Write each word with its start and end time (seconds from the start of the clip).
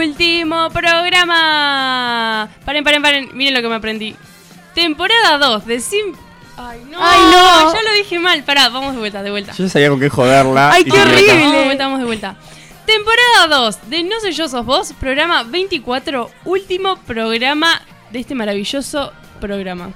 Último 0.00 0.70
programa. 0.70 2.48
Paren, 2.64 2.82
paren, 2.82 3.02
paren. 3.02 3.28
Miren 3.34 3.52
lo 3.52 3.60
que 3.60 3.68
me 3.68 3.74
aprendí. 3.74 4.16
Temporada 4.74 5.36
2 5.36 5.66
de 5.66 5.78
Sim. 5.80 6.14
Ay, 6.56 6.80
no. 6.90 6.96
Ay, 6.98 7.20
no. 7.30 7.74
Ya 7.74 7.82
lo 7.82 7.92
dije 7.94 8.18
mal. 8.18 8.42
Pará, 8.44 8.70
vamos 8.70 8.94
de 8.94 8.98
vuelta, 8.98 9.22
de 9.22 9.30
vuelta. 9.30 9.52
Yo 9.52 9.64
ya 9.64 9.70
sabía 9.70 9.90
con 9.90 10.00
qué 10.00 10.08
joderla. 10.08 10.72
Ay, 10.72 10.84
y 10.86 10.90
qué 10.90 10.98
horrible. 10.98 11.34
Vamos 11.34 11.52
de 11.58 11.64
vuelta, 11.64 11.84
vamos 11.84 11.98
de 12.00 12.06
vuelta. 12.06 12.36
Temporada 12.86 13.46
2 13.64 13.90
de 13.90 14.02
No 14.04 14.18
sé 14.20 14.32
yo 14.32 14.48
sos 14.48 14.64
vos, 14.64 14.94
programa 14.98 15.42
24, 15.42 16.30
último 16.46 16.96
programa 17.06 17.82
de 18.10 18.20
este 18.20 18.34
maravilloso 18.34 19.12
programa. 19.38 19.90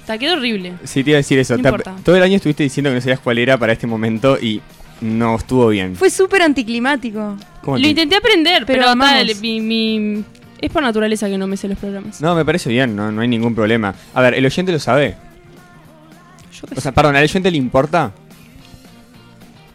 Está 0.00 0.18
quedó 0.18 0.32
horrible. 0.34 0.74
Sí, 0.82 1.04
te 1.04 1.10
iba 1.10 1.18
a 1.18 1.18
decir 1.18 1.38
eso. 1.38 1.56
No 1.56 1.62
Te- 1.62 1.68
importa. 1.68 1.94
todo 2.04 2.16
el 2.16 2.22
año 2.24 2.34
estuviste 2.36 2.64
diciendo 2.64 2.90
que 2.90 2.96
no 2.96 3.00
sabías 3.00 3.20
cuál 3.20 3.38
era 3.38 3.56
para 3.56 3.72
este 3.72 3.86
momento 3.86 4.38
y 4.40 4.60
no 5.00 5.36
estuvo 5.36 5.68
bien. 5.68 5.94
Fue 5.94 6.10
súper 6.10 6.42
anticlimático. 6.42 7.36
¿Cómo 7.66 7.76
Lo 7.78 7.82
te- 7.82 7.88
intenté 7.90 8.16
aprender, 8.16 8.64
Pero 8.64 8.78
pero, 8.80 8.90
amamos. 8.92 9.26
tal, 9.26 9.36
mi, 9.42 9.60
mi- 9.60 10.24
es 10.60 10.70
por 10.70 10.82
naturaleza 10.82 11.28
que 11.28 11.36
no 11.36 11.46
me 11.46 11.56
sé 11.58 11.68
los 11.68 11.76
programas. 11.76 12.20
No, 12.20 12.34
me 12.34 12.44
parece 12.44 12.70
bien, 12.70 12.96
no, 12.96 13.10
no 13.12 13.20
hay 13.20 13.28
ningún 13.28 13.54
problema. 13.54 13.94
A 14.14 14.20
ver, 14.22 14.34
¿el 14.34 14.46
oyente 14.46 14.70
lo 14.72 14.78
sabe? 14.78 15.16
Yo 16.54 16.60
qué 16.68 16.72
O 16.72 16.76
sé. 16.76 16.80
sea, 16.80 16.92
perdón, 16.92 17.16
¿al 17.16 17.24
oyente 17.24 17.50
le 17.50 17.58
importa? 17.58 18.12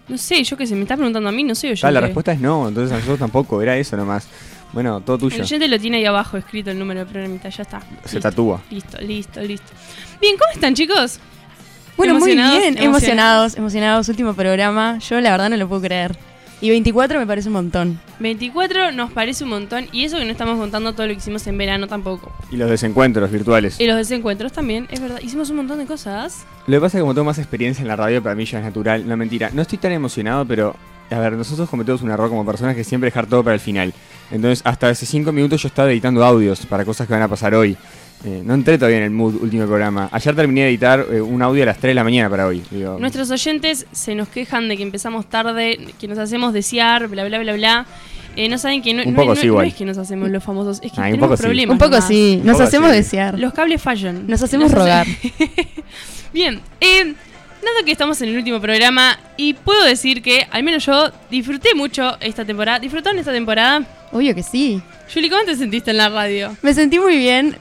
No 0.08 0.17
sé, 0.17 0.44
yo 0.44 0.58
qué 0.58 0.66
sé, 0.67 0.75
me 0.75 0.81
estás 0.81 0.98
preguntando 0.98 1.30
a 1.30 1.31
mí, 1.31 1.44
no 1.44 1.53
sé 1.56 1.73
yo. 1.75 1.88
Ah, 1.88 1.92
la 1.92 2.02
respuesta 2.02 2.31
es 2.33 2.39
no, 2.39 2.67
entonces 2.67 2.92
a 2.92 2.95
nosotros 2.95 3.20
tampoco, 3.20 3.61
era 3.61 3.78
eso 3.78 3.95
nomás. 3.95 4.28
Bueno, 4.73 5.02
todo 5.02 5.17
tuyo. 5.17 5.36
El 5.36 5.42
oyente 5.42 5.67
lo 5.67 5.78
tiene 5.80 5.98
ahí 5.98 6.05
abajo 6.05 6.38
escrito 6.38 6.72
el 6.72 6.80
número 6.80 7.02
de 7.02 7.05
programita, 7.05 7.50
ya 7.50 7.64
está. 7.64 7.81
Se 8.05 8.16
Listo, 8.16 8.20
tatúa. 8.22 8.61
Listo, 8.72 8.98
listo, 9.02 9.42
listo. 9.42 9.67
Bien, 10.22 10.36
¿cómo 10.38 10.52
están 10.53 10.73
chicos? 10.76 11.20
Bueno, 11.98 12.16
muy 12.17 12.31
bien. 12.36 12.39
emocionados. 12.39 12.78
Emocionados, 12.86 13.58
emocionados. 13.58 14.09
Último 14.09 14.33
programa. 14.33 14.98
Yo 15.00 15.20
la 15.20 15.31
verdad 15.31 15.50
no 15.50 15.58
lo 15.58 15.67
puedo 15.67 15.81
creer. 15.81 16.17
Y 16.62 16.70
24 16.70 17.17
me 17.17 17.26
parece 17.26 17.48
un 17.48 17.54
montón. 17.54 18.00
24 18.20 18.92
nos 18.92 19.12
parece 19.12 19.44
un 19.44 19.50
montón 19.50 19.88
y 19.92 20.04
eso 20.04 20.17
que 20.17 20.26
no 20.26 20.31
estamos 20.31 20.59
contando 20.59 20.94
todo 20.94 21.08
lo 21.08 21.14
que 21.14 21.17
hicimos 21.17 21.45
en 21.48 21.58
verano 21.58 21.88
tampoco. 21.88 22.31
Y 22.52 22.58
los 22.58 22.70
desencuentros 22.70 23.31
virtuales. 23.31 23.80
Y 23.80 23.88
los 23.88 23.98
desencuentros 23.98 24.52
también, 24.52 24.88
es 24.92 25.02
verdad. 25.02 25.20
Hicimos 25.23 25.50
un 25.50 25.56
montón 25.58 25.80
de 25.80 25.88
cosas. 25.88 26.45
Lo 26.67 26.78
que 26.78 26.82
pasa 26.82 26.98
es 26.98 27.00
que 27.00 27.02
como 27.02 27.16
tengo 27.16 27.26
más 27.26 27.39
experiencia 27.39 27.82
en 27.82 27.88
la 27.88 27.95
radio, 27.95 28.22
para 28.22 28.36
mí 28.36 28.45
ya 28.45 28.59
es 28.59 28.64
natural. 28.64 29.08
No, 29.08 29.17
mentira. 29.17 29.50
No 29.52 29.64
estoy 29.64 29.80
tan 29.80 29.92
emocionado, 29.92 30.45
pero... 30.45 30.76
A 31.09 31.20
ver, 31.20 31.34
nosotros 31.34 31.70
cometemos 31.70 32.04
un 32.04 32.12
error 32.12 32.30
como 32.30 32.45
personas 32.45 32.73
que 32.73 32.86
siempre 32.86 33.08
dejar 33.08 33.26
todo 33.26 33.44
para 33.44 33.56
el 33.56 33.59
final. 33.59 33.94
Entonces, 34.32 34.62
hasta 34.64 34.88
hace 34.88 35.06
5 35.06 35.34
minutos 35.34 35.62
yo 35.62 35.67
estaba 35.67 35.92
editando 35.92 36.23
audios 36.23 36.66
para 36.66 36.86
cosas 36.86 37.06
que 37.06 37.12
van 37.12 37.23
a 37.23 37.28
pasar 37.28 37.54
hoy. 37.54 37.76
Eh, 38.23 38.41
no 38.45 38.53
entré 38.53 38.77
todavía 38.77 38.97
en 39.00 39.03
el 39.05 39.09
mood 39.11 39.36
último 39.42 39.65
programa. 39.65 40.08
Ayer 40.11 40.36
terminé 40.36 40.61
de 40.61 40.70
editar 40.70 41.05
eh, 41.11 41.20
un 41.21 41.42
audio 41.42 41.64
a 41.64 41.65
las 41.65 41.77
3 41.77 41.89
de 41.92 41.95
la 41.95 42.04
mañana 42.04 42.30
para 42.30 42.45
hoy. 42.45 42.61
Digo, 42.70 42.98
Nuestros 42.99 43.32
oyentes 43.32 43.87
se 43.92 44.14
nos 44.14 44.27
quejan 44.27 44.67
de 44.70 44.77
que 44.77 44.83
empezamos 44.83 45.27
tarde, 45.27 45.80
que 45.99 46.08
nos 46.08 46.20
hacemos 46.20 46.54
desear, 46.54 47.08
bla, 47.08 47.23
bla, 47.26 47.39
bla, 47.39 47.54
bla. 47.54 47.86
Eh, 48.36 48.48
no 48.48 48.58
saben 48.59 48.82
que 48.82 48.93
no, 48.93 49.04
Un 49.04 49.14
no- 49.14 49.26
no- 49.26 49.36
sí, 49.36 49.42
no 49.42 49.48
igual. 49.54 49.67
es 49.67 49.73
que 49.73 49.86
nos 49.86 49.98
hacemos 49.98 50.30
los 50.30 50.43
famosos, 50.43 50.80
es 50.83 50.92
que 50.92 51.02
Ah, 51.02 51.05
un 51.05 51.11
tenemos 51.11 51.27
poco 51.27 51.37
sí. 51.37 51.43
problemas. 51.43 51.73
Un 51.73 51.77
poco 51.80 51.92
nomás. 51.92 52.08
sí. 52.08 52.37
Un 52.39 52.45
Nos 52.48 52.54
poco 52.58 52.64
hacemos 52.67 52.89
sí. 52.92 52.95
desear. 52.95 53.39
Los 53.39 53.54
cables 53.54 53.82
fallan. 53.82 54.27
Nos 54.27 54.42
hacemos 54.43 54.67
hace- 54.67 54.76
rogar. 54.76 55.08
Bien, 56.33 56.61
eh, 56.80 57.03
dado 57.61 57.86
que 57.86 57.92
estamos 57.92 58.21
en 58.21 58.30
el 58.30 58.38
último 58.38 58.61
programa 58.61 59.17
y 59.36 59.53
puedo 59.53 59.83
decir 59.83 60.21
que 60.21 60.48
al 60.52 60.64
menos 60.64 60.86
yo 60.86 61.11
disfruté 61.30 61.76
mucho 61.76 62.17
esta 62.21 62.45
temporada. 62.45 62.80
¿Disfrutaron 62.80 63.20
esta 63.20 63.33
temporada? 63.33 63.83
Obvio 64.14 64.33
que 64.33 64.43
sí. 64.43 64.82
Julie, 65.14 65.30
¿cómo 65.30 65.43
te 65.43 65.55
sentiste 65.55 65.92
en 65.92 65.98
la 65.98 66.09
radio? 66.09 66.55
Me 66.61 66.73
sentí 66.73 66.99
muy 66.99 67.17
bien. 67.17 67.58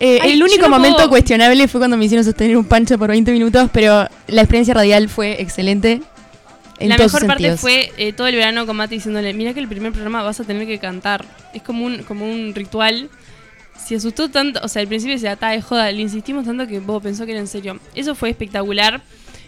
Eh, 0.00 0.18
Ay, 0.20 0.32
el 0.32 0.42
único 0.42 0.62
no 0.62 0.70
momento 0.70 0.96
puedo- 0.96 1.08
cuestionable 1.10 1.68
fue 1.68 1.80
cuando 1.80 1.96
me 1.96 2.04
hicieron 2.04 2.24
sostener 2.24 2.56
un 2.56 2.64
pancho 2.64 2.98
por 2.98 3.08
20 3.10 3.30
minutos, 3.32 3.70
pero 3.72 4.06
la 4.26 4.40
experiencia 4.42 4.74
radial 4.74 5.08
fue 5.08 5.40
excelente. 5.40 6.02
En 6.80 6.88
la 6.88 6.96
todos 6.96 7.12
mejor 7.12 7.28
parte 7.28 7.42
sentidos. 7.44 7.60
fue 7.60 7.92
eh, 7.98 8.12
todo 8.12 8.26
el 8.26 8.34
verano 8.34 8.66
con 8.66 8.76
Mati 8.76 8.96
diciéndole, 8.96 9.32
mira 9.32 9.54
que 9.54 9.60
el 9.60 9.68
primer 9.68 9.92
programa 9.92 10.22
vas 10.24 10.40
a 10.40 10.44
tener 10.44 10.66
que 10.66 10.78
cantar. 10.80 11.24
Es 11.54 11.62
como 11.62 11.86
un, 11.86 12.02
como 12.02 12.28
un 12.28 12.52
ritual. 12.54 13.08
Se 13.78 13.94
asustó 13.96 14.28
tanto, 14.28 14.60
o 14.62 14.68
sea, 14.68 14.82
al 14.82 14.88
principio 14.88 15.16
se 15.18 15.28
ataba 15.28 15.52
de 15.52 15.62
joda, 15.62 15.90
le 15.92 16.00
insistimos 16.02 16.44
tanto 16.44 16.66
que 16.66 16.80
vos 16.80 17.02
pensó 17.02 17.24
que 17.26 17.32
era 17.32 17.40
en 17.40 17.46
serio. 17.46 17.78
Eso 17.94 18.14
fue 18.16 18.30
espectacular. 18.30 19.00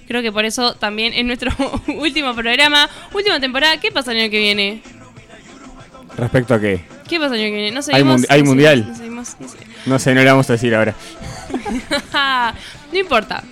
Creo 0.07 0.23
que 0.23 0.31
por 0.31 0.45
eso 0.45 0.75
también 0.75 1.13
en 1.15 1.27
nuestro 1.27 1.51
último 1.99 2.33
programa, 2.35 2.89
última 3.13 3.41
temporada, 3.41 3.79
¿qué 3.81 3.91
pasa 3.91 4.13
el 4.13 4.19
año 4.21 4.31
que 4.31 4.39
viene? 4.39 4.83
¿Respecto 6.17 6.55
a 6.55 6.61
qué? 6.61 6.85
¿Qué 7.09 7.19
pasa 7.21 7.35
el 7.35 7.41
año 7.43 7.51
que 7.51 7.57
viene? 7.63 7.71
No 7.73 7.81
¿Hay 7.93 8.03
mundi- 8.03 8.27
hay 8.29 8.43
mundial? 8.43 8.87
no 8.89 8.95
seguimos. 8.97 9.37
No 9.87 9.99
sé, 9.99 10.15
no 10.15 10.21
le 10.23 10.27
vamos 10.31 10.49
a 10.49 10.55
decir 10.55 10.75
ahora. 10.75 10.95
no 12.93 12.99
importa. 12.99 13.43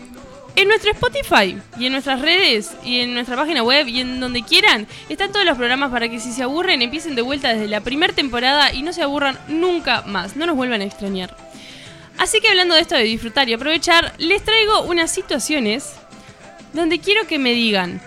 En 0.57 0.69
nuestro 0.69 0.93
Spotify 0.93 1.59
y 1.79 1.87
en 1.87 1.93
nuestras 1.93 2.21
redes 2.21 2.73
y 2.85 3.01
en 3.01 3.13
nuestra 3.15 3.35
página 3.37 3.63
web 3.65 3.89
y 3.89 4.01
en 4.01 4.21
donde 4.21 4.43
quieran 4.45 4.87
están 5.09 5.33
todos 5.33 5.45
los 5.45 5.57
programas 5.59 5.91
para 5.91 6.09
que 6.09 6.21
si 6.21 6.31
se 6.31 6.45
aburren 6.45 6.81
empiecen 6.81 7.17
de 7.17 7.23
vuelta 7.23 7.49
desde 7.53 7.67
la 7.67 7.81
primera 7.81 8.13
temporada 8.13 8.73
y 8.73 8.83
no 8.83 8.93
se 8.93 9.03
aburran 9.03 9.37
nunca 9.49 10.03
más, 10.03 10.37
no 10.37 10.47
nos 10.47 10.55
vuelvan 10.55 10.81
a 10.81 10.85
extrañar. 10.85 11.37
Así 12.19 12.41
que 12.41 12.49
hablando 12.49 12.77
de 12.77 12.83
esto 12.83 12.95
de 12.95 13.03
disfrutar 13.03 13.49
y 13.49 13.55
aprovechar, 13.55 14.13
les 14.19 14.45
traigo 14.45 14.83
unas 14.83 15.11
situaciones 15.11 15.95
donde 16.73 17.01
quiero 17.01 17.27
que 17.27 17.41
me 17.41 17.53
digan 17.53 18.01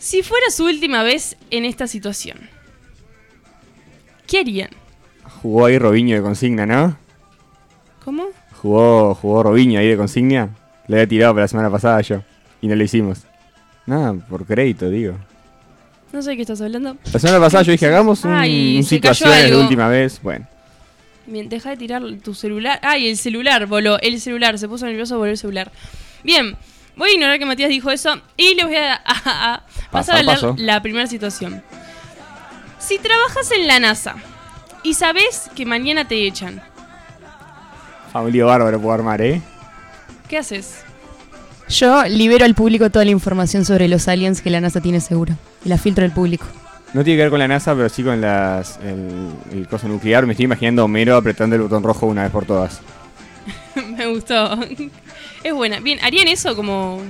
si 0.00 0.22
fuera 0.24 0.50
su 0.50 0.64
última 0.64 1.02
vez 1.04 1.36
en 1.50 1.64
esta 1.64 1.86
situación, 1.86 2.38
¿qué 4.26 4.40
harían? 4.40 4.70
Jugó 5.42 5.66
ahí 5.66 5.78
Robinho 5.78 6.16
de 6.16 6.22
consigna, 6.22 6.66
¿no? 6.66 6.96
¿Cómo? 8.04 8.26
Jugó, 8.60 9.14
jugó 9.14 9.42
Robinho 9.42 9.78
ahí 9.80 9.88
de 9.88 9.96
consigna. 9.96 10.50
Le 10.88 10.96
había 10.96 11.06
tirado 11.06 11.34
para 11.34 11.44
la 11.44 11.48
semana 11.48 11.70
pasada 11.70 12.00
yo. 12.00 12.22
Y 12.60 12.66
no 12.66 12.74
lo 12.76 12.82
hicimos. 12.84 13.20
Nada, 13.86 14.12
por 14.14 14.44
crédito, 14.44 14.90
digo. 14.90 15.16
No 16.12 16.20
sé 16.22 16.30
de 16.30 16.36
qué 16.36 16.42
estás 16.42 16.60
hablando. 16.60 16.96
La 17.12 17.18
semana 17.20 17.38
pasada 17.40 17.62
yo 17.62 17.72
dije, 17.72 17.86
hagamos 17.86 18.24
un, 18.24 18.32
Ay, 18.32 18.78
un 18.78 18.84
situaciones 18.84 19.50
de 19.50 19.56
última 19.56 19.88
vez. 19.88 20.20
Bueno, 20.22 20.46
Bien, 21.26 21.48
deja 21.48 21.70
de 21.70 21.76
tirar 21.76 22.02
tu 22.24 22.34
celular. 22.34 22.80
Ay, 22.82 23.08
el 23.08 23.16
celular, 23.16 23.66
voló. 23.66 24.00
El 24.00 24.20
celular, 24.20 24.58
se 24.58 24.68
puso 24.68 24.86
nervioso, 24.86 25.16
voló 25.16 25.30
el 25.30 25.38
celular. 25.38 25.70
Bien, 26.24 26.56
voy 26.96 27.10
a 27.10 27.14
ignorar 27.14 27.38
que 27.38 27.46
Matías 27.46 27.68
dijo 27.70 27.90
eso 27.92 28.20
y 28.36 28.54
le 28.56 28.64
voy 28.64 28.74
a, 28.74 28.94
a- 29.04 29.54
a 29.54 29.62
pasar 29.90 30.16
a 30.16 30.18
hablar 30.20 30.36
paso. 30.36 30.54
la 30.58 30.82
primera 30.82 31.06
situación. 31.06 31.62
Si 32.78 32.98
trabajas 32.98 33.50
en 33.52 33.66
la 33.66 33.78
NASA 33.80 34.16
y 34.82 34.94
sabes 34.94 35.50
que 35.54 35.66
mañana 35.66 36.08
te 36.08 36.26
echan, 36.26 36.62
familia 38.12 38.44
bárbaro 38.44 38.80
puedo 38.80 38.94
armar, 38.94 39.20
¿eh? 39.20 39.40
¿qué 40.28 40.38
haces? 40.38 40.82
Yo 41.68 42.04
libero 42.04 42.44
al 42.44 42.54
público 42.54 42.90
toda 42.90 43.04
la 43.04 43.10
información 43.12 43.64
sobre 43.64 43.86
los 43.86 44.08
aliens 44.08 44.42
que 44.42 44.50
la 44.50 44.60
NASA 44.60 44.80
tiene 44.80 45.00
seguro. 45.00 45.34
Y 45.64 45.68
la 45.68 45.78
filtro 45.78 46.02
del 46.02 46.10
público. 46.10 46.44
No 46.92 47.04
tiene 47.04 47.18
que 47.18 47.22
ver 47.22 47.30
con 47.30 47.38
la 47.38 47.46
NASA, 47.46 47.74
pero 47.76 47.88
sí 47.88 48.02
con 48.02 48.20
las, 48.20 48.78
el, 48.82 49.30
el 49.52 49.68
coso 49.68 49.86
nuclear. 49.86 50.26
Me 50.26 50.32
estoy 50.32 50.44
imaginando 50.44 50.82
a 50.82 50.86
Homero 50.86 51.14
apretando 51.16 51.54
el 51.54 51.62
botón 51.62 51.84
rojo 51.84 52.06
una 52.06 52.24
vez 52.24 52.32
por 52.32 52.44
todas. 52.44 52.80
Me 53.96 54.06
gustó. 54.06 54.58
es 55.44 55.54
buena. 55.54 55.78
Bien, 55.78 56.00
¿harían 56.02 56.26
eso 56.26 56.56
como... 56.56 57.00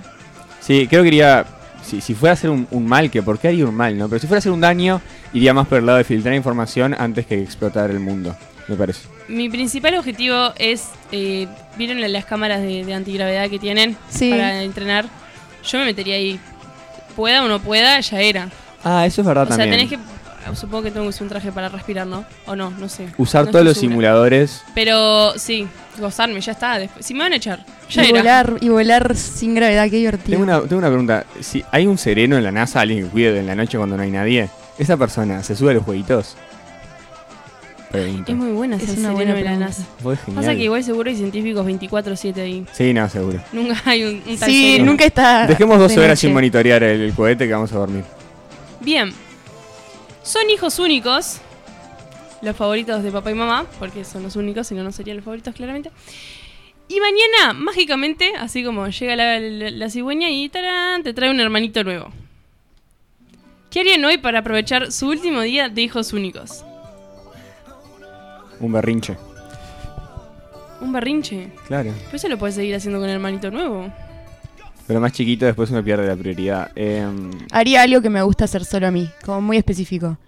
Sí, 0.60 0.86
creo 0.88 1.02
que 1.02 1.08
iría. 1.08 1.46
Si, 1.90 2.00
si 2.00 2.14
fuera 2.14 2.32
a 2.32 2.34
hacer 2.34 2.50
un, 2.50 2.66
un 2.70 2.86
mal, 2.86 3.10
que 3.10 3.22
por 3.22 3.38
qué 3.38 3.48
haría 3.48 3.66
un 3.66 3.74
mal, 3.74 3.98
¿no? 3.98 4.08
Pero 4.08 4.20
si 4.20 4.26
fuera 4.26 4.38
a 4.38 4.40
hacer 4.40 4.52
un 4.52 4.60
daño, 4.60 5.00
iría 5.32 5.52
más 5.52 5.66
por 5.66 5.78
el 5.78 5.86
lado 5.86 5.98
de 5.98 6.04
filtrar 6.04 6.34
información 6.34 6.94
antes 6.98 7.26
que 7.26 7.40
explotar 7.42 7.90
el 7.90 7.98
mundo, 8.00 8.36
me 8.68 8.76
parece. 8.76 9.08
Mi 9.28 9.48
principal 9.48 9.94
objetivo 9.96 10.52
es... 10.58 10.88
eh, 11.12 11.46
¿Vieron 11.76 12.00
las 12.12 12.24
cámaras 12.24 12.60
de, 12.62 12.84
de 12.84 12.94
antigravedad 12.94 13.48
que 13.48 13.58
tienen 13.58 13.96
Sí. 14.08 14.30
para 14.30 14.62
entrenar? 14.62 15.06
Yo 15.64 15.78
me 15.78 15.84
metería 15.86 16.14
ahí. 16.16 16.38
Pueda 17.16 17.44
o 17.44 17.48
no 17.48 17.58
pueda, 17.60 17.98
ya 18.00 18.20
era. 18.20 18.48
Ah, 18.84 19.04
eso 19.06 19.20
es 19.20 19.26
verdad 19.26 19.44
O 19.44 19.46
sea, 19.48 19.56
también. 19.58 19.88
tenés 19.88 19.90
que. 19.90 20.19
Supongo 20.54 20.84
que 20.84 20.90
tengo 20.90 21.04
que 21.04 21.10
usar 21.10 21.22
un 21.24 21.28
traje 21.28 21.52
para 21.52 21.68
respirar, 21.68 22.06
¿no? 22.06 22.24
O 22.46 22.56
no, 22.56 22.70
no 22.70 22.88
sé. 22.88 23.08
Usar 23.18 23.44
No 23.46 23.50
todos 23.52 23.64
los 23.64 23.74
segura. 23.76 23.90
simuladores. 23.92 24.62
Pero 24.74 25.32
sí, 25.38 25.66
gozarme, 25.98 26.40
ya 26.40 26.52
está. 26.52 26.78
Después- 26.78 27.04
si 27.06 27.14
me 27.14 27.20
van 27.20 27.32
a 27.34 27.36
echar, 27.36 27.64
ya 27.90 28.02
Y 28.04 28.10
era. 28.10 28.18
volar, 28.20 28.56
y 28.60 28.68
volar 28.68 29.14
sin 29.16 29.54
gravedad, 29.54 29.84
qué 29.90 29.96
divertido. 29.96 30.38
Tengo 30.38 30.42
una, 30.42 30.60
tengo 30.62 30.78
una 30.78 30.88
pregunta. 30.88 31.24
Si 31.40 31.62
hay 31.70 31.86
un 31.86 31.98
sereno 31.98 32.36
en 32.36 32.44
la 32.44 32.50
NASA, 32.52 32.80
alguien 32.80 33.04
que 33.04 33.10
cuide 33.10 33.38
en 33.38 33.46
la 33.46 33.54
noche 33.54 33.76
cuando 33.78 33.96
no 33.96 34.02
hay 34.02 34.10
nadie, 34.10 34.48
¿esa 34.78 34.96
persona 34.96 35.42
se 35.42 35.54
sube 35.54 35.70
a 35.70 35.74
los 35.74 35.84
jueguitos? 35.84 36.36
Pregunta. 37.90 38.30
Es 38.30 38.38
muy 38.38 38.52
buena 38.52 38.76
Es 38.76 38.84
esa 38.84 38.92
una 38.92 39.00
sereno 39.12 39.14
buena 39.14 39.34
de 39.34 39.42
la. 39.42 39.56
NASA. 39.56 39.82
Pasa 40.34 40.54
que 40.54 40.62
igual 40.62 40.84
seguro 40.84 41.10
hay 41.10 41.16
científicos 41.16 41.66
24-7 41.66 42.40
ahí. 42.40 42.64
Sí, 42.72 42.92
no, 42.94 43.08
seguro. 43.08 43.40
Nunca 43.52 43.80
hay 43.84 44.04
un, 44.04 44.22
un 44.26 44.38
tal 44.38 44.48
Sí, 44.48 44.70
sereno. 44.72 44.84
nunca 44.90 45.04
está. 45.04 45.46
Dejemos 45.48 45.78
dos 45.78 45.92
horas 45.96 46.08
noche. 46.10 46.20
sin 46.20 46.32
monitorear 46.32 46.82
el, 46.84 47.00
el 47.00 47.12
cohete 47.14 47.46
que 47.48 47.52
vamos 47.52 47.72
a 47.72 47.76
dormir. 47.78 48.04
Bien. 48.80 49.12
Son 50.22 50.48
hijos 50.50 50.78
únicos, 50.78 51.40
los 52.42 52.56
favoritos 52.56 53.02
de 53.02 53.10
papá 53.10 53.30
y 53.30 53.34
mamá, 53.34 53.66
porque 53.78 54.04
son 54.04 54.22
los 54.22 54.36
únicos, 54.36 54.66
si 54.66 54.74
no, 54.74 54.82
no 54.82 54.92
serían 54.92 55.16
los 55.16 55.24
favoritos 55.24 55.54
claramente. 55.54 55.90
Y 56.88 56.98
mañana, 57.00 57.52
mágicamente, 57.58 58.32
así 58.38 58.64
como 58.64 58.86
llega 58.88 59.16
la, 59.16 59.38
la- 59.40 59.70
la 59.70 59.90
cigüeña 59.90 60.28
y 60.30 60.48
tarán, 60.48 61.02
te 61.02 61.14
trae 61.14 61.30
un 61.30 61.40
hermanito 61.40 61.84
nuevo. 61.84 62.10
¿Qué 63.70 63.80
harían 63.80 64.04
hoy 64.04 64.18
para 64.18 64.40
aprovechar 64.40 64.90
su 64.90 65.08
último 65.08 65.40
día 65.42 65.68
de 65.68 65.82
hijos 65.82 66.12
únicos? 66.12 66.64
Un 68.58 68.72
berrinche. 68.72 69.16
Un 70.80 70.92
berrinche. 70.92 71.50
Claro. 71.68 71.92
Pero 72.06 72.16
eso 72.16 72.28
lo 72.28 72.38
puedes 72.38 72.56
seguir 72.56 72.74
haciendo 72.74 72.98
con 72.98 73.08
el 73.08 73.14
hermanito 73.14 73.50
nuevo. 73.50 73.92
Pero 74.90 75.00
más 75.00 75.12
chiquito 75.12 75.46
después 75.46 75.70
uno 75.70 75.84
pierde 75.84 76.04
la 76.04 76.16
prioridad. 76.16 76.72
Em, 76.74 77.30
Haría 77.52 77.82
algo 77.82 78.02
que 78.02 78.10
me 78.10 78.20
gusta 78.22 78.46
hacer 78.46 78.64
solo 78.64 78.88
a 78.88 78.90
mí, 78.90 79.08
como 79.24 79.40
muy 79.40 79.56
específico. 79.56 80.18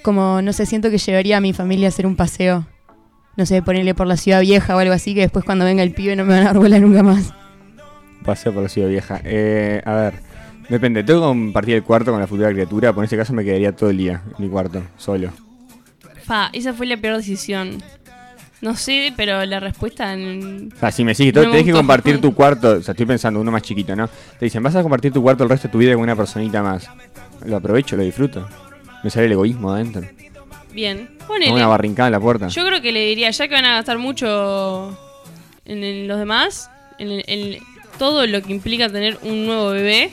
Como, 0.00 0.40
no 0.40 0.54
sé, 0.54 0.64
siento 0.64 0.88
que 0.88 0.96
llevaría 0.96 1.36
a 1.36 1.40
mi 1.42 1.52
familia 1.52 1.88
a 1.88 1.90
hacer 1.90 2.06
un 2.06 2.16
paseo. 2.16 2.66
No 3.36 3.44
sé, 3.44 3.60
ponerle 3.60 3.94
por 3.94 4.06
la 4.06 4.16
ciudad 4.16 4.40
vieja 4.40 4.74
o 4.74 4.78
algo 4.78 4.94
así, 4.94 5.14
que 5.14 5.20
después 5.20 5.44
cuando 5.44 5.66
venga 5.66 5.82
el 5.82 5.92
pibe 5.92 6.16
no 6.16 6.24
me 6.24 6.32
van 6.32 6.44
a 6.44 6.46
dar 6.46 6.56
bola 6.56 6.78
nunca 6.78 7.02
más. 7.02 7.34
paseo 8.24 8.54
por 8.54 8.62
la 8.62 8.70
ciudad 8.70 8.88
vieja. 8.88 9.20
Eh, 9.24 9.82
a 9.84 9.92
ver. 9.92 10.14
Depende, 10.70 11.04
tengo 11.04 11.20
que 11.20 11.26
compartir 11.26 11.74
el 11.74 11.82
cuarto 11.82 12.12
con 12.12 12.20
la 12.20 12.26
futura 12.26 12.48
criatura. 12.52 12.94
Por 12.94 13.04
ese 13.04 13.18
caso 13.18 13.34
me 13.34 13.44
quedaría 13.44 13.76
todo 13.76 13.90
el 13.90 13.98
día 13.98 14.22
en 14.38 14.42
mi 14.42 14.48
cuarto, 14.50 14.82
solo. 14.96 15.32
Fa, 16.24 16.48
esa 16.54 16.72
fue 16.72 16.86
la 16.86 16.96
peor 16.96 17.18
decisión. 17.18 17.82
No 18.60 18.74
sé, 18.74 19.12
pero 19.16 19.44
la 19.44 19.60
respuesta 19.60 20.12
en... 20.12 20.72
O 20.74 20.78
sea, 20.78 20.90
si 20.90 21.04
me 21.04 21.12
decís, 21.12 21.34
No 21.34 21.42
tenés 21.42 21.64
que 21.64 21.72
compartir 21.72 22.20
tu 22.20 22.34
cuarto. 22.34 22.72
O 22.72 22.82
sea, 22.82 22.92
estoy 22.92 23.06
pensando, 23.06 23.40
uno 23.40 23.50
más 23.50 23.62
chiquito, 23.62 23.94
¿no? 23.94 24.08
Te 24.08 24.46
dicen, 24.46 24.62
vas 24.62 24.74
a 24.74 24.82
compartir 24.82 25.12
tu 25.12 25.22
cuarto 25.22 25.44
el 25.44 25.50
resto 25.50 25.68
de 25.68 25.72
tu 25.72 25.78
vida 25.78 25.92
con 25.92 26.02
una 26.02 26.16
personita 26.16 26.62
más. 26.62 26.88
Lo 27.44 27.56
aprovecho, 27.56 27.96
lo 27.96 28.02
disfruto. 28.02 28.48
Me 29.04 29.10
sale 29.10 29.26
el 29.26 29.32
egoísmo 29.32 29.72
adentro. 29.72 30.02
Bien. 30.72 31.10
Ponele. 31.26 31.52
una 31.52 31.66
barrincada 31.66 32.08
en 32.08 32.12
la 32.12 32.20
puerta. 32.20 32.48
Yo 32.48 32.64
creo 32.64 32.80
que 32.80 32.92
le 32.92 33.06
diría, 33.06 33.30
ya 33.30 33.48
que 33.48 33.54
van 33.54 33.64
a 33.64 33.74
gastar 33.74 33.98
mucho 33.98 34.96
en 35.64 36.06
los 36.08 36.18
demás, 36.18 36.70
en, 36.98 37.22
en 37.26 37.58
todo 37.98 38.26
lo 38.26 38.42
que 38.42 38.52
implica 38.52 38.88
tener 38.88 39.18
un 39.22 39.46
nuevo 39.46 39.70
bebé, 39.70 40.10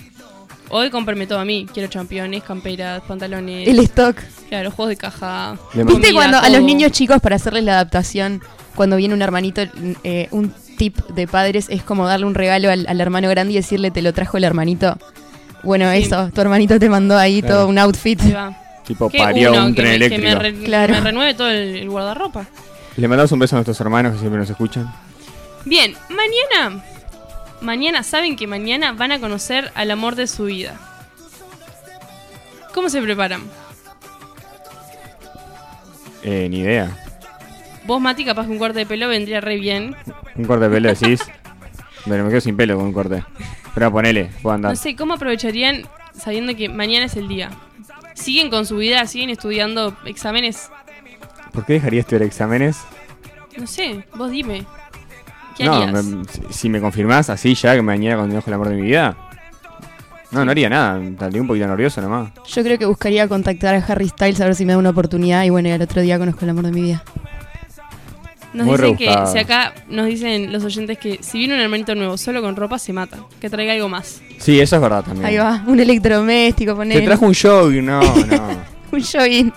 hoy 0.73 0.89
cómprame 0.89 1.27
todo 1.27 1.39
a 1.39 1.45
mí. 1.45 1.67
Quiero 1.71 1.87
championes, 1.89 2.43
camperas, 2.43 3.01
pantalones, 3.07 3.67
El 3.67 3.79
stock. 3.79 4.17
claro, 4.49 4.71
juegos 4.71 4.89
de 4.89 4.97
caja. 4.97 5.57
¿Viste 5.73 5.91
comida, 5.91 6.13
cuando 6.13 6.37
a 6.39 6.49
los 6.49 6.61
niños 6.61 6.91
chicos 6.91 7.19
para 7.21 7.35
hacerles 7.35 7.63
la 7.63 7.73
adaptación, 7.73 8.41
cuando 8.75 8.95
viene 8.97 9.13
un 9.13 9.21
hermanito, 9.21 9.61
eh, 10.03 10.27
un 10.31 10.53
tip 10.77 10.97
de 11.09 11.27
padres 11.27 11.67
es 11.69 11.83
como 11.83 12.07
darle 12.07 12.25
un 12.25 12.33
regalo 12.35 12.71
al, 12.71 12.85
al 12.87 12.99
hermano 12.99 13.29
grande 13.29 13.53
y 13.53 13.55
decirle 13.57 13.91
te 13.91 14.01
lo 14.01 14.13
trajo 14.13 14.37
el 14.37 14.43
hermanito? 14.43 14.97
Bueno, 15.63 15.89
Sí. 15.91 15.99
eso, 15.99 16.29
tu 16.33 16.41
hermanito 16.41 16.77
te 16.79 16.89
mandó 16.89 17.17
ahí 17.17 17.41
Claro. 17.41 17.55
todo 17.55 17.67
un 17.67 17.77
outfit. 17.77 18.19
Tipo, 18.85 19.09
parió 19.09 19.51
uno, 19.53 19.67
un 19.67 19.75
que 19.75 19.81
tren 19.81 19.91
me, 19.93 19.99
que 19.99 20.05
eléctrico. 20.15 20.27
me 20.27 20.35
re- 20.43 20.53
Claro. 20.65 20.93
que 20.93 20.99
me 20.99 21.05
renueve 21.05 21.33
todo 21.35 21.49
el, 21.49 21.75
el 21.77 21.89
guardarropa. 21.89 22.45
Le 22.97 23.07
mandamos 23.07 23.31
un 23.31 23.39
beso 23.39 23.55
a 23.55 23.57
nuestros 23.59 23.79
hermanos 23.79 24.13
que 24.13 24.19
siempre 24.19 24.39
nos 24.39 24.49
escuchan. 24.49 24.91
Bien, 25.65 25.93
mañana. 26.09 26.83
Mañana, 27.63 28.03
saben 28.03 28.35
que 28.35 28.45
mañana 28.45 28.91
van 28.91 29.13
a 29.13 29.19
conocer 29.19 29.71
al 29.73 29.89
amor 29.89 30.15
de 30.15 30.27
su 30.27 30.45
vida. 30.45 30.77
¿Cómo 32.73 32.89
se 32.89 33.01
preparan? 33.01 33.41
Eh, 36.23 36.47
ni 36.49 36.59
idea. 36.59 36.97
Vos, 37.85 38.01
Mati, 38.01 38.25
capaz 38.25 38.47
que 38.47 38.51
un 38.51 38.59
corte 38.59 38.79
de 38.79 38.85
pelo 38.85 39.07
vendría 39.07 39.39
re 39.39 39.55
bien. 39.55 39.95
Un 40.35 40.45
corte 40.45 40.67
de 40.67 40.71
pelo 40.71 40.89
decís. 40.89 41.21
Pero 42.05 42.23
me 42.25 42.29
quedo 42.29 42.41
sin 42.41 42.57
pelo 42.57 42.75
con 42.75 42.87
un 42.87 42.93
corte. 42.93 43.23
Pero 43.73 43.91
ponele, 43.91 44.31
puedo 44.41 44.55
andar. 44.55 44.71
No 44.71 44.75
sé, 44.75 44.95
¿cómo 44.95 45.13
aprovecharían 45.13 45.83
sabiendo 46.13 46.55
que 46.55 46.67
mañana 46.67 47.05
es 47.05 47.15
el 47.15 47.27
día? 47.27 47.51
¿Siguen 48.13 48.49
con 48.49 48.65
su 48.65 48.77
vida? 48.77 49.05
¿Siguen 49.05 49.29
estudiando 49.29 49.95
exámenes? 50.05 50.69
¿Por 51.53 51.65
qué 51.65 51.73
dejaría 51.73 52.01
estudiar 52.01 52.23
exámenes? 52.23 52.79
No 53.57 53.67
sé, 53.67 54.03
vos 54.15 54.31
dime. 54.31 54.65
¿Qué 55.57 55.63
no, 55.65 55.73
harías? 55.75 56.03
me- 56.05 56.23
si- 56.25 56.41
si 56.49 56.69
me 56.69 56.79
confirmás 56.81 57.29
así 57.29 57.53
ya 57.55 57.75
que 57.75 57.81
mañana 57.81 58.15
continuamos 58.17 58.43
con 58.45 58.51
el 58.53 58.55
amor 58.55 58.69
de 58.69 58.75
mi 58.75 58.81
vida. 58.83 59.15
No, 60.31 60.43
no 60.43 60.49
haría 60.51 60.67
nada. 60.69 60.99
Estaría 61.03 61.39
un 61.41 61.47
poquito 61.47 61.67
nervioso 61.67 62.01
nomás. 62.01 62.31
Yo 62.47 62.63
creo 62.63 62.79
que 62.79 62.85
buscaría 62.85 63.27
contactar 63.27 63.75
a 63.75 63.85
Harry 63.85 64.09
Styles 64.09 64.41
a 64.41 64.45
ver 64.45 64.55
si 64.55 64.65
me 64.65 64.71
da 64.73 64.79
una 64.79 64.89
oportunidad 64.89 65.43
y 65.43 65.51
bueno, 65.51 65.69
y 65.69 65.71
al 65.71 65.81
otro 65.81 66.01
día 66.01 66.17
conozco 66.17 66.43
el 66.45 66.49
amor 66.49 66.65
de 66.65 66.71
mi 66.71 66.81
vida. 66.81 67.03
Nos 68.53 68.67
Muy 68.67 68.77
dicen 68.77 68.97
que, 68.97 69.11
si 69.31 69.37
acá 69.39 69.73
nos 69.89 70.05
dicen 70.05 70.51
los 70.51 70.63
oyentes 70.63 70.99
que 70.99 71.17
si 71.21 71.39
viene 71.39 71.55
un 71.55 71.59
hermanito 71.59 71.95
nuevo 71.95 72.17
solo 72.17 72.39
con 72.41 72.55
ropa, 72.55 72.77
se 72.77 72.93
mata. 72.93 73.17
Que 73.41 73.49
traiga 73.49 73.73
algo 73.73 73.89
más. 73.89 74.21
Sí, 74.37 74.59
eso 74.59 74.75
es 74.75 74.81
verdad 74.81 75.03
también. 75.03 75.25
Ahí 75.25 75.37
va, 75.37 75.63
un 75.65 75.79
electrodoméstico, 75.79 76.71
Te 76.73 76.75
poner 76.77 77.05
trajo 77.05 77.25
un 77.25 77.33
jogging, 77.33 77.85
no, 77.85 77.99
no. 78.25 78.47
un 78.91 79.01
jogging. 79.03 79.51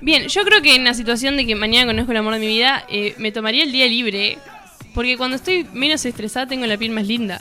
Bien, 0.00 0.26
yo 0.28 0.42
creo 0.44 0.62
que 0.62 0.74
en 0.74 0.84
la 0.84 0.94
situación 0.94 1.36
de 1.36 1.44
que 1.46 1.54
mañana 1.54 1.86
conozco 1.92 2.12
el 2.12 2.16
amor 2.18 2.32
de 2.34 2.40
mi 2.40 2.46
vida, 2.46 2.82
eh, 2.88 3.14
me 3.18 3.30
tomaría 3.30 3.62
el 3.62 3.72
día 3.72 3.86
libre. 3.86 4.38
Porque 4.94 5.16
cuando 5.16 5.36
estoy 5.36 5.66
menos 5.72 6.04
estresada 6.04 6.46
tengo 6.46 6.66
la 6.66 6.76
piel 6.76 6.90
más 6.92 7.06
linda. 7.06 7.40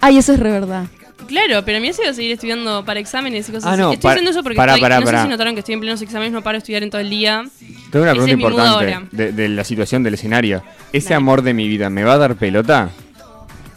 Ay, 0.00 0.18
eso 0.18 0.32
es 0.32 0.40
re 0.40 0.50
verdad. 0.50 0.86
Claro, 1.28 1.62
pero 1.64 1.76
a 1.78 1.80
mí 1.80 1.86
me 1.86 1.90
hace 1.90 2.12
seguir 2.14 2.32
estudiando 2.32 2.84
para 2.84 2.98
exámenes 2.98 3.48
y 3.48 3.52
cosas 3.52 3.66
Ah, 3.68 3.72
así. 3.74 3.80
no, 3.82 3.92
Estoy 3.92 4.02
para- 4.02 4.12
haciendo 4.14 4.30
eso 4.32 4.42
porque 4.42 4.56
para, 4.56 4.72
estoy- 4.72 4.80
para, 4.82 5.00
no 5.00 5.06
sé 5.06 5.22
si 5.22 5.28
notaron 5.28 5.54
que 5.54 5.60
estoy 5.60 5.74
en 5.74 5.80
plenos 5.80 6.02
exámenes, 6.02 6.32
no 6.32 6.42
paro 6.42 6.54
de 6.54 6.58
estudiar 6.58 6.82
en 6.82 6.90
todo 6.90 7.00
el 7.00 7.10
día. 7.10 7.44
Tengo 7.92 8.02
una 8.04 8.12
Ese 8.12 8.20
pregunta 8.22 8.32
importante 8.32 9.06
de, 9.16 9.32
de 9.32 9.48
la 9.50 9.62
situación 9.62 10.02
del 10.02 10.14
escenario. 10.14 10.62
¿Ese 10.92 11.10
Dale. 11.10 11.16
amor 11.16 11.42
de 11.42 11.54
mi 11.54 11.68
vida 11.68 11.88
me 11.90 12.02
va 12.02 12.14
a 12.14 12.18
dar 12.18 12.34
pelota? 12.36 12.90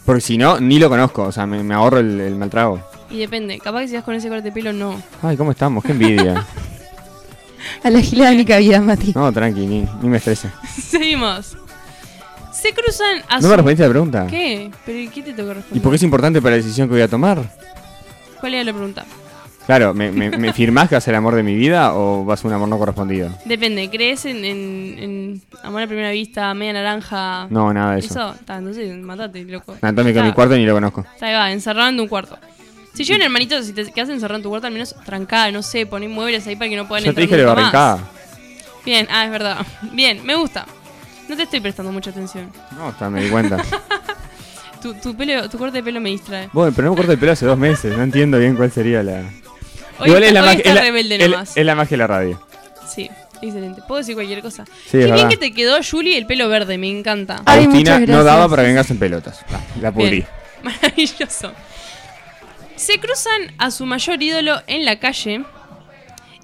Porque 0.04 0.20
si 0.20 0.36
no, 0.38 0.58
ni 0.58 0.78
lo 0.78 0.88
conozco. 0.88 1.22
O 1.22 1.32
sea, 1.32 1.46
me, 1.46 1.62
me 1.62 1.74
ahorro 1.74 1.98
el, 2.00 2.18
el 2.20 2.34
mal 2.34 2.50
trago. 2.50 2.80
Y 3.10 3.18
depende, 3.18 3.58
capaz 3.60 3.82
que 3.82 3.88
si 3.88 3.94
vas 3.94 4.04
con 4.04 4.14
ese 4.16 4.28
corte 4.28 4.42
de 4.44 4.52
pelo, 4.52 4.72
no. 4.72 5.00
Ay, 5.22 5.36
¿cómo 5.36 5.52
estamos? 5.52 5.84
Qué 5.84 5.92
envidia. 5.92 6.44
A 7.84 7.90
la 7.90 8.00
gilada 8.00 8.32
ni 8.32 8.44
cabida, 8.44 8.80
Mati. 8.80 9.12
No, 9.14 9.30
tranqui, 9.32 9.66
ni, 9.66 9.86
ni 10.02 10.08
me 10.08 10.16
estrese. 10.16 10.50
Seguimos. 10.82 11.56
Se 12.64 12.72
cruzan 12.72 13.18
a 13.28 13.40
¿No 13.40 13.48
me 13.48 13.56
respondiste 13.56 13.84
a 13.84 13.86
la 13.88 13.90
pregunta? 13.92 14.26
¿Qué? 14.26 14.70
¿Pero 14.86 15.10
qué 15.12 15.22
te 15.22 15.32
toca 15.34 15.50
¿Y 15.50 15.54
responder? 15.54 15.82
por 15.82 15.92
qué 15.92 15.96
es 15.96 16.02
importante 16.02 16.40
para 16.40 16.52
la 16.52 16.62
decisión 16.62 16.88
que 16.88 16.94
voy 16.94 17.02
a 17.02 17.08
tomar? 17.08 17.42
¿Cuál 18.40 18.54
era 18.54 18.64
la 18.64 18.72
pregunta? 18.72 19.04
Claro, 19.66 19.92
¿me, 19.92 20.10
me, 20.10 20.30
me 20.30 20.50
firmás 20.54 20.88
que 20.88 20.94
vas 20.94 21.04
a 21.04 21.06
ser 21.06 21.12
el 21.12 21.18
amor 21.18 21.34
de 21.34 21.42
mi 21.42 21.54
vida 21.56 21.94
o 21.94 22.24
vas 22.24 22.42
a 22.42 22.48
un 22.48 22.54
amor 22.54 22.68
no 22.70 22.78
correspondido? 22.78 23.28
Depende, 23.44 23.90
¿crees 23.90 24.24
en, 24.24 24.46
en, 24.46 24.96
en 24.98 25.42
amor 25.62 25.82
a 25.82 25.86
primera 25.86 26.10
vista, 26.10 26.54
media 26.54 26.72
naranja? 26.72 27.48
No, 27.50 27.70
nada 27.74 27.92
de 27.96 27.98
eso. 27.98 28.08
Eso, 28.14 28.32
está, 28.32 28.56
entonces 28.56 28.96
matate, 28.96 29.44
loco. 29.44 29.76
En 29.82 29.88
Está- 29.90 30.22
mi 30.22 30.32
cuarto 30.32 30.56
ni 30.56 30.64
lo 30.64 30.72
conozco. 30.72 31.04
Está 31.12 31.26
ahí 31.26 31.34
va, 31.34 31.52
encerrado 31.52 31.90
en 31.90 32.00
un 32.00 32.08
cuarto. 32.08 32.38
Si 32.94 33.04
yo 33.04 33.14
un 33.14 33.20
hermanito, 33.20 33.62
si 33.62 33.74
te 33.74 33.84
quedas 33.92 34.08
encerrado 34.08 34.36
en 34.36 34.42
tu 34.42 34.48
cuarto, 34.48 34.68
al 34.68 34.72
menos 34.72 34.94
trancada, 35.04 35.50
no 35.50 35.62
sé, 35.62 35.84
poné 35.84 36.08
muebles 36.08 36.46
ahí 36.46 36.56
para 36.56 36.70
que 36.70 36.76
no 36.76 36.88
puedan 36.88 37.04
Yo 37.04 37.12
te 37.12 37.20
entrar 37.24 37.38
dije 37.40 37.42
lo 37.42 37.50
nunca 37.54 37.60
más. 37.62 37.72
barrincada. 37.74 38.10
Bien, 38.86 39.06
ah, 39.10 39.24
es 39.26 39.30
verdad. 39.30 39.66
Bien, 39.92 40.24
me 40.24 40.34
gusta. 40.36 40.64
No 41.28 41.36
te 41.36 41.42
estoy 41.44 41.60
prestando 41.60 41.90
mucha 41.92 42.10
atención. 42.10 42.52
No, 42.76 42.90
está, 42.90 43.08
me 43.10 43.22
di 43.22 43.30
cuenta. 43.30 43.56
Tu, 44.82 44.92
tu, 44.96 45.16
pelo, 45.16 45.48
tu 45.48 45.56
corte 45.56 45.78
de 45.78 45.82
pelo 45.82 45.98
me 45.98 46.10
distrae. 46.10 46.50
bueno, 46.52 46.70
pero 46.76 46.84
no 46.84 46.90
me 46.92 46.96
corto 46.98 47.12
el 47.12 47.18
pelo 47.18 47.32
hace 47.32 47.46
dos 47.46 47.56
meses. 47.56 47.96
No 47.96 48.02
entiendo 48.02 48.38
bien 48.38 48.54
cuál 48.54 48.70
sería 48.70 49.02
la. 49.02 49.20
Hoy 49.98 50.08
Igual 50.08 50.24
está, 50.24 50.26
es 50.26 50.32
la, 50.34 50.40
hoy 50.42 50.46
magia, 50.56 50.62
está 50.72 50.80
rebelde 50.82 51.14
es- 51.24 51.30
nomás. 51.30 51.56
es 51.56 51.64
la 51.64 51.74
magia 51.74 51.90
de 51.90 51.96
la 51.96 52.06
radio. 52.06 52.46
Sí, 52.86 53.10
excelente. 53.40 53.80
Puedo 53.88 54.00
decir 54.00 54.14
cualquier 54.14 54.42
cosa. 54.42 54.66
Sí, 54.66 54.98
Qué 54.98 55.10
bien 55.10 55.28
que 55.30 55.38
te 55.38 55.54
quedó, 55.54 55.78
Julie, 55.82 56.18
el 56.18 56.26
pelo 56.26 56.50
verde, 56.50 56.76
me 56.76 56.90
encanta. 56.90 57.40
Ay, 57.46 57.62
Agustina 57.64 57.98
no 58.00 58.24
daba 58.24 58.46
para 58.46 58.62
que 58.62 58.68
vengas 58.68 58.90
en 58.90 58.98
pelotas. 58.98 59.40
Ah, 59.50 59.60
la 59.80 59.90
pudrí. 59.90 60.10
Bien. 60.10 60.26
Maravilloso. 60.62 61.52
Se 62.76 63.00
cruzan 63.00 63.54
a 63.56 63.70
su 63.70 63.86
mayor 63.86 64.22
ídolo 64.22 64.60
en 64.66 64.84
la 64.84 64.98
calle 65.00 65.44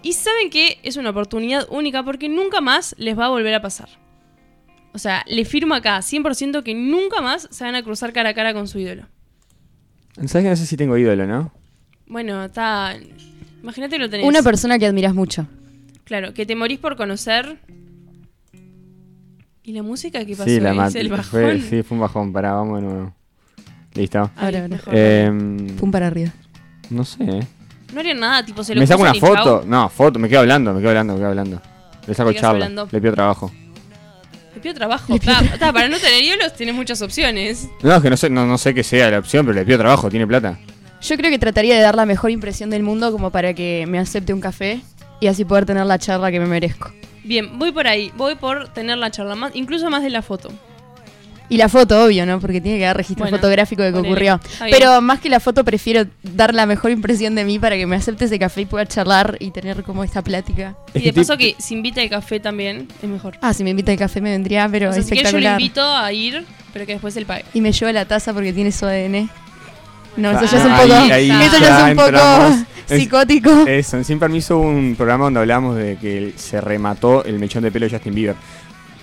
y 0.00 0.14
saben 0.14 0.48
que 0.48 0.78
es 0.82 0.96
una 0.96 1.10
oportunidad 1.10 1.66
única 1.68 2.02
porque 2.02 2.30
nunca 2.30 2.62
más 2.62 2.94
les 2.96 3.18
va 3.18 3.26
a 3.26 3.28
volver 3.28 3.52
a 3.52 3.60
pasar. 3.60 3.90
O 4.92 4.98
sea, 4.98 5.24
le 5.28 5.44
firmo 5.44 5.74
acá 5.74 5.98
100% 5.98 6.62
que 6.62 6.74
nunca 6.74 7.20
más 7.20 7.48
se 7.50 7.64
van 7.64 7.74
a 7.76 7.82
cruzar 7.82 8.12
cara 8.12 8.30
a 8.30 8.34
cara 8.34 8.52
con 8.52 8.66
su 8.68 8.78
ídolo. 8.78 9.04
¿Sabes 10.16 10.44
que 10.44 10.50
no 10.50 10.56
sé 10.56 10.66
si 10.66 10.76
tengo 10.76 10.96
ídolo, 10.96 11.26
no? 11.26 11.52
Bueno, 12.06 12.44
está... 12.44 12.94
Imagínate 13.62 13.96
que 13.96 14.02
lo 14.02 14.10
tenés. 14.10 14.26
Una 14.26 14.42
persona 14.42 14.78
que 14.78 14.86
admiras 14.86 15.14
mucho. 15.14 15.46
Claro, 16.04 16.34
que 16.34 16.44
te 16.44 16.56
morís 16.56 16.78
por 16.78 16.96
conocer. 16.96 17.58
¿Y 19.62 19.72
la 19.72 19.82
música 19.82 20.24
qué 20.24 20.32
pasó? 20.32 20.44
Sí, 20.44 20.58
la 20.58 20.86
¿Es 20.88 20.94
el 20.96 21.08
bajón? 21.08 21.24
Fue, 21.24 21.60
sí, 21.60 21.82
fue 21.82 21.94
un 21.96 22.00
bajón. 22.00 22.32
Pará, 22.32 22.54
vamos 22.54 22.80
de 22.80 22.86
nuevo. 22.88 23.14
Listo. 23.94 24.18
Ahora, 24.36 24.58
ahora. 24.62 24.68
mejor. 24.68 24.94
Em, 24.96 25.66
Pum 25.76 25.90
para 25.90 26.06
arriba. 26.08 26.32
no 26.90 27.04
sé. 27.04 27.22
eh. 27.24 27.46
No 27.92 28.00
harían 28.00 28.20
nada, 28.20 28.44
tipo 28.44 28.62
se 28.64 28.74
lo 28.74 28.80
¿Me 28.80 28.86
saco 28.86 29.02
una 29.02 29.14
foto? 29.14 29.60
chau. 29.60 29.64
No, 29.66 29.88
foto. 29.88 30.18
Me 30.18 30.28
quedo 30.28 30.40
hablando, 30.40 30.72
me 30.72 30.80
quedo 30.80 30.90
hablando, 30.90 31.12
me 31.14 31.18
quedo 31.20 31.28
hablando. 31.28 31.62
Le 32.06 32.14
saco 32.14 32.32
charla. 32.32 32.50
hablando. 32.66 32.88
Le 32.90 33.00
pido 33.00 33.12
trabajo. 33.14 33.52
Le 34.54 34.60
pido 34.60 34.74
trabajo. 34.74 35.18
Ta, 35.18 35.42
ta, 35.58 35.72
para 35.72 35.88
no 35.88 35.98
tener 35.98 36.22
ídolos 36.22 36.54
tienes 36.54 36.74
muchas 36.74 37.00
opciones. 37.02 37.68
No, 37.82 37.96
es 37.96 38.02
que 38.02 38.10
no 38.10 38.16
sé, 38.16 38.30
no, 38.30 38.46
no 38.46 38.58
sé 38.58 38.74
qué 38.74 38.82
sea 38.82 39.10
la 39.10 39.18
opción, 39.18 39.46
pero 39.46 39.58
le 39.58 39.64
pido 39.64 39.78
trabajo. 39.78 40.10
Tiene 40.10 40.26
plata. 40.26 40.58
Yo 41.02 41.16
creo 41.16 41.30
que 41.30 41.38
trataría 41.38 41.76
de 41.76 41.80
dar 41.80 41.94
la 41.94 42.04
mejor 42.04 42.30
impresión 42.30 42.68
del 42.70 42.82
mundo 42.82 43.10
como 43.12 43.30
para 43.30 43.54
que 43.54 43.86
me 43.88 43.98
acepte 43.98 44.34
un 44.34 44.40
café 44.40 44.80
y 45.20 45.28
así 45.28 45.44
poder 45.44 45.64
tener 45.64 45.86
la 45.86 45.98
charla 45.98 46.30
que 46.30 46.40
me 46.40 46.46
merezco. 46.46 46.92
Bien, 47.24 47.58
voy 47.58 47.72
por 47.72 47.86
ahí. 47.86 48.12
Voy 48.16 48.34
por 48.34 48.68
tener 48.72 48.98
la 48.98 49.10
charla, 49.10 49.34
más, 49.34 49.52
incluso 49.54 49.88
más 49.90 50.02
de 50.02 50.10
la 50.10 50.22
foto. 50.22 50.50
Y 51.50 51.56
la 51.58 51.68
foto, 51.68 52.04
obvio, 52.04 52.24
¿no? 52.24 52.40
Porque 52.40 52.60
tiene 52.60 52.78
que 52.78 52.84
dar 52.84 52.96
registro 52.96 53.24
Bueno, 53.24 53.36
fotográfico 53.36 53.82
de 53.82 53.92
que 53.92 53.98
ocurrió. 53.98 54.40
Pero 54.70 55.00
más 55.02 55.20
que 55.20 55.28
la 55.28 55.40
foto, 55.40 55.64
prefiero 55.64 56.06
dar 56.22 56.54
la 56.54 56.64
mejor 56.64 56.90
impresión 56.92 57.34
de 57.34 57.44
mí 57.44 57.58
para 57.58 57.76
que 57.76 57.86
me 57.86 57.96
acepte 57.96 58.24
ese 58.26 58.38
café 58.38 58.62
y 58.62 58.66
pueda 58.66 58.86
charlar 58.86 59.36
y 59.40 59.50
tener 59.50 59.82
como 59.82 60.02
esta 60.04 60.22
plática. 60.22 60.76
Y 60.94 61.00
de 61.00 61.12
paso 61.12 61.36
que 61.36 61.56
si 61.58 61.74
invita 61.74 62.00
el 62.02 62.08
café 62.08 62.40
también 62.40 62.88
es 63.02 63.08
mejor. 63.08 63.36
Ah, 63.42 63.52
si 63.52 63.64
me 63.64 63.70
invita 63.70 63.92
el 63.92 63.98
café 63.98 64.20
me 64.20 64.30
vendría, 64.30 64.68
pero 64.70 64.90
o 64.90 64.92
sea, 64.92 65.02
si 65.02 65.10
quieres 65.10 65.32
yo 65.32 65.38
lo 65.40 65.46
espectacular. 65.48 65.60
invito 65.60 65.82
a 65.84 66.12
ir, 66.12 66.46
pero 66.72 66.86
que 66.86 66.92
después 66.92 67.16
él 67.16 67.26
pague. 67.26 67.44
y 67.52 67.60
me 67.60 67.72
lleva 67.72 67.92
la 67.92 68.04
taza 68.06 68.32
porque 68.32 68.52
tiene 68.52 68.70
su 68.72 68.86
ADN. 68.86 69.28
No, 70.16 70.30
eso 70.30 70.40
Ah, 70.42 70.48
ya 70.50 70.58
es 70.58 70.64
un 70.64 70.72
ahí- 70.72 70.88
poco, 70.88 71.14
ahí 71.14 71.30
eso 71.30 71.58
ya 71.58 71.68
ya 71.68 71.90
es 71.90 71.98
un 71.98 72.04
poco. 72.04 72.64
Es- 72.90 73.00
psicótico. 73.02 73.66
Eso, 73.68 73.98
en 73.98 74.04
Sin 74.04 74.18
Permiso 74.18 74.58
hubo 74.58 74.66
un 74.68 74.96
programa 74.96 75.24
donde 75.26 75.38
hablamos 75.38 75.76
de 75.76 75.96
que 75.96 76.32
se 76.36 76.60
remató 76.60 77.24
el 77.24 77.38
mechón 77.38 77.62
de 77.62 77.70
pelo 77.70 77.86
de 77.86 77.92
Justin 77.92 78.14
Bieber. 78.16 78.34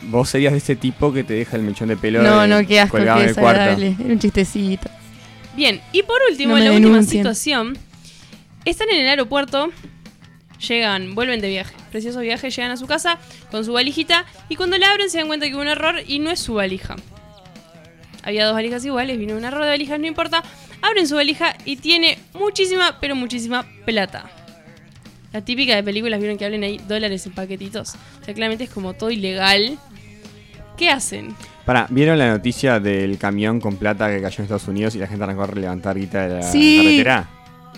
Vos 0.04 0.30
serías 0.30 0.54
de 0.54 0.60
ese 0.60 0.76
tipo 0.76 1.12
que 1.12 1.24
te 1.24 1.34
deja 1.34 1.58
el 1.58 1.64
mechón 1.64 1.90
de 1.90 1.98
pelo 1.98 2.22
no, 2.22 2.48
no, 2.48 2.66
qué 2.66 2.80
asco, 2.80 2.98
colgado 2.98 3.20
qué 3.20 3.24
en 3.24 3.30
el 3.30 3.36
cuarto. 3.36 3.82
Era 3.82 4.14
un 4.14 4.20
chistecito. 4.20 4.90
Bien, 5.56 5.82
y 5.92 6.04
por 6.04 6.18
último, 6.30 6.58
No 6.58 6.64
la 6.64 6.72
última 6.72 7.02
situación. 7.04 7.78
Están 8.64 8.90
en 8.92 9.02
el 9.02 9.08
aeropuerto, 9.08 9.72
llegan, 10.60 11.16
vuelven 11.16 11.42
de 11.42 11.50
viaje. 11.50 11.74
Precioso 11.90 12.20
viaje, 12.20 12.50
llegan 12.50 12.72
a 12.72 12.78
su 12.78 12.86
casa 12.86 13.18
con 13.50 13.66
su 13.66 13.74
valijita 13.74 14.26
y 14.50 14.56
cuando 14.56 14.78
la 14.78 14.92
abren 14.92 15.10
se 15.10 15.18
dan 15.18 15.28
cuenta 15.28 15.48
que 15.48 15.54
hubo 15.56 15.62
un 15.62 15.68
error 15.70 15.96
y 16.06 16.20
no 16.20 16.30
es 16.30 16.40
su 16.40 16.54
valija. 16.54 16.96
Había 18.24 18.46
dos 18.46 18.54
valijas 18.54 18.84
iguales, 18.86 19.18
vino 19.18 19.38
un 19.38 19.46
error 19.46 19.64
de 19.64 19.70
valijas, 19.70 20.00
no 20.00 20.06
importa. 20.06 20.44
Abren 20.82 21.08
su 21.08 21.16
valija 21.16 21.56
y 21.66 21.78
tiene 21.78 22.20
muchísima, 22.34 23.00
pero 23.00 23.16
muchísima 23.16 23.66
plata. 23.86 24.30
La 25.38 25.46
típica 25.46 25.76
de 25.76 25.84
películas, 25.84 26.20
vieron 26.20 26.36
que 26.36 26.46
hablen 26.46 26.64
ahí 26.64 26.80
dólares 26.88 27.24
en 27.28 27.32
paquetitos. 27.32 27.94
O 28.22 28.26
sea, 28.26 28.34
claramente 28.34 28.64
es 28.64 28.72
como 28.72 28.94
todo 28.94 29.12
ilegal. 29.12 29.78
¿Qué 30.76 30.90
hacen? 30.90 31.36
Pará, 31.64 31.86
¿vieron 31.92 32.18
la 32.18 32.30
noticia 32.30 32.80
del 32.80 33.20
camión 33.20 33.60
con 33.62 33.76
plata 33.76 34.10
que 34.10 34.20
cayó 34.20 34.38
en 34.40 34.44
Estados 34.46 34.68
Unidos 34.68 34.96
y 34.96 34.98
la 34.98 35.06
gente 35.06 35.24
arrancó 35.26 35.44
a 35.44 35.48
levantar 35.54 35.96
guita 35.96 36.28
de 36.28 36.36
la 36.38 36.42
Sí. 36.42 36.78
carretera? 36.78 37.30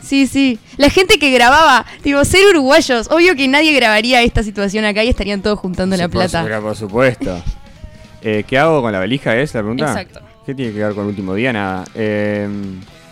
Sí, 0.01 0.25
sí. 0.27 0.57
La 0.77 0.89
gente 0.89 1.19
que 1.19 1.31
grababa, 1.31 1.85
digo, 2.01 2.23
ser 2.23 2.45
uruguayos. 2.49 3.09
Obvio 3.11 3.35
que 3.35 3.49
nadie 3.49 3.73
grabaría 3.73 4.21
esta 4.21 4.41
situación 4.41 4.85
acá 4.85 5.03
y 5.03 5.09
estarían 5.09 5.41
todos 5.41 5.59
juntando 5.59 5.97
Sí, 5.97 6.01
la 6.01 6.07
por 6.07 6.21
plata. 6.29 6.41
su- 6.57 6.61
Por, 6.63 6.75
supuesto. 6.77 7.43
Eh, 8.21 8.45
¿Qué 8.47 8.57
hago 8.57 8.81
con 8.81 8.93
la 8.93 8.99
valija? 8.99 9.35
¿Es 9.37 9.53
la 9.53 9.59
pregunta? 9.59 9.85
Exacto. 9.85 10.21
¿Qué 10.45 10.55
tiene 10.55 10.71
que 10.71 10.79
ver 10.79 10.93
con 10.93 11.03
el 11.03 11.09
último 11.09 11.35
día? 11.35 11.51
Nada. 11.51 11.83
Eh, 11.93 12.47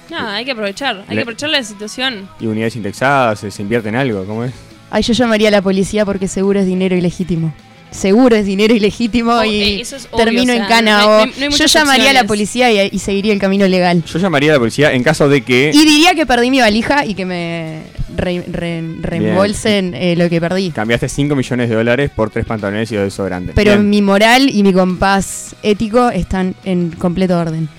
Nada, 0.09 0.35
hay 0.35 0.45
que 0.45 0.51
aprovechar. 0.51 0.97
Hay 1.07 1.09
Le- 1.09 1.15
que 1.15 1.21
aprovechar 1.21 1.49
la 1.49 1.63
situación. 1.63 2.29
¿Y 2.39 2.47
unidades 2.47 2.75
indexadas? 2.75 3.39
¿Se, 3.39 3.51
se 3.51 3.61
invierte 3.61 3.89
en 3.89 3.95
algo? 3.95 4.25
¿Cómo 4.25 4.43
es? 4.43 4.53
Ay, 4.89 5.03
yo 5.03 5.13
llamaría 5.13 5.49
a 5.49 5.51
la 5.51 5.61
policía 5.61 6.05
porque 6.05 6.27
seguro 6.27 6.59
es 6.59 6.65
dinero 6.65 6.95
ilegítimo. 6.95 7.53
Seguro 7.91 8.35
es 8.35 8.45
dinero 8.45 8.73
ilegítimo 8.75 9.31
Oh, 9.33 9.43
y 9.45 9.61
eh, 9.61 9.81
es 9.81 9.93
obvio, 10.11 10.25
termino 10.25 10.53
o 10.53 10.55
sea, 10.55 10.63
en 10.63 10.65
cana. 10.69 10.91
no 10.91 10.97
hay- 11.19 11.25
no 11.25 11.33
hay- 11.45 11.49
no 11.49 11.55
yo 11.57 11.65
llamaría 11.65 12.09
a 12.09 12.13
la 12.13 12.19
opciones. 12.21 12.27
policía 12.27 12.85
y, 12.85 12.89
y 12.91 12.99
seguiría 12.99 13.33
el 13.33 13.39
camino 13.39 13.65
legal. 13.67 14.03
Yo 14.03 14.19
llamaría 14.19 14.51
a 14.51 14.53
la 14.55 14.59
policía 14.59 14.91
en 14.93 15.03
caso 15.03 15.29
de 15.29 15.41
que... 15.41 15.71
Y 15.73 15.85
diría 15.85 16.13
que 16.13 16.25
perdí 16.25 16.51
mi 16.51 16.59
valija 16.59 17.05
y 17.05 17.13
que 17.13 17.25
me 17.25 17.83
re- 18.15 18.43
re- 18.51 18.83
reembolsen 19.01 19.93
eh, 19.93 20.15
lo 20.17 20.29
que 20.29 20.39
perdí. 20.41 20.71
Cambiaste 20.71 21.07
5 21.09 21.35
millones 21.35 21.69
de 21.69 21.75
dólares 21.75 22.11
por 22.13 22.29
tres 22.29 22.45
pantalones 22.45 22.91
y 22.91 22.95
dos 22.95 23.05
desodorantes. 23.05 23.55
Pero 23.55 23.71
Bien. 23.71 23.89
mi 23.89 24.01
moral 24.01 24.49
y 24.53 24.63
mi 24.63 24.73
compás 24.73 25.55
ético 25.63 26.09
están 26.09 26.55
en 26.65 26.91
completo 26.91 27.37
orden. 27.39 27.69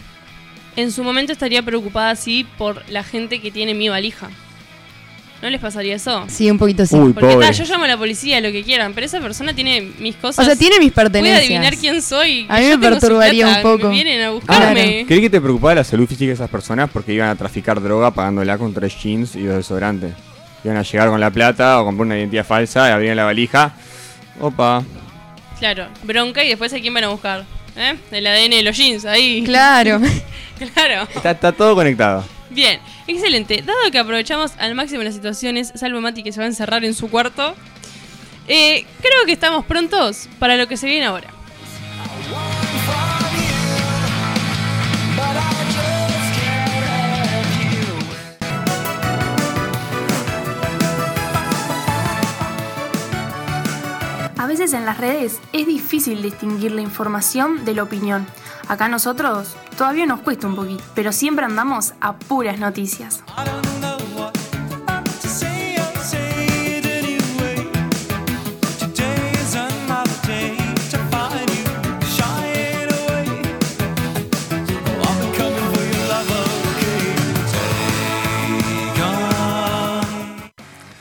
En 0.79 0.93
su 0.93 1.03
momento 1.03 1.33
estaría 1.33 1.61
preocupada 1.63 2.11
así 2.11 2.47
por 2.57 2.89
la 2.89 3.03
gente 3.03 3.41
que 3.41 3.51
tiene 3.51 3.75
mi 3.75 3.89
valija. 3.89 4.29
¿No 5.43 5.51
les 5.51 5.61
pasaría 5.61 5.97
eso? 5.97 6.25
Sí, 6.29 6.51
un 6.51 6.59
poquito 6.59 6.85
sí. 6.87 6.97
Uy, 6.97 7.13
Porque 7.13 7.35
pobre. 7.35 7.47
ta, 7.47 7.53
yo 7.53 7.65
llamo 7.65 7.85
a 7.85 7.89
la 7.89 7.97
policía, 7.97 8.41
lo 8.41 8.51
que 8.53 8.63
quieran, 8.65 8.93
pero 8.93 9.07
esa 9.07 9.21
persona 9.21 9.53
tiene 9.55 9.81
mis 9.99 10.15
cosas. 10.17 10.45
o 10.45 10.47
sea, 10.49 10.57
tiene 10.57 10.79
mis 10.81 10.93
Puede 10.93 11.11
pertenencias. 11.11 11.45
adivinar 11.45 11.77
quién 11.77 12.01
soy. 12.03 12.47
A 12.49 12.59
mí 12.61 12.67
me 12.67 12.79
perturbaría 12.79 13.45
plata, 13.47 13.59
un 13.59 13.63
poco. 13.77 13.89
Me 13.89 13.95
vienen 13.95 14.21
a 14.23 14.27
Ah, 14.27 14.31
buscarme. 14.31 15.05
Creí 15.07 15.21
que 15.21 15.31
te 15.31 15.41
preocupaba 15.41 15.77
la 15.77 15.85
salud 15.85 16.07
física 16.09 16.27
de 16.29 16.35
esas 16.35 16.51
personas 16.51 16.91
porque 16.93 17.13
iban 17.13 17.29
a 17.29 17.35
traficar 17.37 17.81
droga 17.81 18.13
pagándola 18.13 18.57
con 18.59 18.73
tres 18.75 18.97
jeans 19.01 19.37
y 19.37 19.45
dos 19.45 19.57
desodorantes. 19.57 20.13
Iban 20.65 20.77
a 20.77 20.83
llegar 20.83 21.09
con 21.09 21.21
la 21.21 21.31
plata 21.31 21.81
o 21.81 21.85
comprar 21.85 22.07
una 22.07 22.19
identidad 22.19 22.45
falsa 22.47 22.89
y 22.89 22.93
abrían 22.93 23.17
la 23.17 23.25
valija. 23.25 23.75
Opa. 24.41 24.83
Claro, 25.61 25.87
bronca 26.05 26.45
y 26.45 26.49
después 26.49 26.73
a 26.73 26.81
quién 26.81 26.95
van 26.95 27.05
a 27.05 27.09
buscar. 27.09 27.45
¿Eh? 27.79 27.97
El 28.11 28.27
ADN 28.27 28.51
de 28.51 28.63
los 28.65 28.77
jeans, 28.77 29.05
ahí. 29.05 29.43
Claro. 29.45 30.01
claro. 30.75 31.09
Está, 31.15 31.31
está 31.31 31.53
todo 31.53 31.77
conectado. 31.77 32.25
Bien, 32.51 32.81
excelente. 33.07 33.63
Dado 33.63 33.91
que 33.93 33.99
aprovechamos 33.99 34.53
al 34.59 34.75
máximo 34.75 35.03
las 35.05 35.15
situaciones, 35.15 35.73
salvo 35.77 36.01
Mati 36.01 36.25
que 36.25 36.33
se 36.33 36.41
va 36.41 36.45
a 36.45 36.49
encerrar 36.49 36.85
en 36.85 36.93
su 36.93 37.09
cuarto, 37.09 37.55
eh, 38.49 38.85
creo 39.01 39.27
que 39.27 39.33
estamos 39.33 39.65
prontos 39.65 40.29
para 40.41 40.57
lo 40.57 40.67
que 40.67 40.77
se 40.77 40.89
viene 40.89 41.07
ahora. 41.07 41.38
A 54.39 54.47
veces 54.47 54.73
en 54.73 54.87
las 54.87 54.99
redes 54.99 55.41
es 55.53 55.67
difícil 55.67 56.23
distinguir 56.23 56.71
la 56.71 56.81
información 56.81 57.65
de 57.65 57.75
la 57.75 57.83
opinión. 57.83 58.25
Acá 58.69 58.89
nosotros 58.89 59.57
todavía 59.77 60.07
nos 60.07 60.21
cuesta 60.21 60.47
un 60.47 60.55
poquito, 60.55 60.85
pero 60.95 61.11
siempre 61.11 61.45
andamos 61.45 61.95
a 62.01 62.17
puras 62.17 62.61
noticias. 62.61 63.25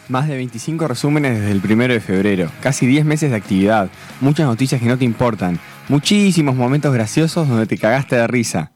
Más 0.09 0.27
de 0.29 0.37
25 0.37 0.87
resúmenes 0.87 1.37
desde 1.37 1.51
el 1.51 1.59
primero 1.59 1.93
de 1.93 1.99
febrero, 1.99 2.49
casi 2.61 2.85
10 2.85 3.03
meses 3.03 3.29
de 3.29 3.35
actividad, 3.35 3.89
muchas 4.21 4.47
noticias 4.47 4.79
que 4.79 4.87
no 4.87 4.97
te 4.97 5.03
importan, 5.03 5.59
muchísimos 5.89 6.55
momentos 6.55 6.93
graciosos 6.93 7.49
donde 7.49 7.65
te 7.65 7.77
cagaste 7.77 8.15
de 8.15 8.25
risa. 8.25 8.71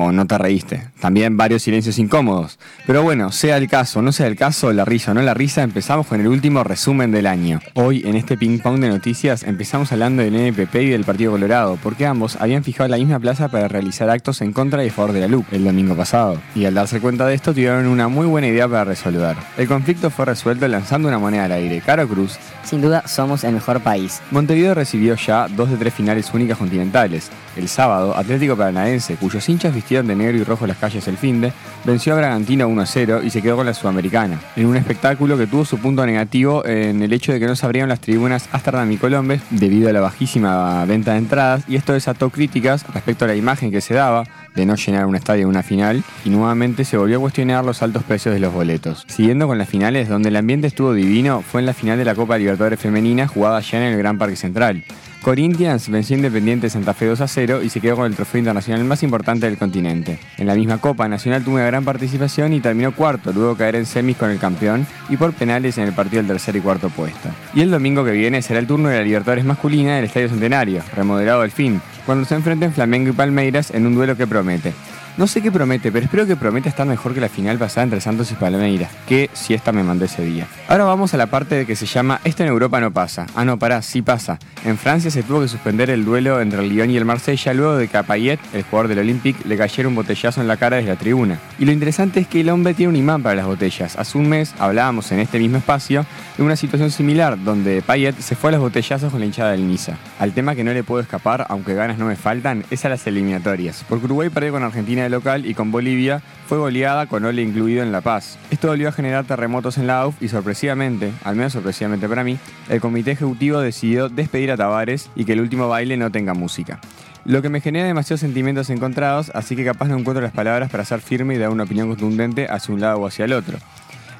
O 0.00 0.12
no 0.12 0.26
te 0.28 0.38
reíste. 0.38 0.86
También 1.00 1.36
varios 1.36 1.62
silencios 1.62 1.98
incómodos. 1.98 2.60
Pero 2.86 3.02
bueno, 3.02 3.32
sea 3.32 3.56
el 3.56 3.68
caso 3.68 3.98
o 3.98 4.02
no 4.02 4.12
sea 4.12 4.28
el 4.28 4.36
caso, 4.36 4.72
la 4.72 4.84
risa 4.84 5.10
o 5.10 5.14
no 5.14 5.22
la 5.22 5.34
risa, 5.34 5.64
empezamos 5.64 6.06
con 6.06 6.20
el 6.20 6.28
último 6.28 6.62
resumen 6.62 7.10
del 7.10 7.26
año. 7.26 7.58
Hoy, 7.74 8.02
en 8.06 8.14
este 8.14 8.36
ping 8.36 8.60
pong 8.60 8.78
de 8.78 8.88
noticias, 8.88 9.42
empezamos 9.42 9.90
hablando 9.90 10.22
del 10.22 10.36
NPP 10.36 10.74
y 10.76 10.90
del 10.90 11.02
Partido 11.02 11.32
Colorado, 11.32 11.78
porque 11.82 12.06
ambos 12.06 12.36
habían 12.36 12.62
fijado 12.62 12.88
la 12.88 12.96
misma 12.96 13.18
plaza 13.18 13.48
para 13.48 13.66
realizar 13.66 14.08
actos 14.08 14.40
en 14.40 14.52
contra 14.52 14.84
y 14.84 14.88
a 14.88 14.92
favor 14.92 15.12
de 15.12 15.20
la 15.22 15.26
LUC 15.26 15.52
el 15.52 15.64
domingo 15.64 15.96
pasado. 15.96 16.40
Y 16.54 16.64
al 16.64 16.74
darse 16.74 17.00
cuenta 17.00 17.26
de 17.26 17.34
esto, 17.34 17.52
tuvieron 17.52 17.86
una 17.86 18.06
muy 18.06 18.26
buena 18.26 18.46
idea 18.46 18.68
para 18.68 18.84
resolver. 18.84 19.36
El 19.56 19.66
conflicto 19.66 20.10
fue 20.10 20.26
resuelto 20.26 20.68
lanzando 20.68 21.08
una 21.08 21.18
moneda 21.18 21.46
al 21.46 21.52
aire. 21.52 21.82
Caro 21.84 22.06
Cruz, 22.06 22.38
Sin 22.68 22.82
duda 22.82 23.02
somos 23.08 23.44
el 23.44 23.54
mejor 23.54 23.80
país. 23.80 24.20
Montevideo 24.30 24.74
recibió 24.74 25.14
ya 25.14 25.48
dos 25.48 25.70
de 25.70 25.78
tres 25.78 25.94
finales 25.94 26.34
únicas 26.34 26.58
continentales. 26.58 27.30
El 27.56 27.66
sábado, 27.66 28.14
Atlético 28.14 28.58
Paranaense, 28.58 29.16
cuyos 29.16 29.48
hinchas 29.48 29.74
vistieron 29.74 30.06
de 30.06 30.14
negro 30.14 30.36
y 30.36 30.44
rojo 30.44 30.66
las 30.66 30.76
calles 30.76 31.08
el 31.08 31.16
finde, 31.16 31.54
venció 31.86 32.12
a 32.12 32.16
Bragantino 32.16 32.68
1-0 32.68 33.24
y 33.24 33.30
se 33.30 33.40
quedó 33.40 33.56
con 33.56 33.64
la 33.64 33.72
Sudamericana, 33.72 34.38
en 34.54 34.66
un 34.66 34.76
espectáculo 34.76 35.38
que 35.38 35.46
tuvo 35.46 35.64
su 35.64 35.78
punto 35.78 36.04
negativo 36.04 36.62
en 36.66 37.02
el 37.02 37.14
hecho 37.14 37.32
de 37.32 37.40
que 37.40 37.46
no 37.46 37.56
se 37.56 37.64
abrieron 37.64 37.88
las 37.88 38.00
tribunas 38.00 38.50
Amsterdam 38.52 38.92
y 38.92 38.98
Colombes 38.98 39.40
debido 39.48 39.88
a 39.88 39.92
la 39.94 40.00
bajísima 40.00 40.84
venta 40.84 41.12
de 41.12 41.18
entradas 41.18 41.64
y 41.68 41.76
esto 41.76 41.94
desató 41.94 42.28
críticas 42.28 42.86
respecto 42.92 43.24
a 43.24 43.28
la 43.28 43.34
imagen 43.34 43.70
que 43.70 43.80
se 43.80 43.94
daba 43.94 44.24
de 44.58 44.66
no 44.66 44.74
llenar 44.74 45.06
un 45.06 45.16
estadio 45.16 45.44
en 45.44 45.48
una 45.48 45.62
final 45.62 46.02
y 46.24 46.30
nuevamente 46.30 46.84
se 46.84 46.96
volvió 46.96 47.18
a 47.18 47.20
cuestionar 47.20 47.64
los 47.64 47.82
altos 47.82 48.02
precios 48.02 48.34
de 48.34 48.40
los 48.40 48.52
boletos. 48.52 49.04
Siguiendo 49.06 49.46
con 49.46 49.56
las 49.56 49.68
finales, 49.68 50.08
donde 50.08 50.28
el 50.28 50.36
ambiente 50.36 50.66
estuvo 50.66 50.92
divino, 50.92 51.42
fue 51.42 51.60
en 51.60 51.66
la 51.66 51.74
final 51.74 51.96
de 51.96 52.04
la 52.04 52.14
Copa 52.14 52.36
Libertadores 52.36 52.80
Femenina 52.80 53.26
jugada 53.26 53.60
ya 53.60 53.78
en 53.78 53.92
el 53.92 53.98
Gran 53.98 54.18
Parque 54.18 54.36
Central. 54.36 54.84
Corinthians 55.22 55.88
venció 55.88 56.16
Independiente 56.16 56.70
Santa 56.70 56.94
Fe 56.94 57.06
2 57.06 57.20
a 57.20 57.28
0 57.28 57.62
y 57.62 57.68
se 57.68 57.80
quedó 57.80 57.96
con 57.96 58.06
el 58.06 58.14
trofeo 58.14 58.38
internacional 58.38 58.84
más 58.84 59.02
importante 59.02 59.46
del 59.46 59.58
continente. 59.58 60.18
En 60.36 60.46
la 60.46 60.54
misma 60.54 60.78
Copa, 60.78 61.08
Nacional 61.08 61.44
tuvo 61.44 61.56
una 61.56 61.66
gran 61.66 61.84
participación 61.84 62.52
y 62.52 62.60
terminó 62.60 62.94
cuarto, 62.94 63.32
luego 63.32 63.56
caer 63.56 63.74
en 63.76 63.86
semis 63.86 64.16
con 64.16 64.30
el 64.30 64.38
campeón 64.38 64.86
y 65.08 65.16
por 65.16 65.32
penales 65.32 65.76
en 65.76 65.84
el 65.84 65.92
partido 65.92 66.22
del 66.22 66.28
tercer 66.28 66.54
y 66.56 66.60
cuarto 66.60 66.88
puesto. 66.88 67.28
Y 67.52 67.62
el 67.62 67.70
domingo 67.70 68.04
que 68.04 68.12
viene 68.12 68.42
será 68.42 68.60
el 68.60 68.66
turno 68.66 68.88
de 68.88 68.98
la 68.98 69.02
Libertadores 69.02 69.44
masculina 69.44 69.96
del 69.96 70.04
Estadio 70.04 70.28
Centenario, 70.28 70.82
remodelado 70.94 71.42
al 71.42 71.50
fin, 71.50 71.80
cuando 72.06 72.24
se 72.24 72.36
enfrenten 72.36 72.72
Flamengo 72.72 73.10
y 73.10 73.12
Palmeiras 73.12 73.72
en 73.72 73.86
un 73.86 73.94
duelo 73.96 74.16
que 74.16 74.26
promete. 74.26 74.72
No 75.18 75.26
sé 75.26 75.42
qué 75.42 75.50
promete, 75.50 75.90
pero 75.90 76.04
espero 76.04 76.28
que 76.28 76.36
prometa 76.36 76.68
estar 76.68 76.86
mejor 76.86 77.12
que 77.12 77.20
la 77.20 77.28
final 77.28 77.58
pasada 77.58 77.82
entre 77.82 78.00
Santos 78.00 78.30
y 78.30 78.36
Palmeiras, 78.36 78.92
que 79.08 79.28
si 79.32 79.52
esta 79.52 79.72
me 79.72 79.82
mandé 79.82 80.04
ese 80.04 80.24
día. 80.24 80.46
Ahora 80.68 80.84
vamos 80.84 81.12
a 81.12 81.16
la 81.16 81.26
parte 81.26 81.56
de 81.56 81.66
que 81.66 81.74
se 81.74 81.86
llama 81.86 82.20
Esto 82.22 82.44
en 82.44 82.50
Europa 82.50 82.78
no 82.78 82.92
pasa. 82.92 83.26
Ah, 83.34 83.44
no, 83.44 83.58
pará, 83.58 83.82
sí 83.82 84.00
pasa. 84.00 84.38
En 84.64 84.78
Francia 84.78 85.10
se 85.10 85.24
tuvo 85.24 85.40
que 85.40 85.48
suspender 85.48 85.90
el 85.90 86.04
duelo 86.04 86.40
entre 86.40 86.60
el 86.60 86.68
Lyon 86.68 86.90
y 86.90 86.96
el 86.96 87.04
Marsella 87.04 87.52
luego 87.52 87.76
de 87.76 87.88
que 87.88 87.96
a 87.96 88.04
Payet, 88.04 88.38
el 88.52 88.62
jugador 88.62 88.86
del 88.86 89.00
Olympique, 89.00 89.40
le 89.44 89.56
cayera 89.56 89.88
un 89.88 89.96
botellazo 89.96 90.40
en 90.40 90.46
la 90.46 90.56
cara 90.56 90.76
desde 90.76 90.90
la 90.90 90.96
tribuna. 90.96 91.40
Y 91.58 91.64
lo 91.64 91.72
interesante 91.72 92.20
es 92.20 92.28
que 92.28 92.42
el 92.42 92.50
hombre 92.50 92.74
tiene 92.74 92.90
un 92.90 92.96
imán 92.96 93.20
para 93.20 93.34
las 93.34 93.46
botellas. 93.46 93.96
Hace 93.96 94.18
un 94.18 94.28
mes 94.28 94.54
hablábamos 94.60 95.10
en 95.10 95.18
este 95.18 95.40
mismo 95.40 95.56
espacio 95.56 96.06
de 96.36 96.44
una 96.44 96.54
situación 96.54 96.92
similar 96.92 97.42
donde 97.42 97.82
Payet 97.82 98.16
se 98.20 98.36
fue 98.36 98.50
a 98.50 98.52
los 98.52 98.60
botellazos 98.60 99.10
con 99.10 99.18
la 99.18 99.26
hinchada 99.26 99.50
del 99.50 99.66
Niza. 99.66 99.96
Al 100.20 100.32
tema 100.32 100.54
que 100.54 100.62
no 100.62 100.72
le 100.72 100.84
puedo 100.84 101.02
escapar, 101.02 101.44
aunque 101.48 101.74
ganas 101.74 101.98
no 101.98 102.06
me 102.06 102.14
faltan, 102.14 102.64
es 102.70 102.84
a 102.84 102.88
las 102.88 103.04
eliminatorias. 103.08 103.84
Porque 103.88 104.04
Uruguay 104.04 104.28
perdió 104.28 104.52
con 104.52 104.62
Argentina 104.62 105.07
de 105.08 105.16
local 105.16 105.46
y 105.46 105.54
con 105.54 105.70
Bolivia 105.70 106.22
fue 106.46 106.58
goleada 106.58 107.06
con 107.06 107.24
Ole 107.24 107.42
incluido 107.42 107.82
en 107.82 107.92
La 107.92 108.00
Paz. 108.00 108.38
Esto 108.50 108.68
volvió 108.68 108.88
a 108.88 108.92
generar 108.92 109.24
terremotos 109.24 109.78
en 109.78 109.86
la 109.86 110.00
AUF 110.00 110.22
y 110.22 110.28
sorpresivamente, 110.28 111.12
al 111.24 111.36
menos 111.36 111.52
sorpresivamente 111.52 112.08
para 112.08 112.24
mí, 112.24 112.38
el 112.68 112.80
comité 112.80 113.12
ejecutivo 113.12 113.60
decidió 113.60 114.08
despedir 114.08 114.50
a 114.50 114.56
Tavares 114.56 115.10
y 115.16 115.24
que 115.24 115.32
el 115.32 115.40
último 115.40 115.68
baile 115.68 115.96
no 115.96 116.10
tenga 116.10 116.34
música. 116.34 116.80
Lo 117.24 117.42
que 117.42 117.48
me 117.50 117.60
genera 117.60 117.86
demasiados 117.86 118.20
sentimientos 118.20 118.70
encontrados, 118.70 119.30
así 119.34 119.56
que 119.56 119.64
capaz 119.64 119.88
no 119.88 119.98
encuentro 119.98 120.22
las 120.22 120.32
palabras 120.32 120.70
para 120.70 120.84
ser 120.84 121.00
firme 121.00 121.34
y 121.34 121.38
dar 121.38 121.50
una 121.50 121.64
opinión 121.64 121.88
contundente 121.88 122.46
hacia 122.48 122.74
un 122.74 122.80
lado 122.80 123.00
o 123.00 123.06
hacia 123.06 123.24
el 123.24 123.32
otro. 123.32 123.58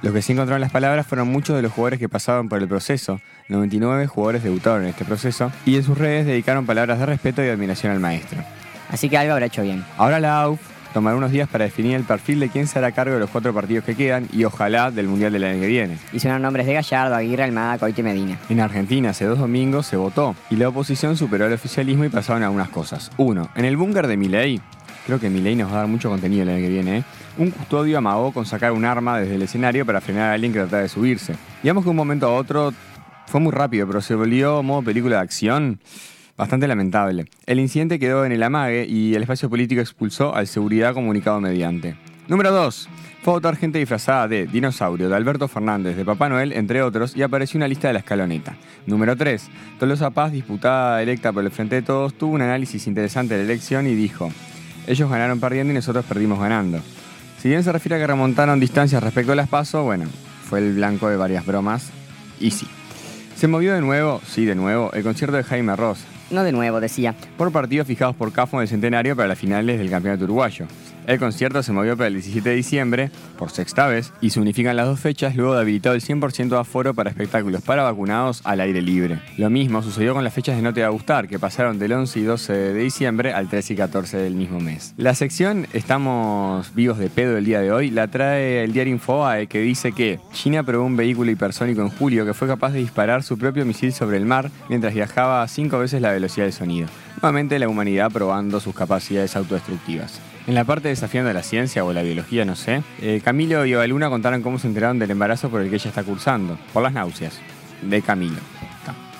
Los 0.02 0.12
que 0.12 0.22
sí 0.22 0.32
encontraron 0.32 0.60
las 0.60 0.70
palabras 0.70 1.06
fueron 1.06 1.28
muchos 1.28 1.56
de 1.56 1.62
los 1.62 1.72
jugadores 1.72 1.98
que 1.98 2.08
pasaban 2.08 2.48
por 2.48 2.60
el 2.60 2.68
proceso. 2.68 3.20
99 3.48 4.06
jugadores 4.06 4.42
debutaron 4.42 4.82
en 4.82 4.90
este 4.90 5.04
proceso 5.04 5.50
y 5.66 5.76
en 5.76 5.82
sus 5.82 5.98
redes 5.98 6.26
dedicaron 6.26 6.66
palabras 6.66 7.00
de 7.00 7.06
respeto 7.06 7.42
y 7.42 7.48
admiración 7.48 7.92
al 7.92 8.00
maestro. 8.00 8.44
Así 8.90 9.08
que 9.08 9.18
algo 9.18 9.32
habrá 9.32 9.46
hecho 9.46 9.62
bien. 9.62 9.84
Ahora 9.96 10.20
la 10.20 10.40
AUF 10.42 10.60
tomará 10.98 11.16
unos 11.16 11.30
días 11.30 11.48
para 11.48 11.64
definir 11.64 11.94
el 11.94 12.02
perfil 12.02 12.40
de 12.40 12.48
quién 12.48 12.66
se 12.66 12.76
hará 12.76 12.90
cargo 12.90 13.14
de 13.14 13.20
los 13.20 13.30
cuatro 13.30 13.54
partidos 13.54 13.84
que 13.84 13.94
quedan 13.94 14.26
y 14.32 14.42
ojalá 14.42 14.90
del 14.90 15.06
Mundial 15.06 15.32
del 15.32 15.44
año 15.44 15.60
que 15.60 15.68
viene. 15.68 15.96
Y 16.12 16.18
sonaron 16.18 16.42
nombres 16.42 16.66
de 16.66 16.74
Gallardo, 16.74 17.14
Aguirre, 17.14 17.44
Almada, 17.44 17.78
Coite 17.78 18.00
y 18.00 18.04
Medina. 18.04 18.36
En 18.48 18.58
Argentina 18.58 19.10
hace 19.10 19.24
dos 19.24 19.38
domingos 19.38 19.86
se 19.86 19.94
votó 19.94 20.34
y 20.50 20.56
la 20.56 20.70
oposición 20.70 21.16
superó 21.16 21.46
al 21.46 21.52
oficialismo 21.52 22.04
y 22.04 22.08
pasaron 22.08 22.42
algunas 22.42 22.68
cosas. 22.70 23.12
Uno, 23.16 23.48
en 23.54 23.64
el 23.64 23.76
búnker 23.76 24.08
de 24.08 24.16
Milei, 24.16 24.60
creo 25.06 25.20
que 25.20 25.30
Milei 25.30 25.54
nos 25.54 25.70
va 25.70 25.76
a 25.76 25.78
dar 25.78 25.86
mucho 25.86 26.10
contenido 26.10 26.42
el 26.42 26.48
año 26.48 26.62
que 26.62 26.68
viene, 26.68 26.96
¿eh? 26.98 27.04
un 27.36 27.52
custodio 27.52 27.96
amagó 27.96 28.32
con 28.32 28.44
sacar 28.44 28.72
un 28.72 28.84
arma 28.84 29.20
desde 29.20 29.36
el 29.36 29.42
escenario 29.42 29.86
para 29.86 30.00
frenar 30.00 30.30
a 30.30 30.32
alguien 30.32 30.52
que 30.52 30.58
trataba 30.58 30.82
de 30.82 30.88
subirse. 30.88 31.36
Digamos 31.62 31.84
que 31.84 31.90
un 31.90 31.96
momento 31.96 32.26
a 32.26 32.34
otro 32.34 32.72
fue 33.26 33.38
muy 33.38 33.52
rápido, 33.52 33.86
pero 33.86 34.00
se 34.00 34.16
volvió 34.16 34.64
modo 34.64 34.82
película 34.82 35.18
de 35.18 35.22
acción. 35.22 35.78
Bastante 36.38 36.68
lamentable. 36.68 37.26
El 37.46 37.58
incidente 37.58 37.98
quedó 37.98 38.24
en 38.24 38.30
el 38.30 38.44
amague 38.44 38.86
y 38.88 39.16
el 39.16 39.22
espacio 39.22 39.50
político 39.50 39.80
expulsó 39.80 40.36
al 40.36 40.46
seguridad 40.46 40.94
comunicado 40.94 41.40
mediante. 41.40 41.96
Número 42.28 42.52
2. 42.52 42.88
Fue 43.24 43.32
a 43.32 43.36
votar 43.36 43.56
gente 43.56 43.80
disfrazada 43.80 44.28
de 44.28 44.46
Dinosaurio, 44.46 45.08
de 45.08 45.16
Alberto 45.16 45.48
Fernández, 45.48 45.96
de 45.96 46.04
Papá 46.04 46.28
Noel, 46.28 46.52
entre 46.52 46.80
otros, 46.82 47.16
y 47.16 47.22
apareció 47.22 47.58
una 47.58 47.66
lista 47.66 47.88
de 47.88 47.94
la 47.94 47.98
escaloneta. 47.98 48.54
Número 48.86 49.16
3. 49.16 49.48
Tolosa 49.80 50.10
Paz, 50.10 50.30
disputada 50.30 51.02
electa 51.02 51.32
por 51.32 51.42
el 51.42 51.50
Frente 51.50 51.74
de 51.74 51.82
Todos, 51.82 52.14
tuvo 52.14 52.34
un 52.34 52.42
análisis 52.42 52.86
interesante 52.86 53.34
de 53.34 53.40
la 53.40 53.52
elección 53.52 53.88
y 53.88 53.96
dijo: 53.96 54.30
Ellos 54.86 55.10
ganaron 55.10 55.40
perdiendo 55.40 55.72
y 55.72 55.74
nosotros 55.74 56.04
perdimos 56.04 56.38
ganando. 56.38 56.78
Si 57.42 57.48
bien 57.48 57.64
se 57.64 57.72
refiere 57.72 57.96
a 57.96 57.98
que 57.98 58.06
remontaron 58.06 58.60
distancias 58.60 59.02
respecto 59.02 59.32
a 59.32 59.36
las 59.36 59.48
pasos, 59.48 59.82
bueno, 59.82 60.04
fue 60.48 60.60
el 60.60 60.74
blanco 60.74 61.08
de 61.08 61.16
varias 61.16 61.44
bromas, 61.44 61.90
y 62.38 62.52
sí. 62.52 62.68
Se 63.34 63.48
movió 63.48 63.74
de 63.74 63.80
nuevo, 63.80 64.20
sí, 64.24 64.44
de 64.44 64.54
nuevo, 64.54 64.92
el 64.92 65.02
concierto 65.02 65.36
de 65.36 65.44
Jaime 65.44 65.74
Ross, 65.76 66.04
No 66.30 66.44
de 66.44 66.52
nuevo, 66.52 66.80
decía. 66.80 67.14
por 67.36 67.50
partidos 67.52 67.86
fijados 67.86 68.14
por 68.14 68.32
CAFO 68.32 68.60
el 68.60 68.68
centenario 68.68 69.16
para 69.16 69.28
las 69.28 69.38
finales 69.38 69.78
del 69.78 69.88
campeonato 69.88 70.24
uruguayo. 70.24 70.66
El 71.08 71.18
concierto 71.18 71.62
se 71.62 71.72
movió 71.72 71.96
para 71.96 72.08
el 72.08 72.12
17 72.12 72.50
de 72.50 72.54
diciembre, 72.54 73.10
por 73.38 73.50
sexta 73.50 73.86
vez, 73.86 74.12
y 74.20 74.28
se 74.28 74.40
unifican 74.40 74.76
las 74.76 74.84
dos 74.84 75.00
fechas 75.00 75.34
luego 75.36 75.54
de 75.54 75.62
habilitado 75.62 75.94
el 75.94 76.02
100% 76.02 76.50
de 76.50 76.58
aforo 76.58 76.92
para 76.92 77.08
espectáculos 77.08 77.62
para 77.62 77.82
vacunados 77.82 78.42
al 78.44 78.60
aire 78.60 78.82
libre. 78.82 79.18
Lo 79.38 79.48
mismo 79.48 79.82
sucedió 79.82 80.12
con 80.12 80.22
las 80.22 80.34
fechas 80.34 80.56
de 80.56 80.60
No 80.60 80.74
Te 80.74 80.82
Va 80.82 80.88
a 80.88 80.90
Gustar, 80.90 81.26
que 81.26 81.38
pasaron 81.38 81.78
del 81.78 81.94
11 81.94 82.20
y 82.20 82.22
12 82.24 82.52
de 82.52 82.74
diciembre 82.74 83.32
al 83.32 83.48
13 83.48 83.72
y 83.72 83.76
14 83.76 84.18
del 84.18 84.34
mismo 84.34 84.60
mes. 84.60 84.92
La 84.98 85.14
sección 85.14 85.66
Estamos 85.72 86.74
vivos 86.74 86.98
de 86.98 87.08
pedo 87.08 87.38
el 87.38 87.46
día 87.46 87.62
de 87.62 87.72
hoy 87.72 87.88
la 87.88 88.08
trae 88.08 88.62
el 88.62 88.74
diario 88.74 88.92
Infobae, 88.92 89.46
que 89.46 89.60
dice 89.60 89.92
que 89.92 90.20
China 90.34 90.62
probó 90.62 90.84
un 90.84 90.98
vehículo 90.98 91.30
hipersónico 91.30 91.80
en 91.80 91.88
julio 91.88 92.26
que 92.26 92.34
fue 92.34 92.48
capaz 92.48 92.72
de 92.72 92.80
disparar 92.80 93.22
su 93.22 93.38
propio 93.38 93.64
misil 93.64 93.94
sobre 93.94 94.18
el 94.18 94.26
mar 94.26 94.50
mientras 94.68 94.92
viajaba 94.92 95.42
a 95.42 95.48
cinco 95.48 95.78
veces 95.78 96.02
la 96.02 96.12
velocidad 96.12 96.44
del 96.44 96.52
sonido. 96.52 96.88
Nuevamente 97.22 97.58
la 97.58 97.66
humanidad 97.66 98.10
probando 98.12 98.60
sus 98.60 98.74
capacidades 98.74 99.36
autodestructivas. 99.36 100.20
En 100.48 100.54
la 100.54 100.64
parte 100.64 100.88
desafiando 100.88 101.30
la 101.30 101.42
ciencia 101.42 101.84
o 101.84 101.92
la 101.92 102.00
biología, 102.00 102.46
no 102.46 102.56
sé, 102.56 102.82
eh, 103.02 103.20
Camilo 103.22 103.66
y 103.66 103.74
Evaluna 103.74 104.08
contaron 104.08 104.40
cómo 104.40 104.58
se 104.58 104.66
enteraron 104.66 104.98
del 104.98 105.10
embarazo 105.10 105.50
por 105.50 105.60
el 105.60 105.68
que 105.68 105.74
ella 105.74 105.90
está 105.90 106.02
cursando, 106.04 106.58
por 106.72 106.82
las 106.82 106.94
náuseas, 106.94 107.38
de 107.82 108.00
Camilo. 108.00 108.38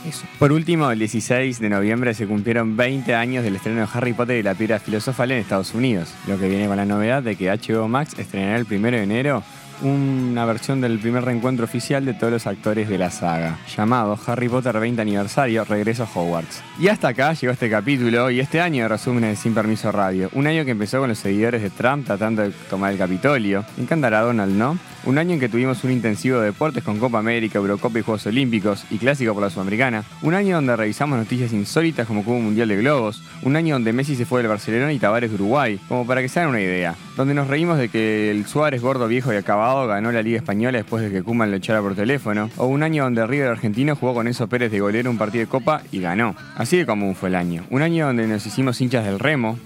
Eso. 0.09 0.25
Por 0.39 0.53
último, 0.53 0.91
el 0.91 0.99
16 0.99 1.61
de 1.61 1.69
noviembre 1.69 2.15
se 2.15 2.27
cumplieron 2.27 2.79
20 2.79 3.15
años 3.15 3.45
del 3.45 3.57
estreno 3.57 3.81
de 3.83 3.89
Harry 3.93 4.15
Potter 4.15 4.39
y 4.39 4.43
la 4.43 4.55
piedra 4.55 4.79
filosofal 4.79 5.31
en 5.31 5.39
Estados 5.41 5.75
Unidos, 5.75 6.15
lo 6.27 6.39
que 6.39 6.49
viene 6.49 6.67
con 6.67 6.79
la 6.79 6.87
novedad 6.87 7.23
de 7.23 7.37
que 7.37 7.51
HBO 7.51 7.89
Max 7.89 8.15
estrenará 8.17 8.57
el 8.57 8.67
1 8.71 8.91
de 8.91 9.03
enero 9.03 9.43
una 9.83 10.45
versión 10.45 10.81
del 10.81 10.99
primer 10.99 11.25
reencuentro 11.25 11.65
oficial 11.65 12.05
de 12.05 12.15
todos 12.15 12.33
los 12.33 12.47
actores 12.47 12.89
de 12.89 12.99
la 12.99 13.11
saga, 13.11 13.59
llamado 13.77 14.19
Harry 14.27 14.49
Potter 14.49 14.79
20 14.79 15.01
aniversario, 15.01 15.65
Regreso 15.65 16.05
a 16.05 16.09
Hogwarts. 16.13 16.63
Y 16.79 16.89
hasta 16.89 17.09
acá 17.09 17.33
llegó 17.33 17.53
este 17.53 17.71
capítulo 17.71 18.31
y 18.31 18.41
este 18.41 18.61
año 18.61 18.85
de 18.85 18.89
resúmenes 18.89 19.31
de 19.31 19.37
Sin 19.37 19.55
Permiso 19.55 19.93
Radio. 19.93 20.31
Un 20.33 20.47
año 20.47 20.65
que 20.65 20.73
empezó 20.73 21.01
con 21.01 21.09
los 21.09 21.19
seguidores 21.19 21.63
de 21.63 21.71
Trump 21.71 22.07
tratando 22.07 22.43
de 22.43 22.51
tomar 22.71 22.93
el 22.93 22.99
Capitolio. 22.99 23.65
Encantará 23.77 24.21
Donald, 24.21 24.57
¿no? 24.57 24.79
Un 25.05 25.17
año 25.17 25.35
en 25.35 25.41
que 25.41 25.49
tuvimos 25.49 25.85
un 25.85 25.93
intensivo 25.93 26.41
de 26.41 26.47
deportes 26.47 26.83
con 26.83 26.99
Copa 26.99 27.19
América, 27.19 27.59
Eurocopa 27.59 27.99
y 27.99 28.03
Juegos 28.03 28.27
Olímpicos 28.27 28.85
y 28.91 28.99
Clásico 28.99 29.33
por 29.33 29.43
la 29.43 29.51
Sudamericana. 29.51 30.05
Un 30.23 30.35
año 30.35 30.57
donde 30.57 30.77
revisamos 30.77 31.19
noticias 31.19 31.53
insólitas 31.53 32.07
como 32.07 32.21
un 32.21 32.45
Mundial 32.45 32.69
de 32.69 32.77
Globos. 32.77 33.23
Un 33.43 33.57
año 33.57 33.77
donde 33.77 33.93
Messi 33.93 34.17
se 34.17 34.27
fue 34.27 34.41
del 34.41 34.49
Barcelona 34.49 34.93
y 34.93 34.99
Tavares 34.99 35.31
de 35.31 35.37
Uruguay. 35.37 35.81
Como 35.89 36.07
para 36.07 36.21
que 36.21 36.29
se 36.29 36.41
hagan 36.41 36.51
una 36.51 36.61
idea. 36.61 36.95
Donde 37.17 37.33
nos 37.33 37.49
reímos 37.49 37.79
de 37.79 37.89
que 37.89 38.31
el 38.31 38.47
Suárez 38.47 38.83
gordo, 38.83 39.09
viejo 39.09 39.33
y 39.33 39.37
acabado 39.37 39.68
ganó 39.87 40.13
la 40.13 40.23
Liga 40.23 40.39
Española 40.39 40.79
después 40.79 41.03
de 41.03 41.11
que 41.11 41.23
Kuman 41.23 41.51
lo 41.51 41.57
echara 41.57 41.81
por 41.81 41.95
teléfono. 41.95 42.51
O 42.57 42.67
un 42.67 42.83
año 42.83 43.05
donde 43.05 43.27
River 43.27 43.49
Argentino 43.49 43.97
jugó 43.97 44.15
con 44.15 44.27
Enzo 44.27 44.49
Pérez 44.49 44.71
de 44.71 44.81
golero 44.81 45.11
un 45.11 45.19
partido 45.19 45.45
de 45.45 45.51
Copa 45.51 45.83
y 45.93 46.01
ganó. 46.01 46.35
Así 46.57 46.77
de 46.77 46.87
común 46.87 47.15
fue 47.15 47.29
el 47.29 47.35
año. 47.35 47.65
Un 47.71 47.83
año 47.83 48.07
donde 48.07 48.27
nos 48.27 48.45
hicimos 48.47 48.81
hinchas 48.81 49.05
del 49.05 49.19
remo, 49.19 49.59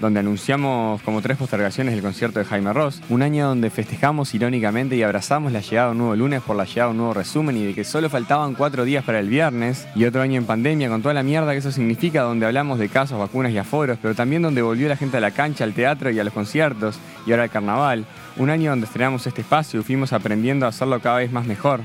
donde 0.00 0.20
anunciamos 0.20 1.02
como 1.02 1.22
tres 1.22 1.36
postergaciones 1.36 1.94
del 1.94 2.02
concierto 2.02 2.38
de 2.38 2.44
Jaime 2.44 2.72
Ross, 2.72 3.00
un 3.08 3.22
año 3.22 3.48
donde 3.48 3.70
festejamos 3.70 4.34
irónicamente 4.34 4.96
y 4.96 5.02
abrazamos 5.02 5.52
la 5.52 5.60
llegada 5.60 5.88
de 5.88 5.92
un 5.92 5.98
nuevo 5.98 6.16
lunes 6.16 6.42
por 6.42 6.56
la 6.56 6.64
llegada 6.64 6.86
de 6.86 6.90
un 6.92 6.98
nuevo 6.98 7.14
resumen 7.14 7.56
y 7.56 7.64
de 7.64 7.74
que 7.74 7.84
solo 7.84 8.08
faltaban 8.08 8.54
cuatro 8.54 8.84
días 8.84 9.04
para 9.04 9.20
el 9.20 9.28
viernes, 9.28 9.86
y 9.94 10.04
otro 10.04 10.22
año 10.22 10.36
en 10.36 10.46
pandemia 10.46 10.88
con 10.88 11.02
toda 11.02 11.14
la 11.14 11.22
mierda 11.22 11.52
que 11.52 11.58
eso 11.58 11.72
significa, 11.72 12.22
donde 12.22 12.46
hablamos 12.46 12.78
de 12.78 12.88
casos, 12.88 13.18
vacunas 13.18 13.52
y 13.52 13.58
aforos, 13.58 13.98
pero 14.00 14.14
también 14.14 14.42
donde 14.42 14.62
volvió 14.62 14.88
la 14.88 14.96
gente 14.96 15.16
a 15.16 15.20
la 15.20 15.30
cancha, 15.30 15.64
al 15.64 15.74
teatro 15.74 16.10
y 16.10 16.18
a 16.18 16.24
los 16.24 16.32
conciertos, 16.32 16.98
y 17.26 17.30
ahora 17.32 17.44
al 17.44 17.50
carnaval, 17.50 18.04
un 18.36 18.50
año 18.50 18.70
donde 18.70 18.86
estrenamos 18.86 19.26
este 19.26 19.40
espacio 19.40 19.80
y 19.80 19.82
fuimos 19.82 20.12
aprendiendo 20.12 20.66
a 20.66 20.70
hacerlo 20.70 21.00
cada 21.00 21.18
vez 21.18 21.32
más 21.32 21.46
mejor, 21.46 21.80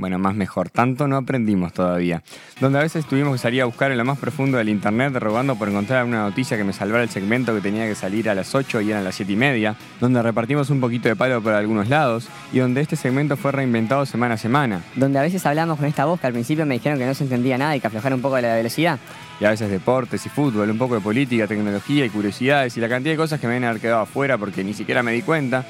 bueno, 0.00 0.18
más 0.18 0.34
mejor. 0.34 0.70
Tanto 0.70 1.06
no 1.06 1.16
aprendimos 1.16 1.72
todavía. 1.72 2.22
Donde 2.60 2.78
a 2.78 2.82
veces 2.82 3.04
tuvimos 3.06 3.32
que 3.32 3.38
salir 3.38 3.62
a 3.62 3.66
buscar 3.66 3.92
en 3.92 3.98
lo 3.98 4.04
más 4.04 4.18
profundo 4.18 4.58
del 4.58 4.68
internet, 4.68 5.14
rogando 5.14 5.56
por 5.56 5.68
encontrar 5.68 6.00
alguna 6.00 6.22
noticia 6.22 6.56
que 6.56 6.64
me 6.64 6.72
salvara 6.72 7.02
el 7.02 7.10
segmento 7.10 7.54
que 7.54 7.60
tenía 7.60 7.86
que 7.86 7.94
salir 7.94 8.28
a 8.28 8.34
las 8.34 8.54
8 8.54 8.80
y 8.80 8.90
eran 8.90 9.04
las 9.04 9.14
7 9.14 9.32
y 9.32 9.36
media. 9.36 9.76
Donde 10.00 10.22
repartimos 10.22 10.70
un 10.70 10.80
poquito 10.80 11.08
de 11.08 11.16
palo 11.16 11.42
por 11.42 11.52
algunos 11.52 11.88
lados. 11.88 12.28
Y 12.52 12.58
donde 12.58 12.80
este 12.80 12.96
segmento 12.96 13.36
fue 13.36 13.52
reinventado 13.52 14.06
semana 14.06 14.34
a 14.34 14.38
semana. 14.38 14.82
Donde 14.96 15.18
a 15.18 15.22
veces 15.22 15.44
hablamos 15.46 15.78
con 15.78 15.86
esta 15.86 16.04
voz 16.04 16.20
que 16.20 16.26
al 16.26 16.32
principio 16.32 16.66
me 16.66 16.74
dijeron 16.74 16.98
que 16.98 17.06
no 17.06 17.14
se 17.14 17.24
entendía 17.24 17.58
nada 17.58 17.76
y 17.76 17.80
que 17.80 17.86
aflojara 17.86 18.14
un 18.14 18.22
poco 18.22 18.40
la 18.40 18.54
velocidad. 18.54 18.98
Y 19.40 19.44
a 19.44 19.50
veces 19.50 19.70
deportes 19.70 20.24
y 20.26 20.28
fútbol, 20.28 20.70
un 20.70 20.78
poco 20.78 20.94
de 20.94 21.00
política, 21.00 21.46
tecnología 21.46 22.04
y 22.04 22.10
curiosidades. 22.10 22.76
Y 22.76 22.80
la 22.80 22.88
cantidad 22.88 23.14
de 23.14 23.18
cosas 23.18 23.40
que 23.40 23.46
me 23.46 23.54
deben 23.54 23.68
haber 23.68 23.80
quedado 23.80 24.00
afuera 24.00 24.36
porque 24.38 24.64
ni 24.64 24.74
siquiera 24.74 25.02
me 25.02 25.12
di 25.12 25.22
cuenta. 25.22 25.64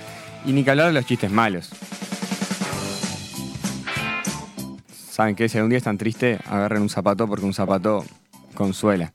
Y 0.45 0.53
ni 0.53 0.65
que 0.65 0.71
hablar 0.71 0.87
de 0.87 0.93
los 0.95 1.05
chistes 1.05 1.31
malos. 1.31 1.71
¿Saben 5.21 5.37
qué? 5.37 5.51
Si 5.51 5.59
algún 5.59 5.69
día 5.69 5.77
están 5.77 5.99
triste, 5.99 6.39
agarren 6.47 6.81
un 6.81 6.89
zapato 6.89 7.29
porque 7.29 7.45
un 7.45 7.53
zapato 7.53 8.07
consuela. 8.55 9.13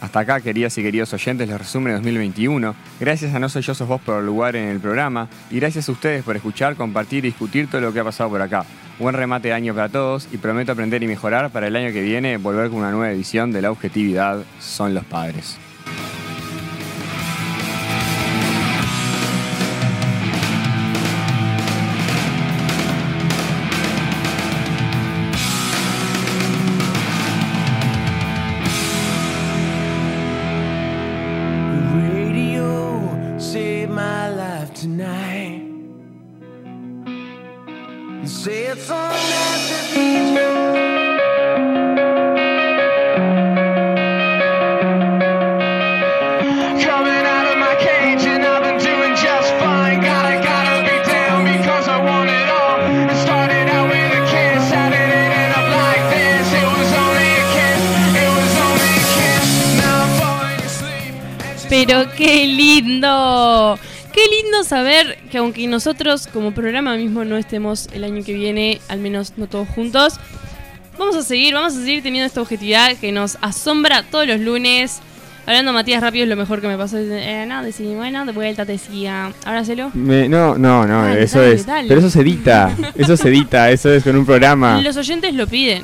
Hasta 0.00 0.18
acá, 0.18 0.40
queridas 0.40 0.76
y 0.76 0.82
queridos 0.82 1.14
oyentes, 1.14 1.46
les 1.46 1.56
resumen 1.56 1.92
2021. 1.92 2.74
Gracias 2.98 3.32
a 3.32 3.38
No 3.38 3.48
Soy 3.48 3.62
Yo 3.62 3.72
Sos 3.72 3.86
Vos 3.86 4.00
por 4.00 4.18
el 4.18 4.26
lugar 4.26 4.56
en 4.56 4.66
el 4.66 4.80
programa. 4.80 5.28
Y 5.48 5.60
gracias 5.60 5.88
a 5.88 5.92
ustedes 5.92 6.24
por 6.24 6.34
escuchar, 6.34 6.74
compartir 6.74 7.24
y 7.24 7.28
discutir 7.28 7.70
todo 7.70 7.80
lo 7.80 7.92
que 7.92 8.00
ha 8.00 8.04
pasado 8.04 8.28
por 8.28 8.42
acá. 8.42 8.64
Buen 8.98 9.14
remate 9.14 9.46
de 9.46 9.54
año 9.54 9.72
para 9.72 9.88
todos 9.88 10.26
y 10.32 10.36
prometo 10.36 10.72
aprender 10.72 11.00
y 11.00 11.06
mejorar 11.06 11.50
para 11.50 11.68
el 11.68 11.76
año 11.76 11.92
que 11.92 12.02
viene 12.02 12.36
volver 12.36 12.68
con 12.68 12.80
una 12.80 12.90
nueva 12.90 13.12
edición 13.12 13.52
de 13.52 13.62
La 13.62 13.70
Objetividad 13.70 14.42
Son 14.58 14.94
los 14.94 15.04
Padres. 15.04 15.58
Nosotros 65.70 66.26
como 66.26 66.52
programa 66.52 66.96
mismo 66.96 67.24
no 67.24 67.36
estemos 67.36 67.88
el 67.92 68.04
año 68.04 68.22
que 68.24 68.34
viene, 68.34 68.80
al 68.88 68.98
menos 69.00 69.34
no 69.36 69.46
todos 69.46 69.68
juntos, 69.68 70.20
vamos 70.98 71.16
a 71.16 71.22
seguir, 71.22 71.54
vamos 71.54 71.74
a 71.74 71.76
seguir 71.80 72.02
teniendo 72.02 72.26
esta 72.26 72.42
objetividad 72.42 72.96
que 72.96 73.12
nos 73.12 73.38
asombra 73.40 74.02
todos 74.02 74.26
los 74.26 74.40
lunes. 74.40 75.00
Hablando 75.46 75.72
Matías 75.72 76.02
rápido 76.02 76.24
es 76.24 76.28
lo 76.28 76.36
mejor 76.36 76.60
que 76.60 76.68
me 76.68 76.76
pasó. 76.76 76.98
Eh, 76.98 77.44
no, 77.48 77.62
decí, 77.64 77.84
bueno, 77.94 78.24
de 78.26 78.32
vuelta 78.32 78.66
te 78.66 78.72
decía. 78.72 79.32
Hacelo. 79.44 79.90
Me- 79.94 80.28
no, 80.28 80.56
no, 80.58 80.86
no, 80.86 81.08
eso 81.08 81.42
es. 81.42 81.64
Pero 81.88 81.98
eso 81.98 82.10
se 82.10 82.20
edita. 82.20 82.70
Eso 82.94 83.16
se 83.16 83.28
edita. 83.28 83.70
Eso 83.72 83.90
es 83.92 84.04
con 84.04 84.14
un 84.16 84.26
programa. 84.26 84.80
Los 84.82 84.96
oyentes 84.98 85.34
lo 85.34 85.46
piden. 85.46 85.82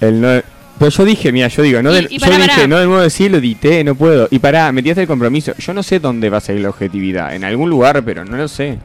El 0.00 0.20
no- 0.20 0.42
pero 0.78 0.90
yo 0.90 1.04
dije, 1.06 1.32
mira, 1.32 1.48
yo 1.48 1.62
digo, 1.62 1.80
no 1.82 1.90
Y- 1.92 1.94
del- 1.94 2.08
yo 2.08 2.26
dije, 2.36 2.68
no 2.68 2.78
del 2.78 2.88
modo 2.88 3.00
de 3.02 3.08
sí, 3.10 3.28
lo 3.30 3.38
edité, 3.38 3.82
no 3.84 3.94
puedo. 3.94 4.28
Y 4.30 4.38
pará, 4.40 4.70
me 4.72 4.82
tiraste 4.82 5.02
el 5.02 5.08
compromiso. 5.08 5.54
Yo 5.56 5.72
no 5.72 5.82
sé 5.82 5.98
dónde 6.00 6.28
va 6.28 6.38
a 6.38 6.40
seguir 6.42 6.62
la 6.62 6.68
objetividad. 6.70 7.34
En 7.34 7.44
algún 7.44 7.70
lugar, 7.70 8.02
pero 8.04 8.24
no 8.24 8.36
lo 8.36 8.48
sé. 8.48 8.76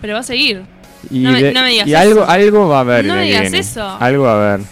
Pero 0.00 0.14
va 0.14 0.20
a 0.20 0.22
seguir. 0.24 0.62
Y, 1.10 1.20
No 1.20 1.32
me- 1.32 1.42
de- 1.42 1.52
no 1.52 1.62
me 1.62 1.70
digas 1.70 1.86
y 1.88 1.94
algo, 1.94 2.22
eso. 2.22 2.30
algo 2.30 2.68
va 2.68 2.78
a 2.78 2.80
haber. 2.80 3.04
No 3.04 3.14
me 3.14 3.22
digas 3.24 3.42
viene. 3.42 3.58
eso. 3.58 3.96
Algo 4.00 4.24
va 4.24 4.32
a 4.32 4.54
haber. 4.54 4.66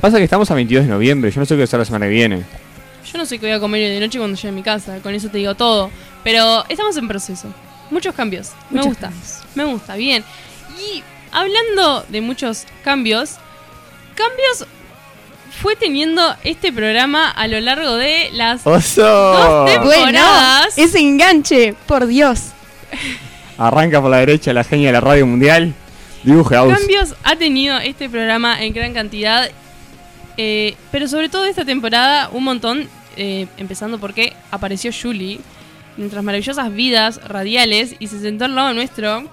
Pasa 0.00 0.18
que 0.18 0.24
estamos 0.24 0.50
a 0.50 0.54
22 0.54 0.84
de 0.86 0.90
noviembre. 0.92 1.30
Yo 1.30 1.40
no 1.40 1.46
sé 1.46 1.54
qué 1.54 1.58
va 1.60 1.64
a 1.64 1.66
ser 1.66 1.78
la 1.78 1.84
semana 1.84 2.06
que 2.06 2.12
viene. 2.12 2.42
Yo 3.10 3.18
no 3.18 3.24
sé 3.26 3.38
qué 3.38 3.46
voy 3.46 3.54
a 3.54 3.60
comer 3.60 3.82
hoy 3.82 3.94
de 3.94 4.00
noche 4.00 4.18
cuando 4.18 4.36
llegue 4.36 4.48
a 4.48 4.52
mi 4.52 4.62
casa, 4.62 4.98
con 5.02 5.14
eso 5.14 5.28
te 5.28 5.38
digo 5.38 5.54
todo. 5.54 5.90
Pero 6.24 6.64
estamos 6.68 6.96
en 6.96 7.08
proceso. 7.08 7.48
Muchos 7.90 8.14
cambios. 8.14 8.50
me 8.70 8.82
gusta. 8.82 9.08
cambios. 9.08 9.38
Me 9.54 9.64
gusta, 9.64 9.96
bien. 9.96 10.22
Y 10.78 11.02
hablando 11.32 12.04
de 12.10 12.20
muchos 12.20 12.64
cambios, 12.84 13.36
cambios 14.14 14.66
fue 15.62 15.74
teniendo 15.74 16.36
este 16.44 16.70
programa 16.72 17.30
a 17.30 17.48
lo 17.48 17.58
largo 17.60 17.94
de 17.96 18.28
las 18.34 18.64
¡Oso! 18.66 19.02
Dos 19.02 19.70
tem- 19.70 19.82
Bueno, 19.82 20.04
Temporadas. 20.04 20.76
ese 20.78 21.00
enganche, 21.00 21.74
por 21.86 22.06
Dios. 22.06 22.50
Arranca 23.58 24.00
por 24.00 24.10
la 24.10 24.18
derecha 24.18 24.52
la 24.52 24.64
genia 24.64 24.86
de 24.88 24.92
la 24.92 25.00
radio 25.00 25.26
mundial. 25.26 25.74
Dibuje 26.22 26.54
house. 26.54 26.78
cambios 26.78 27.14
ha 27.24 27.36
tenido 27.36 27.78
este 27.78 28.08
programa 28.08 28.62
en 28.62 28.72
gran 28.72 28.94
cantidad. 28.94 29.48
eh, 30.36 30.76
pero 30.92 31.08
sobre 31.08 31.28
todo 31.28 31.44
esta 31.46 31.64
temporada, 31.64 32.28
un 32.32 32.44
montón. 32.44 32.88
eh, 33.16 33.48
empezando 33.56 33.98
porque 33.98 34.32
apareció 34.52 34.92
Julie. 34.92 35.40
Nuestras 35.96 36.22
maravillosas 36.22 36.72
vidas 36.72 37.20
radiales. 37.26 37.96
Y 37.98 38.06
se 38.06 38.20
sentó 38.20 38.44
al 38.44 38.54
lado 38.54 38.72
nuestro. 38.74 39.28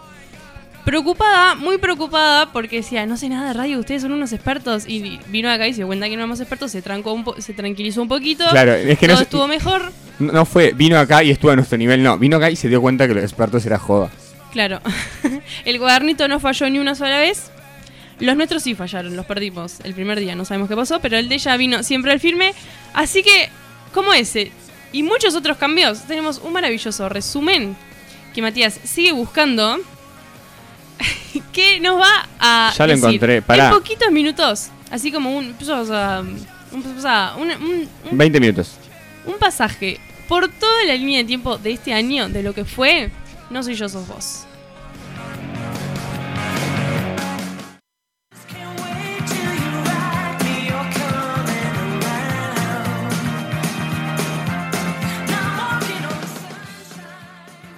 Preocupada, 0.86 1.56
muy 1.56 1.80
preocupada, 1.80 2.52
porque 2.54 2.78
decía, 2.78 3.06
no 3.08 3.17
sé 3.17 3.28
nada 3.28 3.48
de 3.48 3.54
radio, 3.54 3.80
ustedes 3.80 4.04
son 4.04 4.12
unos 4.12 4.32
expertos. 4.34 4.86
Y 4.88 5.19
vino 5.28 5.50
acá 5.50 5.67
y 5.67 5.74
se 5.74 5.78
dio 5.78 5.88
cuenta 5.88 6.06
que 6.06 6.12
no 6.15 6.19
éramos 6.21 6.39
expertos, 6.39 6.71
se 6.71 6.82
trancó 6.84 7.12
un 7.13 7.24
po- 7.24 7.36
se 7.41 7.54
tranquilizó 7.54 8.02
un 8.04 8.08
poquito. 8.08 8.45
Claro, 8.52 8.74
es 8.74 8.98
que 9.00 9.08
no, 9.08 9.13
todo 9.13 9.17
se- 9.17 9.24
estuvo 9.24 9.48
mejor. 9.48 9.91
no 10.19 10.32
no 10.32 10.45
fue, 10.45 10.74
vino 10.74 10.98
acá 11.00 11.24
y 11.24 11.32
estuvo 11.32 11.50
a 11.52 11.56
nuestro 11.56 11.78
nivel, 11.80 12.04
no. 12.04 12.17
Vino 12.19 12.38
acá 12.38 12.52
y 12.52 12.56
se 12.56 12.69
dio 12.69 12.82
cuenta 12.82 13.08
que 13.08 13.15
los 13.15 13.24
expertos 13.24 13.65
era 13.65 13.80
joda. 13.80 14.12
Claro. 14.52 14.80
el 15.65 15.80
cuadernito 15.80 16.28
no 16.28 16.39
falló 16.39 16.69
ni 16.69 16.78
una 16.80 16.93
sola 16.93 17.17
vez. 17.17 17.50
Los 18.19 18.38
nuestros 18.38 18.62
sí 18.63 18.76
fallaron, 18.76 19.15
los 19.15 19.26
perdimos 19.26 19.80
el 19.84 19.93
primer 19.95 20.19
día, 20.19 20.36
no 20.36 20.45
sabemos 20.45 20.69
qué 20.69 20.76
pasó, 20.76 21.00
pero 21.02 21.17
el 21.17 21.28
de 21.28 21.36
ella 21.36 21.58
vino 21.58 21.82
siempre 21.84 22.12
al 22.13 22.19
firme. 22.19 22.54
Así 22.93 23.24
que, 23.24 23.50
como 23.93 24.13
ese 24.13 24.52
y 24.93 25.02
muchos 25.04 25.36
otros 25.36 25.58
cambios, 25.58 26.04
tenemos 26.04 26.39
un 26.43 26.54
maravilloso 26.54 27.10
resumen 27.10 27.76
que 28.34 28.41
Matías 28.41 28.80
sigue 28.84 29.12
buscando. 29.12 29.78
que 31.51 31.79
nos 31.79 31.99
va 31.99 32.27
a. 32.39 32.73
Ya 32.77 32.86
lo 32.88 32.93
decir 32.93 33.05
encontré, 33.08 33.41
pará. 33.41 33.67
En 33.67 33.71
poquitos 33.73 34.12
minutos, 34.12 34.69
así 34.91 35.12
como 35.12 35.36
un. 35.36 35.55
o 35.60 35.86
sea, 35.86 36.23
un, 36.71 36.97
o 36.97 37.01
sea, 37.01 37.34
un- 37.38 37.51
un- 37.51 37.89
un 38.12 38.17
20 38.17 38.39
minutos. 38.39 38.71
un 39.25 39.36
pasaje 39.38 39.99
por 40.27 40.47
toda 40.49 40.84
la 40.86 40.93
línea 40.95 41.19
de 41.19 41.25
tiempo 41.25 41.58
de 41.58 41.71
este 41.73 41.93
año, 41.93 42.29
de 42.29 42.41
lo 42.43 42.53
que 42.53 42.65
fue, 42.65 43.12
no 43.49 43.62
soy 43.63 43.75
yo, 43.75 43.88
sos 43.89 44.08
vos. 44.08 44.45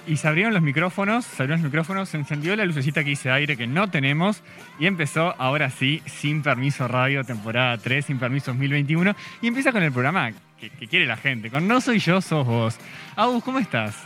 Y 0.08 0.16
se 0.16 0.26
abrieron 0.26 0.54
los 0.54 0.62
micrófonos, 0.62 1.26
se 1.26 1.46
los 1.46 1.60
micrófonos, 1.60 2.08
se 2.08 2.16
encendió 2.16 2.56
la 2.56 2.64
lucecita 2.64 3.04
que 3.04 3.10
dice 3.10 3.30
aire 3.30 3.58
que 3.58 3.66
no 3.66 3.90
tenemos 3.90 4.42
y 4.78 4.86
empezó 4.86 5.34
ahora 5.38 5.68
sí, 5.68 6.02
sin 6.06 6.42
permiso 6.42 6.88
radio, 6.88 7.24
temporada 7.24 7.76
3, 7.76 8.06
sin 8.06 8.18
permiso 8.18 8.52
2021 8.52 9.14
y 9.42 9.48
empieza 9.48 9.70
con 9.70 9.82
el 9.82 9.92
programa 9.92 10.32
que, 10.58 10.70
que 10.70 10.88
quiere 10.88 11.04
la 11.04 11.18
gente, 11.18 11.50
con 11.50 11.68
No 11.68 11.82
Soy 11.82 11.98
Yo, 11.98 12.22
Sos 12.22 12.46
Vos. 12.46 12.78
Agus, 13.16 13.44
¿cómo 13.44 13.58
estás? 13.58 13.96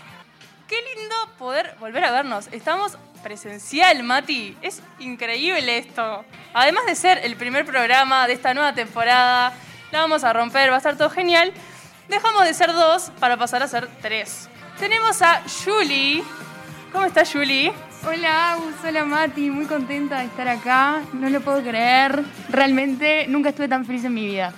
Qué 0.66 0.74
lindo 0.98 1.14
poder 1.38 1.76
volver 1.78 2.04
a 2.04 2.10
vernos. 2.10 2.48
Estamos 2.50 2.98
presencial, 3.22 4.02
Mati. 4.02 4.56
Es 4.60 4.82
increíble 4.98 5.78
esto. 5.78 6.24
Además 6.52 6.84
de 6.86 6.96
ser 6.96 7.18
el 7.22 7.36
primer 7.36 7.64
programa 7.64 8.26
de 8.26 8.32
esta 8.32 8.54
nueva 8.54 8.74
temporada, 8.74 9.52
la 9.92 10.00
vamos 10.00 10.24
a 10.24 10.32
romper, 10.32 10.68
va 10.68 10.74
a 10.74 10.78
estar 10.78 10.96
todo 10.96 11.10
genial. 11.10 11.52
Dejamos 12.08 12.44
de 12.44 12.54
ser 12.54 12.72
dos 12.72 13.12
para 13.20 13.36
pasar 13.36 13.62
a 13.62 13.68
ser 13.68 13.86
tres. 14.00 14.48
Tenemos 14.78 15.22
a 15.22 15.42
Julie. 15.64 16.22
¿Cómo 16.92 17.06
está 17.06 17.24
Julie? 17.24 17.72
Hola, 18.06 18.58
hola 18.84 19.04
Mati, 19.04 19.50
muy 19.50 19.66
contenta 19.66 20.18
de 20.18 20.26
estar 20.26 20.48
acá. 20.48 21.02
No 21.12 21.30
lo 21.30 21.40
puedo 21.40 21.62
creer. 21.62 22.24
Realmente 22.48 23.26
nunca 23.28 23.50
estuve 23.50 23.68
tan 23.68 23.84
feliz 23.84 24.04
en 24.04 24.14
mi 24.14 24.26
vida. 24.26 24.52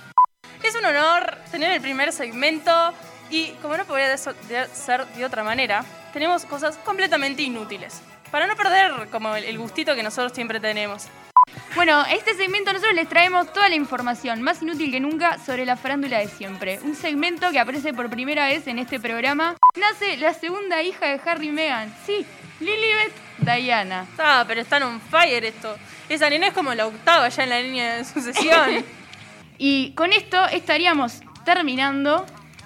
Es 0.63 0.75
un 0.75 0.85
honor 0.85 1.37
tener 1.51 1.71
el 1.71 1.81
primer 1.81 2.11
segmento 2.11 2.71
y 3.29 3.49
como 3.61 3.77
no 3.77 3.85
podría 3.85 4.17
ser 4.17 5.05
de 5.15 5.25
otra 5.25 5.43
manera, 5.43 5.85
tenemos 6.11 6.45
cosas 6.45 6.77
completamente 6.77 7.43
inútiles. 7.43 8.01
Para 8.31 8.47
no 8.47 8.55
perder 8.55 9.09
como 9.11 9.35
el 9.35 9.57
gustito 9.57 9.95
que 9.95 10.03
nosotros 10.03 10.33
siempre 10.33 10.59
tenemos. 10.59 11.07
Bueno, 11.75 12.05
este 12.09 12.33
segmento 12.35 12.71
nosotros 12.71 12.95
les 12.95 13.09
traemos 13.09 13.51
toda 13.51 13.67
la 13.67 13.75
información, 13.75 14.41
más 14.41 14.61
inútil 14.61 14.91
que 14.91 15.01
nunca, 15.01 15.37
sobre 15.39 15.65
la 15.65 15.75
farándula 15.75 16.19
de 16.19 16.29
siempre. 16.29 16.79
Un 16.83 16.95
segmento 16.95 17.51
que 17.51 17.59
aparece 17.59 17.93
por 17.93 18.09
primera 18.09 18.47
vez 18.47 18.65
en 18.67 18.79
este 18.79 18.97
programa. 18.97 19.57
Nace 19.77 20.15
la 20.15 20.33
segunda 20.33 20.81
hija 20.81 21.07
de 21.07 21.19
Harry 21.25 21.49
y 21.49 21.51
Meghan. 21.51 21.93
Sí, 22.05 22.25
Lilibet 22.61 23.11
Diana. 23.39 24.05
Ah, 24.17 24.45
pero 24.47 24.61
están 24.61 24.83
on 24.83 25.01
fire 25.01 25.43
esto. 25.43 25.75
Esa 26.07 26.29
nena 26.29 26.47
es 26.47 26.53
como 26.53 26.73
la 26.73 26.87
octava 26.87 27.27
ya 27.27 27.43
en 27.43 27.49
la 27.49 27.59
línea 27.59 27.95
de 27.97 28.05
sucesión. 28.05 28.85
Y 29.57 29.91
con 29.91 30.11
esto 30.11 30.45
estaríamos 30.47 31.21
terminando 31.45 32.25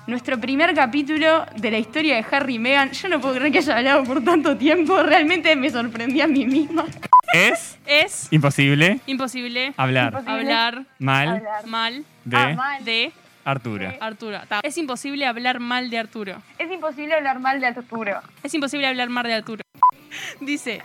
nuestro 0.09 0.39
primer 0.39 0.73
capítulo 0.73 1.45
de 1.55 1.71
la 1.71 1.77
historia 1.77 2.15
de 2.15 2.25
Harry 2.31 2.55
y 2.55 2.59
Meghan. 2.59 2.91
Yo 2.91 3.07
no 3.07 3.21
puedo 3.21 3.35
creer 3.35 3.51
que 3.51 3.59
haya 3.59 3.77
hablado 3.77 4.03
por 4.03 4.23
tanto 4.23 4.57
tiempo, 4.57 5.01
realmente 5.03 5.55
me 5.55 5.69
sorprendí 5.69 6.21
a 6.21 6.27
mí 6.27 6.45
misma. 6.45 6.85
Es 7.33 7.77
Es 7.85 8.27
imposible 8.31 8.99
imposible 9.05 9.73
hablar 9.77 10.23
hablar 10.25 10.85
mal 10.97 11.43
mal 11.65 12.03
de 12.25 12.37
Ah, 12.37 12.53
mal. 12.55 12.83
de 12.85 13.11
Arturo. 13.45 13.91
Arturo. 13.99 14.39
Ta. 14.47 14.59
Es 14.63 14.77
imposible 14.77 15.25
hablar 15.25 15.59
mal 15.59 15.89
de 15.89 15.97
Arturo. 15.97 16.41
Es 16.59 16.71
imposible 16.71 17.13
hablar 17.15 17.39
mal 17.39 17.59
de 17.59 17.67
Arturo. 17.67 18.21
Es 18.43 18.53
imposible 18.53 18.85
hablar 18.87 19.09
mal 19.09 19.25
de 19.25 19.33
Arturo. 19.33 19.61
Dice, 20.41 20.81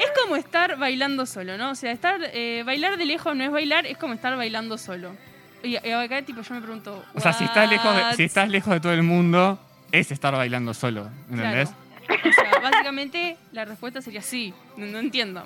es 0.00 0.20
como 0.20 0.36
estar 0.36 0.76
bailando 0.78 1.26
solo, 1.26 1.56
¿no? 1.58 1.70
O 1.70 1.74
sea, 1.74 1.92
estar 1.92 2.18
eh, 2.32 2.62
bailar 2.64 2.96
de 2.96 3.04
lejos 3.04 3.36
no 3.36 3.44
es 3.44 3.50
bailar, 3.50 3.86
es 3.86 3.98
como 3.98 4.14
estar 4.14 4.36
bailando 4.36 4.78
solo. 4.78 5.14
Y, 5.62 5.70
y 5.72 5.90
acá 5.90 6.22
tipo 6.22 6.40
yo 6.42 6.54
me 6.54 6.60
pregunto, 6.60 7.04
O 7.14 7.20
sea, 7.20 7.32
si 7.32 7.44
estás, 7.44 7.68
lejos 7.68 7.94
de, 7.96 8.02
"What?". 8.02 8.14
si 8.14 8.22
estás 8.24 8.48
lejos 8.48 8.72
de 8.74 8.80
todo 8.80 8.92
el 8.92 9.02
mundo, 9.02 9.58
es 9.92 10.10
estar 10.12 10.32
bailando 10.34 10.72
solo, 10.74 11.08
¿entendés? 11.30 11.70
Claro. 12.06 12.22
O 12.28 12.32
sea, 12.32 12.60
básicamente 12.70 13.36
la 13.52 13.64
respuesta 13.64 14.00
sería 14.00 14.22
sí. 14.22 14.54
No, 14.76 14.86
no 14.86 14.98
entiendo. 14.98 15.44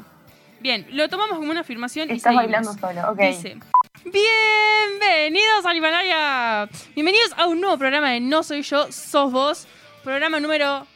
Bien, 0.61 0.87
lo 0.91 1.09
tomamos 1.09 1.39
como 1.39 1.51
una 1.51 1.61
afirmación 1.61 2.09
y 2.11 2.15
Estás 2.15 2.35
seguimos. 2.35 2.45
bailando 2.45 2.73
solo, 2.75 3.11
ok. 3.11 3.19
Dice, 3.21 3.57
bienvenidos 4.05 5.67
al 5.67 5.77
Himalaya. 5.77 6.69
Bienvenidos 6.95 7.33
a 7.37 7.47
un 7.47 7.61
nuevo 7.61 7.79
programa 7.79 8.11
de 8.11 8.21
No 8.21 8.43
Soy 8.43 8.63
Yo, 8.63 8.93
Sos 8.93 9.33
Vos. 9.33 9.67
Programa 10.05 10.39
número 10.41 10.87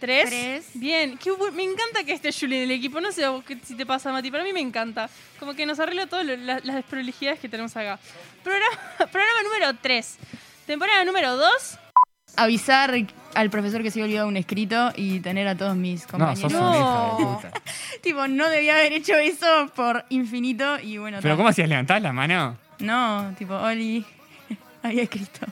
3. 0.00 0.28
Tres. 0.28 0.70
Bien, 0.74 1.18
qué 1.18 1.32
me 1.52 1.64
encanta 1.64 2.04
que 2.04 2.12
esté 2.12 2.30
Julie 2.32 2.58
en 2.58 2.70
el 2.70 2.76
equipo. 2.76 3.00
No 3.00 3.10
sé 3.10 3.24
a 3.24 3.32
si 3.64 3.74
te 3.74 3.84
pasa, 3.84 4.12
Mati, 4.12 4.30
pero 4.30 4.44
a 4.44 4.46
mí 4.46 4.52
me 4.52 4.60
encanta. 4.60 5.10
Como 5.40 5.54
que 5.54 5.66
nos 5.66 5.80
arregla 5.80 6.06
todas 6.06 6.24
las 6.24 6.62
desprolijidades 6.64 7.40
que 7.40 7.48
tenemos 7.48 7.76
acá. 7.76 7.98
Programa, 8.42 8.76
programa 8.98 9.42
número 9.44 9.78
3. 9.80 10.18
Temporada 10.66 11.04
número 11.04 11.36
2. 11.36 11.78
avisar 12.36 12.94
al 13.34 13.50
profesor 13.50 13.82
que 13.82 13.90
se 13.90 13.98
había 14.00 14.06
olvidado 14.06 14.28
un 14.28 14.36
escrito 14.36 14.90
y 14.96 15.20
tener 15.20 15.48
a 15.48 15.56
todos 15.56 15.76
mis 15.76 16.02
No, 16.04 16.08
compañeros. 16.10 16.52
sos 16.52 16.60
una 16.60 16.76
hija 16.76 17.16
de 17.18 17.24
puta. 17.24 17.52
tipo, 18.02 18.28
no 18.28 18.48
debía 18.50 18.74
haber 18.76 18.92
hecho 18.92 19.14
eso 19.14 19.70
por 19.74 20.04
infinito 20.08 20.78
y 20.80 20.98
bueno. 20.98 21.18
Pero. 21.22 21.36
¿cómo 21.36 21.48
hacías? 21.48 21.68
¿Levantás 21.68 22.02
la 22.02 22.12
mano? 22.12 22.56
No, 22.80 23.34
tipo, 23.38 23.54
Oli 23.54 24.04
había 24.82 25.02
escrito. 25.02 25.46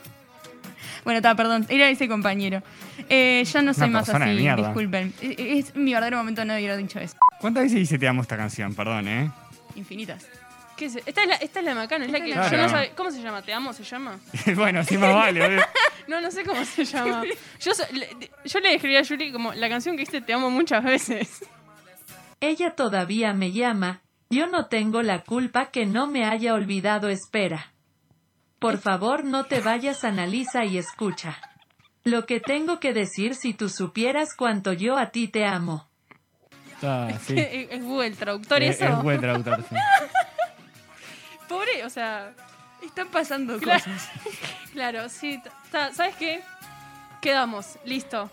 Bueno, 1.03 1.17
está, 1.19 1.35
perdón, 1.35 1.65
era 1.69 1.89
ese 1.89 2.07
compañero. 2.09 2.61
Eh, 3.09 3.43
ya 3.45 3.61
no 3.61 3.73
soy 3.73 3.87
Una 3.89 3.99
más 3.99 4.05
persona 4.05 4.25
de 4.25 4.31
así, 4.33 4.41
mierda. 4.41 4.63
disculpen. 4.67 5.13
Es, 5.21 5.67
es 5.69 5.75
mi 5.75 5.93
verdadero 5.93 6.17
momento 6.17 6.43
no 6.43 6.53
haber 6.53 6.75
dicho 6.77 6.99
eso. 6.99 7.15
¿Cuántas 7.39 7.63
veces 7.63 7.79
dice 7.79 7.97
te 7.97 8.07
amo 8.07 8.21
esta 8.23 8.35
canción? 8.35 8.73
Perdón, 8.75 9.07
¿eh? 9.07 9.31
Infinitas. 9.75 10.25
¿Qué 10.77 10.85
es? 10.85 10.95
Esta 10.95 11.23
es 11.23 11.27
la, 11.27 11.35
esta 11.35 11.59
es 11.59 11.65
la 11.65 11.75
Macano, 11.75 12.05
es 12.05 12.11
la 12.11 12.19
que 12.21 12.31
Claro. 12.31 12.55
yo 12.55 12.61
no 12.63 12.69
sabe- 12.69 12.91
¿Cómo 12.95 13.11
se 13.11 13.21
llama? 13.21 13.41
¿Te 13.41 13.53
amo 13.53 13.73
se 13.73 13.83
llama? 13.83 14.19
bueno, 14.55 14.83
sí 14.83 14.97
más 14.97 15.13
vale. 15.13 15.61
No, 16.07 16.21
no 16.21 16.31
sé 16.31 16.45
cómo 16.45 16.63
se 16.63 16.85
llama. 16.85 17.23
Yo, 17.59 17.73
so- 17.73 17.83
le, 17.91 18.07
yo 18.45 18.59
le 18.61 18.75
escribí 18.75 18.95
a 18.95 19.01
Yuri 19.01 19.33
como 19.33 19.53
la 19.53 19.67
canción 19.67 19.97
que 19.97 20.05
dice 20.05 20.21
Te 20.21 20.31
amo 20.33 20.49
muchas 20.49 20.81
veces. 20.81 21.43
Ella 22.39 22.75
todavía 22.75 23.33
me 23.33 23.51
llama. 23.51 24.01
Yo 24.29 24.47
no 24.47 24.67
tengo 24.67 25.01
la 25.01 25.23
culpa 25.23 25.65
que 25.65 25.85
no 25.85 26.07
me 26.07 26.23
haya 26.23 26.53
olvidado 26.53 27.09
espera. 27.09 27.73
Por 28.59 28.77
favor, 28.77 29.25
no 29.25 29.43
te 29.45 29.59
vayas, 29.59 30.03
analiza 30.05 30.63
y 30.63 30.77
escucha. 30.77 31.37
Lo 32.05 32.25
que 32.25 32.39
tengo 32.39 32.79
que 32.79 32.93
decir 32.93 33.35
si 33.35 33.53
tú 33.53 33.67
supieras 33.67 34.33
cuánto 34.33 34.71
yo 34.73 34.97
a 34.97 35.09
ti 35.09 35.27
te 35.27 35.45
amo. 35.45 35.89
Ah, 36.83 37.09
sí. 37.21 37.37
Es, 37.37 37.67
es 37.71 37.83
Google 37.83 38.11
Traductor 38.11 38.63
Es, 38.63 38.79
eso. 38.81 38.93
es 38.97 39.03
buen 39.03 39.19
traductor, 39.19 39.61
sí. 39.67 39.75
Pobre, 41.47 41.85
o 41.85 41.89
sea, 41.89 42.33
Están 42.83 43.07
pasando 43.07 43.57
Claro. 43.59 43.83
cosas. 43.83 44.09
claro, 44.73 45.09
sí. 45.09 45.41
¿Sabes 45.71 46.15
qué? 46.17 46.41
Quedamos, 47.21 47.77
listo. 47.85 48.29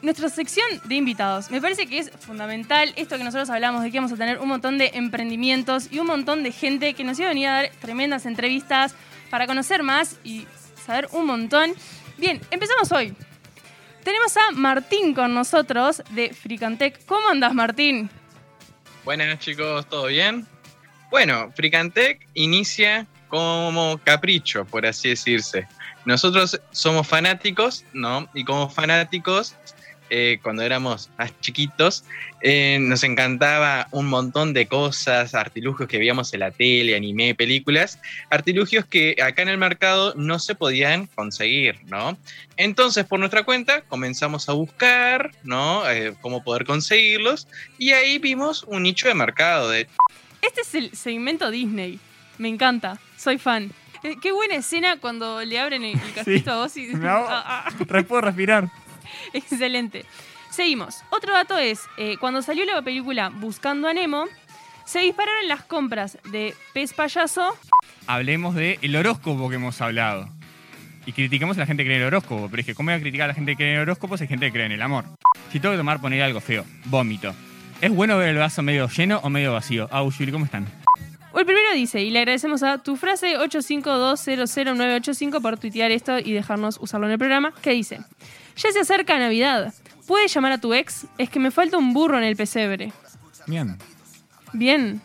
Nuestra 0.00 0.28
sección 0.28 0.66
de 0.84 0.94
invitados. 0.94 1.50
Me 1.50 1.60
parece 1.60 1.86
que 1.86 1.98
es 1.98 2.10
fundamental 2.20 2.92
esto 2.96 3.18
que 3.18 3.24
nosotros 3.24 3.50
hablamos 3.50 3.82
de 3.82 3.90
que 3.90 3.98
vamos 3.98 4.12
a 4.12 4.16
tener 4.16 4.38
un 4.38 4.48
montón 4.48 4.78
de 4.78 4.92
emprendimientos 4.94 5.88
y 5.90 5.98
un 5.98 6.06
montón 6.06 6.42
de 6.42 6.52
gente 6.52 6.94
que 6.94 7.04
nos 7.04 7.18
iba 7.18 7.26
a 7.28 7.30
venir 7.34 7.48
a 7.48 7.52
dar 7.54 7.70
tremendas 7.80 8.24
entrevistas 8.24 8.94
para 9.28 9.46
conocer 9.46 9.82
más 9.82 10.16
y 10.24 10.46
saber 10.86 11.08
un 11.12 11.26
montón. 11.26 11.72
Bien, 12.16 12.40
empezamos 12.50 12.90
hoy. 12.92 13.14
Tenemos 14.04 14.34
a 14.36 14.52
Martín 14.52 15.12
con 15.14 15.34
nosotros 15.34 16.02
de 16.10 16.32
Fricantec. 16.32 17.04
¿Cómo 17.04 17.28
andas, 17.28 17.52
Martín? 17.52 18.08
Buenas 19.04 19.38
chicos, 19.40 19.86
¿todo 19.88 20.06
bien? 20.06 20.46
Bueno, 21.10 21.50
Fricantec 21.54 22.26
inicia 22.34 23.06
como 23.28 23.98
capricho, 24.04 24.64
por 24.64 24.86
así 24.86 25.10
decirse. 25.10 25.66
Nosotros 26.04 26.60
somos 26.70 27.06
fanáticos, 27.06 27.84
¿no? 27.92 28.28
Y 28.34 28.44
como 28.44 28.68
fanáticos, 28.70 29.54
eh, 30.10 30.38
cuando 30.42 30.62
éramos 30.62 31.10
más 31.18 31.38
chiquitos, 31.40 32.04
eh, 32.40 32.78
nos 32.80 33.04
encantaba 33.04 33.88
un 33.90 34.06
montón 34.06 34.54
de 34.54 34.66
cosas, 34.66 35.34
artilugios 35.34 35.88
que 35.88 35.98
veíamos 35.98 36.32
en 36.32 36.40
la 36.40 36.50
tele, 36.50 36.96
anime, 36.96 37.34
películas, 37.34 37.98
artilugios 38.30 38.86
que 38.86 39.16
acá 39.22 39.42
en 39.42 39.48
el 39.48 39.58
mercado 39.58 40.14
no 40.14 40.38
se 40.38 40.54
podían 40.54 41.06
conseguir, 41.08 41.78
¿no? 41.86 42.16
Entonces, 42.56 43.04
por 43.04 43.18
nuestra 43.18 43.42
cuenta, 43.42 43.82
comenzamos 43.82 44.48
a 44.48 44.52
buscar, 44.52 45.32
¿no? 45.42 45.88
Eh, 45.90 46.14
cómo 46.22 46.42
poder 46.42 46.64
conseguirlos, 46.64 47.46
y 47.76 47.92
ahí 47.92 48.18
vimos 48.18 48.62
un 48.62 48.84
nicho 48.84 49.08
de 49.08 49.14
mercado, 49.14 49.68
de 49.68 49.88
Este 50.42 50.60
es 50.62 50.74
el 50.74 50.94
segmento 50.96 51.50
Disney. 51.50 51.98
Me 52.38 52.48
encanta. 52.48 52.98
Soy 53.16 53.38
fan. 53.38 53.72
Eh, 54.02 54.16
Qué 54.22 54.30
buena 54.32 54.54
escena 54.54 54.96
cuando 54.98 55.44
le 55.44 55.58
abren 55.58 55.82
el, 55.84 55.98
el 55.98 56.12
casquito 56.14 56.52
a 56.52 56.56
vos 56.58 56.76
y... 56.76 56.86
Hago- 56.94 57.26
Ah, 57.28 57.64
ah, 57.66 58.02
puedo 58.08 58.20
respirar. 58.20 58.70
excelente. 59.32 60.04
Seguimos. 60.50 61.02
Otro 61.10 61.32
dato 61.34 61.58
es, 61.58 61.80
eh, 61.96 62.16
cuando 62.18 62.42
salió 62.42 62.64
la 62.64 62.80
película 62.82 63.28
Buscando 63.28 63.88
a 63.88 63.92
Nemo, 63.92 64.24
se 64.84 65.00
dispararon 65.00 65.46
las 65.48 65.62
compras 65.64 66.18
de 66.30 66.54
Pez 66.72 66.92
Payaso. 66.94 67.56
Hablemos 68.06 68.54
del 68.54 68.78
el 68.80 68.96
horóscopo 68.96 69.48
que 69.50 69.56
hemos 69.56 69.80
hablado. 69.80 70.28
Y 71.04 71.12
criticamos 71.12 71.56
a 71.56 71.60
la 71.60 71.66
gente 71.66 71.82
que 71.84 71.88
cree 71.88 71.96
en 71.96 72.02
el 72.02 72.08
horóscopo. 72.08 72.48
Pero 72.50 72.60
es 72.60 72.66
que, 72.66 72.74
¿cómo 72.74 72.90
voy 72.90 72.98
a 72.98 73.00
criticar 73.00 73.24
a 73.24 73.28
la 73.28 73.34
gente 73.34 73.52
que 73.52 73.56
cree 73.56 73.70
en 73.70 73.76
el 73.76 73.82
horóscopo 73.82 74.16
si 74.16 74.24
hay 74.24 74.28
gente 74.28 74.46
que 74.46 74.52
cree 74.52 74.66
en 74.66 74.72
el 74.72 74.82
amor? 74.82 75.04
Si 75.52 75.58
tengo 75.60 75.72
que 75.74 75.78
tomar, 75.78 76.00
poner 76.00 76.22
algo 76.22 76.40
feo. 76.40 76.64
Vómito. 76.86 77.34
¿Es 77.80 77.90
bueno 77.90 78.18
ver 78.18 78.30
el 78.30 78.38
vaso 78.38 78.62
medio 78.62 78.88
lleno 78.88 79.20
o 79.22 79.30
medio 79.30 79.52
vacío? 79.52 79.88
Ah, 79.92 80.04
Yuri, 80.08 80.32
¿cómo 80.32 80.44
están? 80.44 80.66
El 81.34 81.44
primero 81.44 81.72
dice, 81.74 82.02
y 82.02 82.10
le 82.10 82.18
agradecemos 82.18 82.64
a 82.64 82.78
tu 82.78 82.96
frase 82.96 83.38
852000985 83.38 85.40
por 85.40 85.56
tuitear 85.56 85.92
esto 85.92 86.18
y 86.18 86.32
dejarnos 86.32 86.78
usarlo 86.80 87.06
en 87.06 87.12
el 87.12 87.18
programa, 87.18 87.52
que 87.62 87.70
dice, 87.70 88.00
ya 88.56 88.72
se 88.72 88.80
acerca 88.80 89.16
Navidad. 89.20 89.72
¿Puedes 90.08 90.34
llamar 90.34 90.50
a 90.52 90.58
tu 90.58 90.74
ex? 90.74 91.06
Es 91.16 91.30
que 91.30 91.38
me 91.38 91.52
falta 91.52 91.78
un 91.78 91.94
burro 91.94 92.18
en 92.18 92.24
el 92.24 92.34
pesebre. 92.34 92.92
Bien. 93.46 93.78
Bien. 94.52 95.00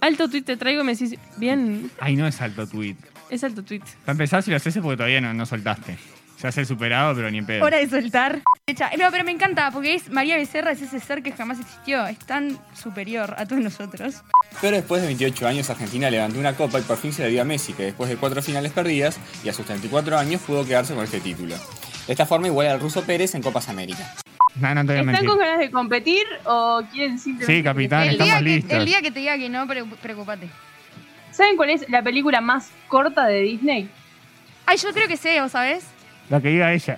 Alto 0.00 0.28
tweet 0.28 0.42
te 0.42 0.58
traigo 0.58 0.82
y 0.82 0.84
me 0.84 0.92
decís, 0.92 1.14
bien, 1.38 1.90
Ay, 2.00 2.16
no 2.16 2.26
es 2.26 2.38
alto 2.42 2.66
tweet. 2.66 2.96
es 3.30 3.42
alto 3.42 3.62
tweet. 3.62 3.80
Para 4.04 4.12
empezar, 4.12 4.42
si 4.42 4.50
lo 4.50 4.56
haces 4.56 4.76
es 4.76 4.82
porque 4.82 4.98
todavía 4.98 5.22
no, 5.22 5.32
no 5.32 5.46
soltaste. 5.46 5.96
Se 6.40 6.48
hace 6.48 6.60
el 6.62 6.66
superado, 6.66 7.14
pero 7.14 7.30
ni 7.30 7.38
en 7.38 7.46
pedo. 7.46 7.64
Hora 7.64 7.76
de 7.78 7.88
soltar. 7.88 8.40
Echa. 8.66 8.90
No, 8.98 9.10
pero 9.10 9.24
me 9.24 9.30
encanta 9.30 9.70
porque 9.70 9.94
es 9.94 10.08
María 10.10 10.36
Becerra, 10.36 10.70
es 10.70 10.80
ese 10.80 10.98
ser 11.00 11.22
que 11.22 11.32
jamás 11.32 11.60
existió. 11.60 12.06
Es 12.06 12.18
tan 12.20 12.58
superior 12.74 13.34
a 13.36 13.44
todos 13.46 13.60
nosotros. 13.62 14.22
Pero 14.60 14.76
después 14.76 15.02
de 15.02 15.08
28 15.08 15.46
años, 15.46 15.68
Argentina 15.68 16.08
levantó 16.08 16.38
una 16.38 16.54
copa 16.54 16.78
y 16.78 16.82
por 16.82 16.96
fin 16.96 17.12
se 17.12 17.24
le 17.24 17.28
dio 17.30 17.42
a 17.42 17.44
Messi, 17.44 17.74
que 17.74 17.82
después 17.84 18.08
de 18.08 18.16
cuatro 18.16 18.40
finales 18.42 18.72
perdidas 18.72 19.18
y 19.44 19.48
a 19.50 19.52
sus 19.52 19.66
34 19.66 20.16
años 20.18 20.40
pudo 20.40 20.64
quedarse 20.64 20.94
con 20.94 21.04
este 21.04 21.20
título. 21.20 21.54
De 22.06 22.12
esta 22.14 22.24
forma 22.24 22.46
igual 22.46 22.68
al 22.68 22.80
ruso 22.80 23.02
Pérez 23.04 23.34
en 23.34 23.42
Copas 23.42 23.68
América. 23.68 24.14
No, 24.56 24.74
no 24.74 24.80
te 24.80 24.86
voy 24.86 24.96
a 24.96 25.00
¿Están 25.00 25.06
mentir. 25.12 25.28
con 25.28 25.38
ganas 25.38 25.58
de 25.58 25.70
competir 25.70 26.24
o 26.44 26.82
quieren 26.90 27.18
simplemente... 27.18 27.54
Sí, 27.58 27.62
capitán, 27.62 28.02
el, 28.02 28.08
día 28.16 28.24
estamos 28.24 28.38
que, 28.42 28.48
listos. 28.48 28.72
el 28.78 28.84
día 28.86 29.02
que 29.02 29.10
te 29.10 29.20
diga 29.20 29.36
que 29.36 29.48
no, 29.50 29.66
pre- 29.66 29.84
preocupate. 29.84 30.48
¿Saben 31.32 31.56
cuál 31.56 31.70
es 31.70 31.88
la 31.90 32.02
película 32.02 32.40
más 32.40 32.70
corta 32.88 33.26
de 33.26 33.42
Disney? 33.42 33.90
Ay, 34.66 34.78
yo 34.78 34.90
creo 34.92 35.06
que 35.06 35.16
sé, 35.16 35.40
¿vos 35.40 35.52
sabés? 35.52 35.84
Lo 36.30 36.40
que 36.40 36.48
diga 36.48 36.72
ella. 36.72 36.96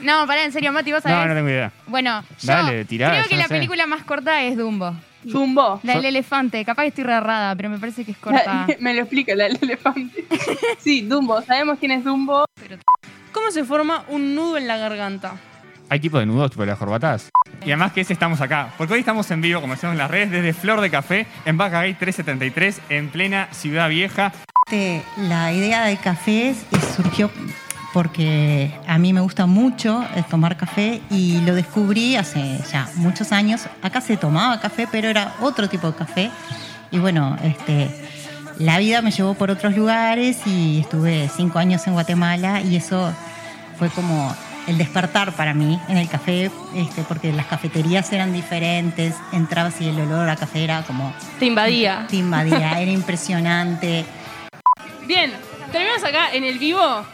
No, 0.00 0.26
pará, 0.26 0.44
en 0.44 0.52
serio, 0.52 0.72
Mati, 0.72 0.92
¿vos 0.92 1.02
sabés? 1.02 1.18
No, 1.18 1.26
no 1.26 1.34
tengo 1.34 1.48
idea. 1.48 1.70
Bueno, 1.86 2.22
yo 2.40 2.46
Dale, 2.46 2.84
tirá, 2.84 3.10
creo 3.10 3.22
yo 3.24 3.28
que 3.28 3.34
no 3.34 3.42
la 3.42 3.48
sé. 3.48 3.54
película 3.54 3.86
más 3.86 4.04
corta 4.04 4.42
es 4.42 4.56
Dumbo. 4.56 4.94
Dumbo. 5.24 5.80
La 5.82 5.94
del 5.96 6.06
elefante. 6.06 6.64
Capaz 6.64 6.82
que 6.82 6.88
estoy 6.88 7.04
re 7.04 7.14
errada, 7.14 7.54
pero 7.56 7.68
me 7.68 7.78
parece 7.78 8.04
que 8.04 8.12
es 8.12 8.18
corta. 8.18 8.66
Me 8.80 8.94
lo 8.94 9.00
explica 9.02 9.34
la 9.34 9.44
del 9.44 9.58
elefante. 9.60 10.24
sí, 10.78 11.02
Dumbo. 11.02 11.42
Sabemos 11.42 11.78
quién 11.78 11.90
es 11.92 12.04
Dumbo. 12.04 12.44
¿Cómo 13.32 13.50
se 13.50 13.64
forma 13.64 14.04
un 14.08 14.34
nudo 14.34 14.56
en 14.56 14.66
la 14.68 14.76
garganta? 14.78 15.34
Hay 15.90 16.00
tipo 16.00 16.18
de 16.18 16.26
nudos, 16.26 16.50
tipo 16.50 16.62
de 16.62 16.68
las 16.68 16.78
corbatas. 16.78 17.30
Y 17.62 17.70
además 17.70 17.92
que 17.92 18.02
ese 18.02 18.12
estamos 18.12 18.40
acá. 18.40 18.72
Porque 18.78 18.94
hoy 18.94 19.00
estamos 19.00 19.30
en 19.30 19.40
vivo, 19.40 19.60
como 19.60 19.74
decimos 19.74 19.94
en 19.94 19.98
las 19.98 20.10
redes, 20.10 20.30
desde 20.30 20.52
Flor 20.52 20.80
de 20.80 20.90
Café, 20.90 21.26
en 21.44 21.56
Bacagay 21.56 21.94
373, 21.94 22.80
en 22.90 23.08
plena 23.08 23.48
Ciudad 23.52 23.88
Vieja. 23.88 24.32
Este, 24.66 25.02
La 25.16 25.52
idea 25.52 25.84
del 25.86 25.98
café 25.98 26.50
es- 26.50 26.64
surgió 26.94 27.30
porque 27.92 28.70
a 28.86 28.98
mí 28.98 29.12
me 29.12 29.20
gusta 29.20 29.46
mucho 29.46 30.04
tomar 30.28 30.56
café 30.56 31.00
y 31.10 31.40
lo 31.40 31.54
descubrí 31.54 32.16
hace 32.16 32.58
ya 32.70 32.88
muchos 32.96 33.32
años. 33.32 33.62
Acá 33.82 34.00
se 34.00 34.16
tomaba 34.16 34.60
café, 34.60 34.86
pero 34.90 35.08
era 35.08 35.34
otro 35.40 35.68
tipo 35.68 35.90
de 35.90 35.96
café. 35.96 36.30
Y 36.90 36.98
bueno, 36.98 37.36
este, 37.42 37.90
la 38.58 38.78
vida 38.78 39.02
me 39.02 39.10
llevó 39.10 39.34
por 39.34 39.50
otros 39.50 39.76
lugares 39.76 40.46
y 40.46 40.80
estuve 40.80 41.30
cinco 41.34 41.58
años 41.58 41.86
en 41.86 41.94
Guatemala 41.94 42.60
y 42.60 42.76
eso 42.76 43.12
fue 43.78 43.88
como 43.88 44.34
el 44.66 44.76
despertar 44.76 45.32
para 45.32 45.54
mí 45.54 45.80
en 45.88 45.96
el 45.96 46.08
café, 46.08 46.50
este, 46.74 47.02
porque 47.02 47.32
las 47.32 47.46
cafeterías 47.46 48.12
eran 48.12 48.34
diferentes, 48.34 49.14
entrabas 49.32 49.80
y 49.80 49.88
el 49.88 49.98
olor 49.98 50.28
a 50.28 50.36
café 50.36 50.62
era 50.62 50.82
como... 50.82 51.14
Te 51.38 51.46
invadía. 51.46 52.06
Te 52.10 52.16
invadía, 52.16 52.78
era 52.78 52.90
impresionante. 52.90 54.04
Bien, 55.06 55.32
terminamos 55.72 56.04
acá 56.04 56.34
en 56.34 56.44
el 56.44 56.58
vivo 56.58 57.06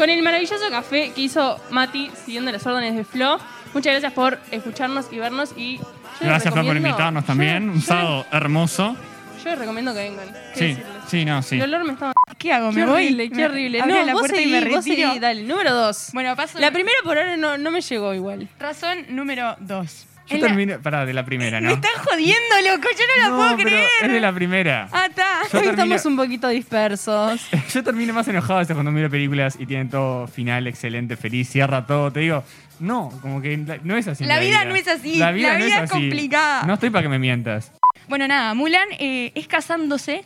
con 0.00 0.08
el 0.08 0.22
maravilloso 0.22 0.70
café 0.70 1.12
que 1.14 1.20
hizo 1.20 1.60
Mati 1.68 2.10
siguiendo 2.24 2.50
las 2.50 2.66
órdenes 2.66 2.96
de 2.96 3.04
Flo. 3.04 3.38
Muchas 3.74 3.92
gracias 3.92 4.12
por 4.14 4.38
escucharnos 4.50 5.06
y 5.12 5.18
vernos 5.18 5.52
y 5.58 5.76
yo 5.76 5.84
Gracias 6.20 6.54
Flor, 6.54 6.64
por 6.64 6.74
invitarnos 6.76 7.22
yo- 7.22 7.26
también. 7.26 7.68
Un 7.68 7.74
yo- 7.80 7.86
sábado 7.86 8.26
hermoso. 8.32 8.96
Yo 9.44 9.50
les 9.50 9.58
recomiendo 9.58 9.92
que 9.92 9.98
vengan. 10.00 10.28
¿Qué 10.54 10.58
Sí, 10.58 10.64
decirles? 10.68 10.86
sí, 11.08 11.24
no, 11.26 11.42
sí. 11.42 11.56
El 11.56 11.62
olor 11.64 11.84
me 11.84 11.92
está... 11.92 12.12
¿Qué 12.38 12.50
hago? 12.50 12.70
Qué 12.70 12.76
¿Me 12.76 12.86
voy? 12.86 13.04
horrible, 13.04 13.30
qué 13.30 13.44
horrible. 13.44 13.80
abrí 13.82 13.92
No, 13.92 14.04
la 14.06 14.12
vos 14.14 14.20
puerta 14.22 14.40
y 14.40 14.46
me 14.46 14.60
seguí, 14.60 14.74
vos 14.74 14.84
retiro. 14.86 15.08
seguí, 15.08 15.20
dale. 15.20 15.42
Número 15.42 15.74
dos. 15.74 16.08
Bueno, 16.14 16.34
paso. 16.34 16.58
La 16.58 16.70
primera 16.70 16.96
por 17.04 17.18
ahora 17.18 17.36
no, 17.36 17.58
no 17.58 17.70
me 17.70 17.82
llegó 17.82 18.14
igual. 18.14 18.48
Razón 18.58 19.04
número 19.10 19.54
dos. 19.60 20.06
Yo 20.30 20.36
En 20.36 20.42
la- 20.42 20.46
terminé. 20.48 20.78
Pará, 20.78 21.04
de 21.04 21.12
la 21.12 21.24
primera, 21.24 21.60
¿no? 21.60 21.66
Me 21.68 21.74
están 21.74 21.90
jodiendo, 22.04 22.54
loco. 22.70 22.88
Yo 22.96 23.04
no 23.16 23.22
la 23.22 23.28
No, 23.28 23.36
puedo 23.36 23.56
pero 23.56 23.68
creer. 23.68 23.88
es 24.02 24.12
de 24.12 24.20
la 24.20 24.32
primera. 24.32 24.88
Ah, 24.92 25.06
está. 25.08 25.26
Hoy 25.42 25.50
termino- 25.50 25.70
estamos 25.72 26.06
un 26.06 26.16
poquito 26.16 26.48
dispersos. 26.48 27.40
Yo 27.74 27.82
termino 27.84 28.12
más 28.14 28.26
enojado 28.28 28.54
a 28.54 28.58
veces 28.60 28.74
cuando 28.74 28.92
miro 28.92 29.10
películas 29.10 29.56
y 29.58 29.66
tienen 29.66 29.88
todo 29.90 30.26
final 30.28 30.66
excelente, 30.66 31.16
feliz, 31.16 31.48
cierra 31.50 31.84
todo. 31.86 32.10
Te 32.12 32.20
digo, 32.20 32.44
no, 32.78 33.10
como 33.20 33.42
que 33.42 33.56
no 33.56 33.96
es 33.96 34.06
así. 34.08 34.24
La 34.24 34.38
vida 34.38 34.64
no 34.64 34.74
es 34.76 34.88
así, 34.88 35.16
La 35.16 35.32
vida, 35.32 35.52
la 35.54 35.58
no 35.58 35.64
vida 35.64 35.84
es 35.84 35.90
complicada. 35.90 36.62
No 36.64 36.74
estoy 36.74 36.90
para 36.90 37.02
que 37.02 37.08
me 37.08 37.18
mientas. 37.18 37.72
Bueno, 38.08 38.26
nada, 38.28 38.54
Mulan 38.54 38.88
eh, 38.98 39.32
es 39.34 39.46
casándose, 39.48 40.22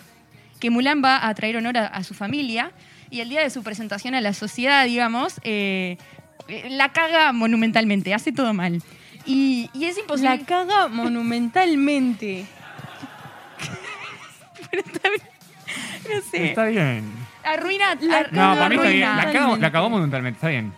que 0.61 0.71
Mulan 0.71 1.03
va 1.05 1.27
a 1.27 1.35
traer 1.35 1.57
honor 1.57 1.77
a, 1.79 1.87
a 1.87 2.03
su 2.05 2.14
familia. 2.14 2.71
y 3.11 3.21
el 3.21 3.29
día 3.29 3.40
de 3.43 3.51
su 3.51 3.62
presentación 3.62 4.14
a 4.14 4.21
la 4.21 4.33
sociedad, 4.33 4.85
digamos, 4.87 5.35
eh, 5.45 5.99
eh, 6.49 6.67
la 6.71 6.93
caga 6.93 7.33
monumentalmente, 7.33 8.12
hace 8.12 8.33
todo 8.33 8.53
mal. 8.55 8.83
Y, 9.27 9.71
y 9.73 9.85
es 9.87 9.97
imposible. 9.99 10.37
La 10.39 10.45
caga 10.45 10.89
monumentalmente. 10.89 12.47
No 16.15 16.21
sé. 16.31 16.49
Está 16.51 16.67
bien. 16.67 17.05
Arruina. 17.45 17.93
ar- 17.93 18.33
No, 18.33 18.55
para 18.55 18.69
mí 18.69 18.75
está 18.77 18.89
bien. 18.89 19.01
La 19.17 19.33
cago, 19.33 19.57
la 19.57 19.73
cagó 19.73 19.89
monumentalmente, 19.91 20.37
está 20.37 20.49
bien. 20.49 20.73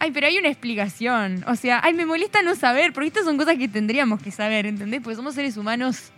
Ay, 0.00 0.10
pero 0.10 0.26
hay 0.26 0.38
una 0.38 0.48
explicación. 0.48 1.44
O 1.46 1.54
sea, 1.54 1.80
ay, 1.84 1.92
me 1.94 2.06
molesta 2.06 2.42
no 2.42 2.54
saber, 2.54 2.92
porque 2.92 3.08
estas 3.08 3.24
son 3.24 3.36
cosas 3.36 3.56
que 3.58 3.68
tendríamos 3.68 4.20
que 4.22 4.30
saber, 4.30 4.66
¿entendés? 4.66 5.00
Porque 5.02 5.16
somos 5.16 5.34
seres 5.34 5.56
humanos. 5.56 6.10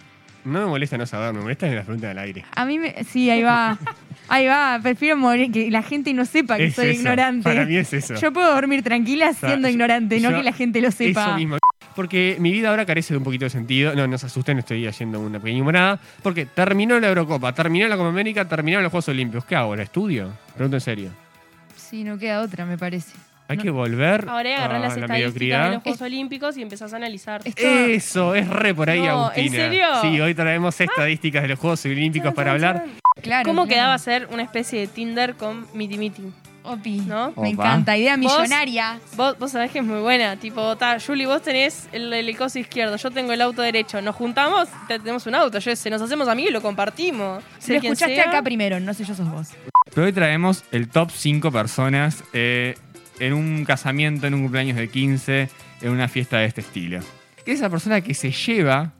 No 0.45 0.61
me 0.61 0.67
molesta 0.67 0.97
no 0.97 1.07
saber, 1.07 1.35
me 1.35 1.41
molesta 1.41 1.67
las 1.67 1.85
preguntas 1.85 2.09
del 2.09 2.19
aire. 2.19 2.45
A 2.55 2.65
mí 2.65 2.79
me. 2.79 3.03
Sí, 3.05 3.29
ahí 3.31 3.43
va. 3.43 3.77
Ahí 4.29 4.47
va. 4.47 4.79
Prefiero 4.83 5.17
morir 5.17 5.51
que 5.53 5.71
la 5.71 5.83
gente 5.83 6.13
no 6.13 6.25
sepa 6.25 6.57
que 6.57 6.67
Es 6.67 6.75
soy 6.75 6.89
eso, 6.89 7.01
ignorante. 7.01 7.43
para 7.45 7.65
mí 7.65 7.77
es 7.77 7.93
eso. 7.93 8.15
Yo 8.15 8.33
puedo 8.33 8.53
dormir 8.55 8.83
tranquila 8.83 9.33
sea, 9.33 9.51
siendo 9.51 9.69
yo- 9.69 9.73
ignorante, 9.73 10.21
no 10.21 10.31
que 10.31 10.43
la 10.43 10.53
gente 10.53 10.81
lo 10.81 10.91
sepa. 10.91 11.27
Eso 11.29 11.37
mismo. 11.37 11.59
Porque 11.95 12.37
mi 12.41 12.51
vida 12.53 12.69
ahora 12.71 12.85
carece 12.85 13.15
de 13.15 13.19
un 13.19 13.25
poquito 13.25 13.45
de 13.47 13.51
sentido. 13.51 13.95
No, 13.95 14.07
no 14.07 14.19
se 14.19 14.27
asusten, 14.27 14.59
estoy 14.59 14.87
haciendo 14.87 15.19
una 15.21 15.39
pequeña 15.41 15.63
humanada. 15.63 15.99
Porque 16.23 16.45
terminó 16.45 17.01
la 17.01 17.09
Eurocopa, 17.09 17.53
terminó 17.55 17.89
la 17.89 17.97
Copa 17.97 18.09
América, 18.11 18.47
terminaron 18.47 18.83
los 18.83 18.91
Juegos 18.91 19.09
Olímpicos. 19.09 19.45
¿Qué 19.47 19.57
hago? 19.57 19.75
¿La 19.75 19.85
estudio? 19.85 20.31
Pregunto 20.55 20.77
en 20.77 20.81
serio. 20.83 21.11
Sí, 21.75 22.05
no 22.05 22.19
queda 22.19 22.43
otra, 22.43 22.67
me 22.67 22.77
parece. 22.77 23.13
Hay 23.49 23.59
que 23.59 23.71
volver 23.71 24.27
Ahora 24.29 24.57
agarrás 24.57 24.77
a 24.77 24.79
las 24.81 24.97
la 24.97 25.03
estadísticas 25.17 25.65
de 25.69 25.75
los 25.75 25.83
Juegos 25.83 26.03
Olímpicos 26.03 26.57
y 26.57 26.63
empezás 26.63 26.93
a 26.93 26.97
analizar. 26.97 27.43
Eso, 27.45 28.35
es 28.35 28.49
re 28.49 28.75
por 28.75 28.91
ahí, 28.91 29.01
No, 29.01 29.07
¿en 29.07 29.41
Agustina. 29.41 29.51
serio? 29.57 29.87
Sí, 30.03 30.21
hoy 30.21 30.35
traemos 30.35 30.81
estadísticas 30.81 31.43
de 31.43 31.49
los 31.49 31.59
Juegos 31.59 31.85
Olímpicos 31.85 32.35
para 32.35 32.53
hablar. 32.53 32.85
Claro. 33.23 33.45
¿Cómo 33.49 33.63
claro. 33.67 33.69
quedaba 33.77 33.99
ser 33.99 34.29
una 34.33 34.43
especie 34.43 34.81
de 34.81 34.87
Tinder 34.89 35.35
con 35.37 35.67
Miti 35.75 35.97
Miti? 35.99 36.23
Opi. 36.65 36.97
¿No? 37.07 37.33
Me 37.37 37.51
encanta, 37.51 37.97
idea 37.97 38.17
Vos- 38.17 38.37
millonaria. 38.39 38.99
Vos, 39.15 39.39
vos 39.39 39.53
sabés 39.53 39.71
que 39.71 39.79
es 39.79 39.85
muy 39.85 40.01
buena. 40.01 40.35
Tipo, 40.37 40.75
ta, 40.77 40.99
Julie, 40.99 41.25
vos 41.25 41.41
tenés 41.41 41.89
el, 41.93 42.13
el 42.13 42.37
coso 42.37 42.59
izquierdo, 42.59 42.97
yo 42.97 43.11
tengo 43.13 43.33
el 43.33 43.41
auto 43.41 43.63
derecho. 43.63 44.03
Nos 44.03 44.17
juntamos, 44.17 44.69
te- 44.89 44.99
tenemos 44.99 45.25
un 45.29 45.37
auto. 45.37 45.61
Yo 45.61 45.77
sé, 45.77 45.91
nos 45.91 46.03
hacemos 46.03 46.27
amigos 46.27 46.51
y 46.51 46.53
lo 46.53 46.63
compartimos. 46.63 47.45
Si 47.61 47.71
lo 47.73 47.79
escuchaste 47.79 48.17
sea. 48.17 48.29
acá 48.31 48.43
primero, 48.43 48.81
no 48.81 48.93
sé 48.95 49.05
yo 49.05 49.15
sos 49.15 49.31
vos. 49.31 49.51
Pero 49.95 50.07
hoy 50.09 50.13
traemos 50.13 50.65
el 50.73 50.89
top 50.89 51.11
5 51.13 51.53
personas 51.53 52.25
eh, 52.33 52.75
en 53.19 53.33
un 53.33 53.65
casamiento, 53.65 54.27
en 54.27 54.35
un 54.35 54.43
cumpleaños 54.43 54.77
de 54.77 54.89
15, 54.89 55.49
en 55.83 55.91
una 55.91 56.09
fiesta 56.09 56.39
de 56.39 56.47
este 56.47 56.61
estilo. 56.61 56.99
Es 57.45 57.59
esa 57.59 57.71
persona 57.71 58.01
que 58.01 58.15
se 58.15 58.31
lleva 58.31 58.93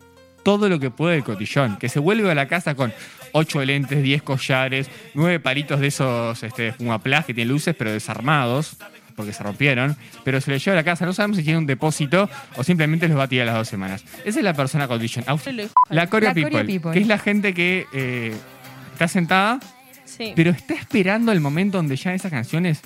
todo 0.43 0.69
lo 0.69 0.79
que 0.79 0.91
puede 0.91 1.15
del 1.15 1.25
cotillón, 1.25 1.77
que 1.77 1.89
se 1.89 1.99
vuelve 1.99 2.31
a 2.31 2.35
la 2.35 2.47
casa 2.47 2.75
con 2.75 2.93
8 3.33 3.65
lentes, 3.65 4.03
10 4.03 4.23
collares, 4.23 4.89
9 5.15 5.41
palitos 5.41 5.81
de 5.81 5.89
esos 5.89 6.43
este, 6.43 6.73
fumaplás 6.73 7.25
que 7.27 7.35
tienen 7.35 7.53
luces 7.53 7.75
pero 7.77 7.91
desarmados, 7.91 8.77
porque 9.17 9.33
se 9.33 9.43
rompieron, 9.43 9.97
pero 10.25 10.41
se 10.41 10.51
le 10.51 10.59
lleva 10.59 10.75
a 10.75 10.81
la 10.81 10.85
casa. 10.85 11.05
No 11.05 11.13
sabemos 11.13 11.39
si 11.39 11.43
tiene 11.43 11.59
un 11.59 11.67
depósito 11.67 12.31
o 12.57 12.63
simplemente 12.63 13.09
los 13.09 13.19
va 13.19 13.25
a 13.25 13.29
tirar 13.29 13.47
las 13.47 13.57
dos 13.57 13.69
semanas. 13.69 14.05
Esa 14.25 14.39
es 14.39 14.45
la 14.45 14.55
persona 14.55 14.87
cotillón. 14.87 15.25
La 15.89 16.07
Coreo 16.07 16.33
people, 16.33 16.93
que 16.93 17.01
es 17.01 17.07
la 17.07 17.19
gente 17.19 17.53
que 17.53 17.87
eh, 17.93 18.35
está 18.93 19.09
sentada 19.09 19.59
Sí. 20.05 20.33
pero 20.37 20.53
está 20.53 20.75
esperando 20.75 21.33
el 21.33 21.41
momento 21.41 21.79
donde 21.79 21.97
ya 21.97 22.15
esas 22.15 22.31
canciones 22.31 22.81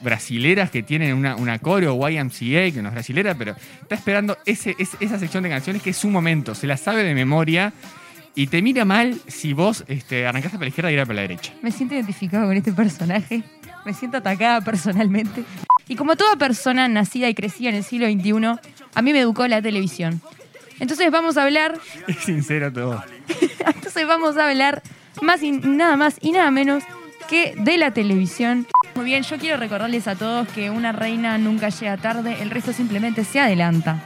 brasileras 0.00 0.70
que 0.70 0.82
tienen 0.82 1.14
una, 1.14 1.36
una 1.36 1.58
coreo 1.58 1.96
YMCA, 2.08 2.72
que 2.72 2.80
no 2.82 2.88
es 2.88 2.94
brasilera, 2.94 3.34
pero 3.34 3.54
está 3.82 3.94
esperando 3.94 4.36
ese, 4.46 4.74
ese- 4.78 4.96
esa 5.00 5.18
sección 5.18 5.42
de 5.42 5.50
canciones 5.50 5.82
que 5.82 5.90
es 5.90 5.96
su 5.96 6.08
momento, 6.10 6.54
se 6.54 6.66
la 6.66 6.76
sabe 6.76 7.02
de 7.04 7.14
memoria 7.14 7.72
y 8.34 8.48
te 8.48 8.60
mira 8.62 8.84
mal 8.84 9.18
si 9.26 9.52
vos 9.52 9.84
este, 9.88 10.26
arrancaste 10.26 10.56
para 10.58 10.64
la 10.66 10.68
izquierda 10.68 10.90
y 10.90 10.94
ir 10.94 11.00
para 11.02 11.14
la 11.14 11.22
derecha. 11.22 11.52
Me 11.62 11.70
siento 11.72 11.94
identificado 11.94 12.46
con 12.46 12.56
este 12.56 12.72
personaje. 12.72 13.42
Me 13.84 13.94
siento 13.94 14.16
atacada 14.18 14.60
personalmente. 14.62 15.44
Y 15.88 15.94
como 15.94 16.16
toda 16.16 16.34
persona 16.36 16.88
nacida 16.88 17.28
y 17.28 17.34
crecida 17.34 17.68
en 17.70 17.76
el 17.76 17.84
siglo 17.84 18.06
XXI, 18.08 18.68
a 18.94 19.02
mí 19.02 19.12
me 19.12 19.20
educó 19.20 19.46
la 19.46 19.62
televisión. 19.62 20.20
Entonces 20.80 21.10
vamos 21.10 21.36
a 21.36 21.44
hablar, 21.44 21.78
Es 22.08 22.16
sincero 22.18 22.72
todo. 22.72 23.02
entonces 23.66 24.06
vamos 24.06 24.36
a 24.36 24.48
hablar 24.48 24.82
más 25.22 25.42
y 25.42 25.52
nada 25.52 25.96
más 25.96 26.16
y 26.20 26.32
nada 26.32 26.50
menos 26.50 26.82
que 27.28 27.54
de 27.56 27.78
la 27.78 27.92
televisión. 27.92 28.66
Muy 28.94 29.04
bien, 29.04 29.22
yo 29.22 29.38
quiero 29.38 29.56
recordarles 29.56 30.08
a 30.08 30.16
todos 30.16 30.48
que 30.48 30.70
una 30.70 30.92
reina 30.92 31.38
nunca 31.38 31.68
llega 31.68 31.96
tarde, 31.96 32.36
el 32.40 32.50
resto 32.50 32.72
simplemente 32.72 33.24
se 33.24 33.40
adelanta. 33.40 34.02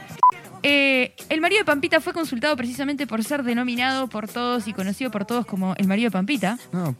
Eh, 0.63 1.15
el 1.29 1.41
marido 1.41 1.59
de 1.59 1.65
Pampita 1.65 2.01
fue 2.01 2.13
consultado 2.13 2.55
precisamente 2.55 3.07
por 3.07 3.23
ser 3.23 3.43
denominado 3.43 4.07
por 4.07 4.27
todos 4.27 4.67
y 4.67 4.73
conocido 4.73 5.09
por 5.09 5.25
todos 5.25 5.45
como 5.45 5.73
el 5.77 5.87
marido 5.87 6.07
de 6.07 6.11
Pampita. 6.11 6.59
No, 6.71 6.95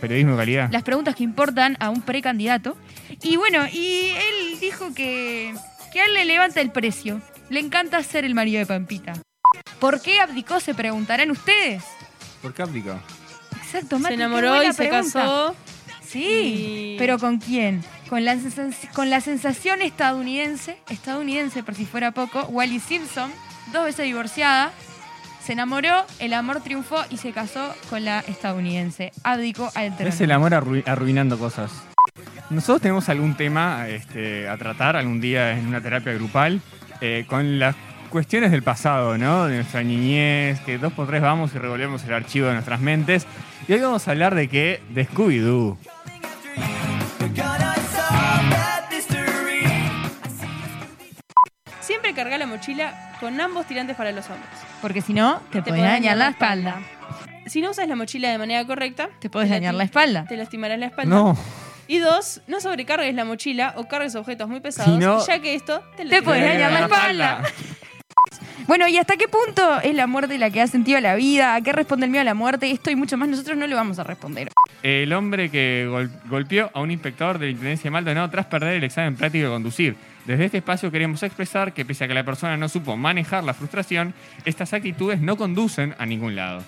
periodismo 0.00 0.32
de 0.32 0.38
calidad. 0.38 0.68
las 0.70 0.82
preguntas 0.82 1.16
que 1.16 1.24
importan 1.24 1.76
a 1.80 1.90
un 1.90 2.02
precandidato. 2.02 2.76
Y 3.22 3.36
bueno, 3.36 3.66
y 3.66 4.10
él 4.10 4.60
dijo 4.60 4.94
que, 4.94 5.54
que 5.92 6.00
a 6.00 6.04
él 6.04 6.14
le 6.14 6.24
levanta 6.24 6.60
el 6.60 6.70
precio. 6.70 7.20
Le 7.48 7.60
encanta 7.60 8.02
ser 8.02 8.24
el 8.24 8.34
marido 8.34 8.60
de 8.60 8.66
Pampita. 8.66 9.14
¿Por 9.80 10.00
qué 10.00 10.20
abdicó? 10.20 10.60
Se 10.60 10.74
preguntarán 10.74 11.30
ustedes. 11.30 11.82
¿Por 12.40 12.54
qué 12.54 12.62
abdicó? 12.62 12.94
Exacto, 13.72 13.96
Se 13.96 14.02
Mati, 14.02 14.14
enamoró 14.14 14.62
y 14.62 14.66
se 14.72 14.74
pregunta. 14.74 15.20
casó. 15.20 15.56
Sí, 16.06 16.94
y- 16.94 16.96
pero 16.98 17.18
¿con 17.18 17.38
quién? 17.38 17.82
Con 18.08 18.24
la, 18.24 18.34
sens- 18.36 18.90
con 18.92 19.08
la 19.08 19.20
sensación 19.22 19.80
estadounidense, 19.80 20.76
estadounidense 20.90 21.62
por 21.62 21.74
si 21.74 21.86
fuera 21.86 22.10
poco, 22.12 22.42
Wally 22.48 22.80
Simpson, 22.80 23.30
dos 23.72 23.84
veces 23.86 24.04
divorciada, 24.04 24.72
se 25.42 25.54
enamoró, 25.54 26.04
el 26.18 26.34
amor 26.34 26.60
triunfó 26.60 27.02
y 27.08 27.16
se 27.16 27.32
casó 27.32 27.74
con 27.88 28.04
la 28.04 28.20
estadounidense. 28.20 29.10
Abdicó 29.24 29.72
al 29.74 29.96
trono. 29.96 30.10
Es 30.10 30.20
el 30.20 30.30
amor 30.32 30.52
arru- 30.52 30.86
arruinando 30.86 31.38
cosas. 31.38 31.70
Nosotros 32.50 32.82
tenemos 32.82 33.08
algún 33.08 33.34
tema 33.36 33.88
este, 33.88 34.46
a 34.48 34.58
tratar 34.58 34.96
algún 34.96 35.20
día 35.20 35.52
en 35.58 35.66
una 35.66 35.80
terapia 35.80 36.12
grupal 36.12 36.60
eh, 37.00 37.24
con 37.26 37.58
las 37.58 37.74
cuestiones 38.12 38.50
del 38.52 38.62
pasado, 38.62 39.18
¿no? 39.18 39.46
De 39.46 39.56
nuestra 39.56 39.82
niñez, 39.82 40.60
que 40.60 40.78
dos 40.78 40.92
por 40.92 41.08
tres 41.08 41.20
vamos 41.22 41.52
y 41.54 41.58
revolvemos 41.58 42.04
el 42.04 42.12
archivo 42.14 42.46
de 42.46 42.52
nuestras 42.52 42.78
mentes. 42.80 43.26
Y 43.66 43.72
hoy 43.72 43.80
vamos 43.80 44.06
a 44.06 44.12
hablar 44.12 44.34
de 44.36 44.46
qué? 44.48 44.80
De 44.90 45.08
Scooby-Doo. 45.08 45.76
Siempre 51.80 52.14
carga 52.14 52.38
la 52.38 52.46
mochila 52.46 53.12
con 53.20 53.40
ambos 53.40 53.66
tirantes 53.66 53.96
para 53.96 54.12
los 54.12 54.26
hombros. 54.26 54.48
Porque 54.80 55.00
si 55.00 55.12
no, 55.12 55.40
te, 55.50 55.62
Te 55.62 55.70
podés 55.70 55.84
dañar 55.84 56.16
la 56.16 56.28
espalda. 56.28 56.80
Si 57.46 57.60
no 57.60 57.70
usas 57.70 57.88
la 57.88 57.96
mochila 57.96 58.30
de 58.30 58.38
manera 58.38 58.64
correcta, 58.66 59.08
Te 59.20 59.28
la 59.32 59.46
dañar 59.46 59.74
la 59.74 59.84
espalda. 59.84 60.24
Te 60.28 60.36
lastimarás 60.36 60.78
la 60.78 60.86
espalda. 60.86 61.14
No. 61.14 61.36
Y 61.88 61.98
dos, 61.98 62.40
no 62.46 62.60
sobrecargues 62.60 63.14
la 63.14 63.24
mochila 63.24 63.74
o 63.76 63.88
cargues 63.88 64.14
objetos 64.14 64.48
muy 64.48 64.60
pesados, 64.60 64.92
Si 64.94 64.98
no- 65.04 65.26
ya 65.26 65.40
que 65.40 65.54
esto 65.54 65.82
te, 65.96 66.06
Te 66.06 66.22
podés 66.22 66.42
lastima. 66.42 66.68
dañar 66.68 66.72
la 66.72 66.80
espalda. 66.80 67.42
Bueno, 68.66 68.86
¿y 68.88 68.96
hasta 68.96 69.16
qué 69.16 69.26
punto 69.28 69.80
es 69.80 69.94
la 69.94 70.06
muerte 70.06 70.38
la 70.38 70.50
que 70.50 70.60
ha 70.62 70.66
sentido 70.66 71.00
la 71.00 71.14
vida? 71.16 71.54
¿A 71.56 71.60
qué 71.60 71.72
responde 71.72 72.06
el 72.06 72.10
miedo 72.12 72.22
a 72.22 72.24
la 72.24 72.34
muerte? 72.34 72.70
Esto 72.70 72.90
y 72.90 72.96
mucho 72.96 73.16
más 73.16 73.28
nosotros 73.28 73.56
no 73.56 73.66
le 73.66 73.74
vamos 73.74 73.98
a 73.98 74.04
responder. 74.04 74.48
El 74.82 75.12
hombre 75.12 75.50
que 75.50 75.86
gol- 75.88 76.10
golpeó 76.28 76.70
a 76.72 76.80
un 76.80 76.90
inspector 76.90 77.38
de 77.38 77.46
la 77.46 77.52
Intendencia 77.52 77.84
de 77.84 77.90
Maldonado 77.90 78.30
tras 78.30 78.46
perder 78.46 78.74
el 78.74 78.84
examen 78.84 79.16
práctico 79.16 79.46
de 79.46 79.50
conducir. 79.50 79.96
Desde 80.26 80.44
este 80.44 80.58
espacio 80.58 80.90
queremos 80.92 81.22
expresar 81.24 81.74
que 81.74 81.84
pese 81.84 82.04
a 82.04 82.08
que 82.08 82.14
la 82.14 82.24
persona 82.24 82.56
no 82.56 82.68
supo 82.68 82.96
manejar 82.96 83.42
la 83.42 83.54
frustración, 83.54 84.14
estas 84.44 84.72
actitudes 84.72 85.20
no 85.20 85.36
conducen 85.36 85.94
a 85.98 86.06
ningún 86.06 86.36
lado. 86.36 86.62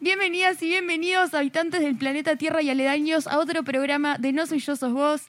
Bienvenidas 0.00 0.60
y 0.62 0.66
bienvenidos, 0.66 1.34
habitantes 1.34 1.80
del 1.80 1.96
planeta 1.96 2.36
Tierra 2.36 2.62
y 2.62 2.70
aledaños, 2.70 3.26
a 3.28 3.38
otro 3.38 3.62
programa 3.62 4.18
de 4.18 4.32
No 4.32 4.46
Soy 4.46 4.58
Yo 4.58 4.74
Sos 4.76 4.92
Vos. 4.92 5.22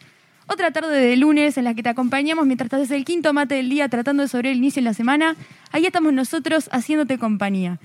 Otra 0.51 0.71
tarde 0.71 0.99
de 0.99 1.15
lunes 1.15 1.59
en 1.59 1.63
la 1.63 1.75
que 1.75 1.83
te 1.83 1.89
acompañamos 1.89 2.47
mientras 2.47 2.73
haces 2.73 2.89
el 2.89 3.05
quinto 3.05 3.33
mate 3.33 3.53
del 3.53 3.69
día 3.69 3.87
tratando 3.87 4.23
de 4.23 4.29
sobre 4.29 4.49
el 4.49 4.57
inicio 4.57 4.81
de 4.81 4.85
la 4.85 4.95
semana. 4.95 5.35
Ahí 5.71 5.85
estamos 5.85 6.11
nosotros 6.11 6.69
haciéndote 6.71 7.19
compañía. 7.19 7.77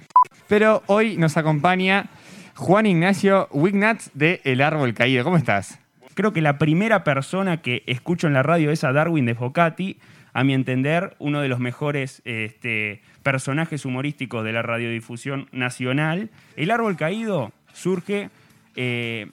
Pero 0.49 0.83
hoy 0.87 1.19
nos 1.19 1.37
acompaña 1.37 2.07
Juan 2.55 2.87
Ignacio 2.87 3.49
Wignatz 3.53 4.11
de 4.15 4.41
El 4.45 4.63
Árbol 4.63 4.95
Caído. 4.95 5.25
¿Cómo 5.25 5.37
estás? 5.37 5.79
Creo 6.15 6.33
que 6.33 6.41
la 6.41 6.57
primera 6.57 7.05
persona 7.05 7.61
que 7.61 7.83
escucho 7.87 8.29
en 8.29 8.33
la 8.33 8.43
radio 8.43 8.71
es 8.71 8.83
a 8.83 8.93
Darwin 8.93 9.27
de 9.27 9.35
Focati, 9.35 9.99
a 10.33 10.43
mi 10.43 10.55
entender, 10.55 11.17
uno 11.19 11.43
de 11.43 11.49
los 11.49 11.61
mejores 11.61 12.23
este, 12.25 13.03
personajes 13.23 13.85
humorísticos 13.85 14.43
de 14.43 14.53
la 14.53 14.63
radiodifusión 14.63 15.49
nacional. 15.53 16.31
El 16.57 16.71
árbol 16.71 16.97
caído 16.97 17.53
surge 17.75 18.31
eh, 18.75 19.29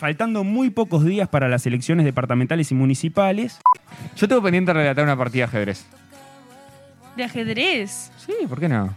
faltando 0.00 0.44
muy 0.44 0.70
pocos 0.70 1.04
días 1.04 1.28
para 1.28 1.46
las 1.46 1.66
elecciones 1.66 2.06
departamentales 2.06 2.70
y 2.70 2.74
municipales. 2.74 3.60
Yo 4.16 4.26
tengo 4.26 4.42
pendiente 4.42 4.72
relatar 4.72 5.04
una 5.04 5.14
partida 5.14 5.42
de 5.42 5.48
ajedrez. 5.50 5.84
¿De 7.16 7.24
ajedrez? 7.24 8.10
Sí, 8.16 8.32
¿por 8.48 8.58
qué 8.58 8.68
no? 8.70 8.94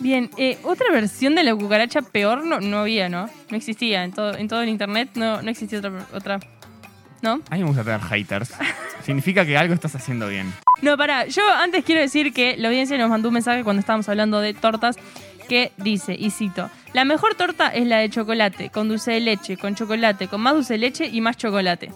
Bien, 0.00 0.30
eh, 0.36 0.58
otra 0.64 0.90
versión 0.90 1.36
de 1.36 1.44
la 1.44 1.54
cucaracha 1.54 2.02
peor 2.02 2.44
no, 2.44 2.60
no 2.60 2.78
había, 2.78 3.08
¿no? 3.08 3.30
No 3.50 3.56
existía. 3.56 4.02
En 4.02 4.10
todo, 4.10 4.36
en 4.36 4.48
todo 4.48 4.62
el 4.62 4.68
internet 4.68 5.10
no, 5.14 5.42
no 5.42 5.48
existía 5.48 5.78
otra, 5.78 6.06
otra. 6.12 6.40
¿No? 7.22 7.40
A 7.48 7.54
mí 7.54 7.60
me 7.60 7.68
gusta 7.68 7.84
tener 7.84 8.00
haters. 8.00 8.52
Significa 9.04 9.46
que 9.46 9.56
algo 9.56 9.74
estás 9.74 9.94
haciendo 9.94 10.26
bien. 10.26 10.52
No, 10.80 10.96
pará. 10.96 11.26
Yo 11.26 11.42
antes 11.52 11.84
quiero 11.84 12.00
decir 12.00 12.32
que 12.32 12.56
la 12.56 12.66
audiencia 12.66 12.98
nos 12.98 13.10
mandó 13.10 13.28
un 13.28 13.34
mensaje 13.34 13.62
cuando 13.62 13.78
estábamos 13.78 14.08
hablando 14.08 14.40
de 14.40 14.54
tortas 14.54 14.96
que 15.52 15.70
dice, 15.76 16.16
y 16.18 16.30
cito, 16.30 16.70
la 16.94 17.04
mejor 17.04 17.34
torta 17.34 17.68
es 17.68 17.86
la 17.86 17.98
de 17.98 18.08
chocolate, 18.08 18.70
con 18.70 18.88
dulce 18.88 19.12
de 19.12 19.20
leche, 19.20 19.58
con 19.58 19.74
chocolate, 19.74 20.26
con 20.26 20.40
más 20.40 20.54
dulce 20.54 20.72
de 20.72 20.78
leche 20.78 21.06
y 21.12 21.20
más 21.20 21.36
chocolate. 21.36 21.92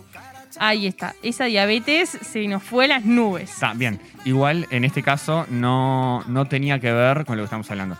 Ahí 0.58 0.86
está, 0.86 1.14
esa 1.22 1.46
diabetes 1.46 2.10
se 2.10 2.46
nos 2.48 2.62
fue 2.62 2.84
a 2.84 2.88
las 2.88 3.06
nubes. 3.06 3.50
Está 3.50 3.72
bien. 3.72 3.98
Igual 4.26 4.66
en 4.70 4.84
este 4.84 5.02
caso 5.02 5.46
no, 5.48 6.22
no 6.28 6.44
tenía 6.44 6.78
que 6.80 6.92
ver 6.92 7.24
con 7.24 7.38
lo 7.38 7.44
que 7.44 7.46
estamos 7.46 7.70
hablando. 7.70 7.96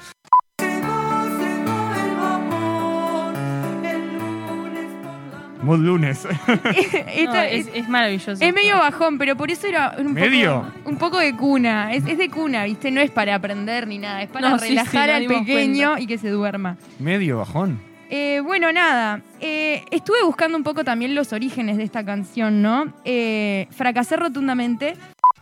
Mood 5.67 5.81
lunes. 5.81 6.27
Esto 6.77 7.33
No, 7.35 7.41
es, 7.43 7.67
es, 7.67 7.75
es 7.75 7.89
maravilloso. 7.89 8.43
es 8.45 8.55
medio 8.55 8.79
bajón, 8.79 9.19
pero 9.19 9.37
por 9.37 9.51
eso 9.51 9.67
era 9.67 9.95
un 9.99 10.15
¿Medio? 10.15 10.63
poco, 10.63 10.89
un 10.91 10.97
poco 10.97 11.19
de 11.19 11.35
cuna. 11.37 11.93
Es, 11.93 12.07
es 12.07 12.17
de 12.19 12.31
cuna, 12.31 12.65
¿viste? 12.65 12.91
No 12.91 13.01
es 13.01 13.11
para 13.11 13.35
aprender 13.35 13.87
ni 13.87 13.99
nada, 13.99 14.23
es 14.23 14.29
para 14.29 14.49
No, 14.51 14.59
sí, 14.59 14.67
sí, 14.69 14.71
relajar 14.71 15.09
nos 15.09 15.17
al 15.17 15.23
dimos 15.23 15.41
pequeño 15.41 15.89
cuenta. 15.91 16.01
y 16.03 16.07
que 16.07 16.19
se 16.19 16.31
duerma. 16.31 16.77
Medio 16.99 17.39
bajón. 17.39 17.81
Eh, 18.09 18.41
bueno, 18.45 18.73
nada. 18.73 19.21
eh, 19.41 19.85
estuve 19.91 20.23
buscando 20.25 20.57
un 20.57 20.63
poco 20.63 20.85
también 20.85 21.15
los 21.17 21.33
orígenes 21.33 21.77
de 21.77 21.83
esta 21.83 22.05
canción, 22.05 22.63
¿no? 22.63 22.93
Eh, 23.05 23.67
fracasé 23.73 24.15
rotundamente. 24.17 24.95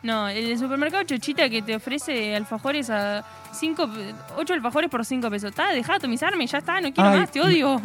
No, 0.03 0.29
el 0.29 0.47
del 0.49 0.59
supermercado 0.59 1.03
Chochita 1.05 1.49
que 1.49 1.63
te 1.63 1.77
ofrece 1.77 2.35
alfajores 2.37 2.91
a 2.91 3.25
5, 3.53 3.89
8 4.37 4.53
alfajores 4.55 4.91
por 4.91 5.05
5 5.05 5.31
pesos. 5.31 5.51
Está, 5.51 5.71
deja 5.73 5.93
de 5.93 5.97
atomizarme, 5.97 6.47
ya 6.47 6.59
está, 6.59 6.81
no 6.81 6.93
quiero 6.93 7.11
Ay, 7.11 7.21
más, 7.21 7.31
te 7.31 7.41
odio. 7.41 7.81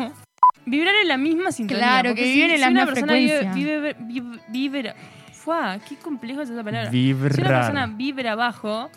Vibrar 0.65 0.93
en 1.01 1.07
la 1.07 1.17
misma 1.17 1.51
sintonía. 1.51 1.83
Claro, 1.83 2.15
que 2.15 2.23
si- 2.23 2.33
viven 2.33 2.49
en 2.51 2.55
si 2.57 2.61
la 2.61 2.67
una 2.69 2.79
misma 2.81 2.93
persona 2.93 3.13
vive- 3.13 3.37
frecuencia. 3.39 3.53
Vive, 3.53 3.95
vive- 3.99 4.39
vibra. 4.49 4.95
Fua, 5.33 5.79
qué 5.87 5.95
complejo 5.95 6.41
es 6.41 6.49
esa 6.49 6.63
palabra. 6.63 6.89
Vibrar. 6.89 7.33
Si 7.33 7.41
una 7.41 7.49
persona 7.49 7.87
vibra 7.87 8.31
abajo, 8.33 8.89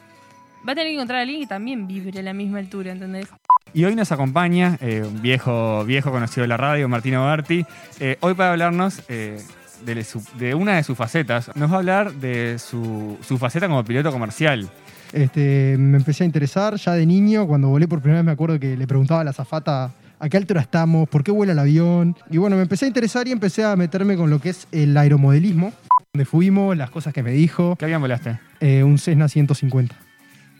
va 0.66 0.72
a 0.72 0.74
tener 0.74 0.86
que 0.88 0.94
encontrar 0.94 1.20
a 1.20 1.22
alguien 1.22 1.40
que 1.40 1.46
también 1.46 1.86
vibre 1.86 2.18
a 2.20 2.22
la 2.22 2.32
misma 2.34 2.58
altura, 2.58 2.92
¿entendés? 2.92 3.28
Y 3.74 3.84
hoy 3.84 3.94
nos 3.94 4.12
acompaña 4.12 4.76
eh, 4.82 5.02
un 5.06 5.22
viejo, 5.22 5.82
viejo 5.86 6.10
conocido 6.10 6.42
de 6.42 6.48
la 6.48 6.56
radio, 6.58 6.88
Martino 6.88 7.24
Barti. 7.24 7.64
Eh, 8.00 8.18
hoy 8.20 8.34
para 8.34 8.50
hablarnos 8.50 9.00
eh, 9.08 9.40
de, 9.86 10.04
su- 10.04 10.22
de 10.38 10.54
una 10.54 10.76
de 10.76 10.82
sus 10.82 10.96
facetas. 10.98 11.50
Nos 11.56 11.70
va 11.70 11.76
a 11.76 11.78
hablar 11.78 12.12
de 12.12 12.58
su, 12.58 13.16
su 13.22 13.38
faceta 13.38 13.68
como 13.68 13.82
piloto 13.84 14.10
comercial. 14.12 14.68
Este, 15.12 15.76
me 15.78 15.96
empecé 15.98 16.24
a 16.24 16.26
interesar 16.26 16.74
ya 16.76 16.92
de 16.92 17.06
niño. 17.06 17.46
Cuando 17.46 17.68
volé 17.68 17.88
por 17.88 18.00
primera 18.00 18.20
vez 18.20 18.26
me 18.26 18.32
acuerdo 18.32 18.58
que 18.60 18.76
le 18.76 18.86
preguntaba 18.86 19.20
a 19.22 19.24
la 19.24 19.30
azafata 19.30 19.90
a 20.22 20.28
qué 20.28 20.36
altura 20.36 20.60
estamos, 20.60 21.08
por 21.08 21.24
qué 21.24 21.32
vuela 21.32 21.52
el 21.52 21.58
avión. 21.58 22.16
Y 22.30 22.38
bueno, 22.38 22.54
me 22.54 22.62
empecé 22.62 22.84
a 22.84 22.88
interesar 22.88 23.26
y 23.26 23.32
empecé 23.32 23.64
a 23.64 23.74
meterme 23.74 24.16
con 24.16 24.30
lo 24.30 24.40
que 24.40 24.50
es 24.50 24.68
el 24.70 24.96
aeromodelismo. 24.96 25.72
Donde 26.14 26.24
fuimos, 26.24 26.76
las 26.76 26.90
cosas 26.90 27.12
que 27.12 27.24
me 27.24 27.32
dijo. 27.32 27.74
¿Qué 27.76 27.86
avión 27.86 28.00
volaste? 28.00 28.38
Eh, 28.60 28.84
un 28.84 28.98
Cessna 28.98 29.28
150. 29.28 29.96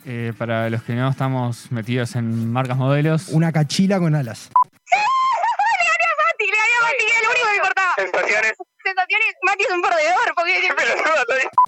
Eh, 0.05 0.33
para 0.37 0.69
los 0.69 0.83
que 0.83 0.95
no 0.95 1.07
estamos 1.07 1.71
metidos 1.71 2.17
en 2.17 2.51
marcas 2.51 2.75
modelos. 2.75 3.29
Una 3.29 3.53
cachila 3.53 3.99
con 3.99 4.15
alas. 4.15 4.49
Mati, 4.91 6.45
le 6.45 6.57
gané 6.57 6.73
a 6.75 6.83
Mati, 6.83 7.05
que 7.05 7.15
es 7.15 7.23
lo 7.23 7.29
único 7.29 7.47
que 7.47 7.55
importaba. 7.55 7.93
Sensaciones. 7.95 8.53
Sensaciones, 8.83 9.27
Mati 9.43 9.63
es 9.63 9.71
un 9.73 9.81
perdedor, 9.81 10.35
porque 10.35 10.53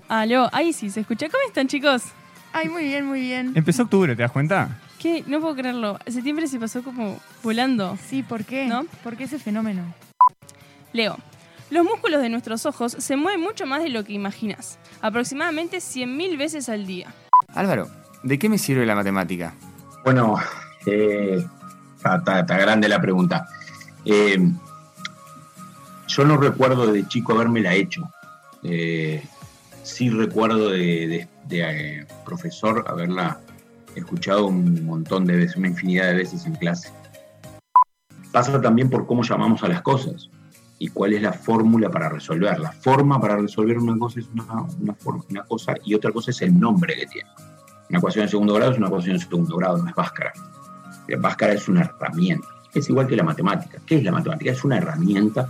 Aló, 0.10 0.50
ahí 0.52 0.74
sí, 0.74 0.90
se 0.90 1.00
escucha. 1.00 1.30
¿Cómo 1.30 1.48
están, 1.48 1.70
chicos? 1.70 2.04
Ay, 2.52 2.68
muy 2.68 2.84
bien, 2.84 3.06
muy 3.06 3.22
bien. 3.22 3.54
Empezó 3.56 3.84
octubre, 3.84 4.18
¿te 4.18 4.22
das 4.22 4.32
cuenta? 4.32 4.82
No 5.28 5.40
puedo 5.40 5.56
creerlo. 5.56 6.00
Septiembre 6.08 6.48
se 6.48 6.60
pasó 6.60 6.82
como 6.84 7.20
volando. 7.44 7.96
Sí, 8.10 8.24
¿por 8.24 8.44
qué? 8.44 8.66
¿No? 8.66 8.86
¿Por 9.04 9.16
qué 9.18 9.26
ese 9.26 9.38
fenómeno? 9.38 9.84
Leo. 10.94 11.18
Los 11.70 11.84
músculos 11.86 12.22
de 12.22 12.30
nuestros 12.30 12.66
ojos 12.66 12.96
se 12.98 13.16
mueven 13.16 13.42
mucho 13.42 13.66
más 13.68 13.84
de 13.84 13.90
lo 13.90 14.04
que 14.04 14.14
imaginas, 14.14 14.78
aproximadamente 15.02 15.78
100.000 15.78 16.38
veces 16.38 16.70
al 16.70 16.86
día. 16.88 17.14
Álvaro, 17.54 17.88
¿de 18.24 18.38
qué 18.40 18.50
me 18.50 18.58
sirve 18.58 18.86
la 18.86 18.96
matemática? 18.96 19.54
Bueno, 20.04 20.36
eh, 20.88 21.44
está, 21.98 22.18
está- 22.18 22.40
está 22.42 22.58
grande 22.58 22.88
la 22.88 23.02
pregunta. 23.02 23.48
Eh, 24.06 24.38
yo 26.08 26.24
no 26.26 26.38
recuerdo 26.38 26.92
de 26.92 27.08
chico 27.08 27.34
habérmela 27.34 27.74
hecho. 27.74 28.10
Eh, 28.64 29.24
sí 29.84 30.10
recuerdo 30.10 30.70
de, 30.70 31.08
de- 31.08 31.28
de, 31.46 32.00
eh, 32.02 32.08
profesor 32.26 32.86
haberla 32.88 33.40
escuchado 34.00 34.48
un 34.48 34.86
montón 34.86 35.26
de 35.26 35.38
veces, 35.38 35.58
una 35.58 35.70
infinidad 35.70 36.08
de 36.08 36.16
veces 36.16 36.46
en 36.46 36.56
clase. 36.56 36.90
Pasa 38.32 38.62
también 38.62 38.90
por 38.90 39.06
cómo 39.06 39.24
llamamos 39.24 39.64
a 39.64 39.68
las 39.68 39.82
cosas 39.82 40.30
y 40.78 40.90
cuál 40.90 41.14
es 41.14 41.22
la 41.22 41.34
fórmula 41.34 41.90
para 41.90 42.10
resolver. 42.10 42.60
La 42.60 42.72
forma 42.72 43.20
para 43.20 43.38
resolver 43.38 43.78
una 43.78 43.98
cosa 43.98 44.20
es 44.20 44.28
una, 44.34 44.66
una 44.80 45.44
cosa 45.44 45.76
y 45.84 45.94
otra 45.94 46.12
cosa 46.12 46.32
es 46.32 46.42
el 46.42 46.60
nombre 46.60 46.96
que 46.96 47.06
tiene. 47.08 47.30
Una 47.90 48.00
ecuación 48.00 48.26
de 48.26 48.32
segundo 48.32 48.54
grado 48.56 48.72
es 48.72 48.78
una 48.78 48.88
ecuación 48.88 49.18
de 49.18 49.24
segundo 49.24 49.56
grado, 49.58 49.78
no 49.78 49.88
es 49.88 49.96
Bhaskara. 49.96 50.34
La 51.08 51.18
Bhaskara 51.18 51.54
es 51.54 51.68
una 51.68 51.82
herramienta. 51.82 52.48
Es 52.74 52.90
igual 52.90 53.08
que 53.08 53.16
la 53.16 53.24
matemática. 53.24 53.80
¿Qué 53.86 53.98
es 53.98 54.04
la 54.04 54.12
matemática? 54.12 54.52
Es 54.52 54.64
una 54.64 54.78
herramienta 54.78 55.50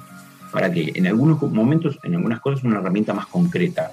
para 0.51 0.71
que 0.71 0.91
en 0.93 1.07
algunos 1.07 1.41
momentos, 1.41 1.97
en 2.03 2.15
algunas 2.15 2.39
cosas, 2.39 2.63
una 2.63 2.77
herramienta 2.77 3.13
más 3.13 3.25
concreta. 3.27 3.91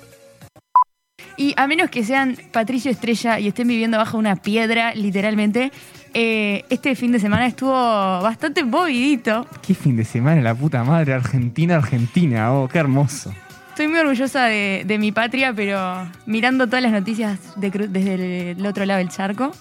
Y 1.37 1.55
a 1.57 1.67
menos 1.67 1.91
que 1.91 2.05
sean 2.05 2.37
Patricio 2.53 2.91
Estrella 2.91 3.39
y 3.39 3.49
estén 3.49 3.67
viviendo 3.69 3.97
bajo 3.99 4.19
una 4.19 4.37
piedra, 4.37 4.95
literalmente, 4.95 5.73
eh, 6.15 6.65
este 6.69 6.95
fin 6.95 7.11
de 7.13 7.19
semana 7.19 7.47
estuvo 7.47 7.73
bastante 7.73 8.65
movidito. 8.65 9.47
Qué 9.67 9.75
fin 9.75 9.97
de 9.97 10.05
semana, 10.05 10.43
la 10.43 10.55
puta 10.55 10.85
madre, 10.85 11.15
Argentina, 11.15 11.77
Argentina, 11.77 12.53
oh, 12.53 12.69
qué 12.69 12.79
hermoso. 12.79 13.33
Estoy 13.71 13.89
muy 13.89 13.99
orgullosa 14.01 14.45
de, 14.45 14.83
de 14.87 14.99
mi 14.99 15.13
patria, 15.13 15.55
pero 15.55 16.07
mirando 16.27 16.67
todas 16.67 16.83
las 16.83 16.93
noticias 16.93 17.39
de 17.59 17.71
desde 17.71 18.51
el, 18.51 18.67
otro 18.67 18.85
lado 18.85 18.99
del 18.99 19.09
charco. 19.09 19.53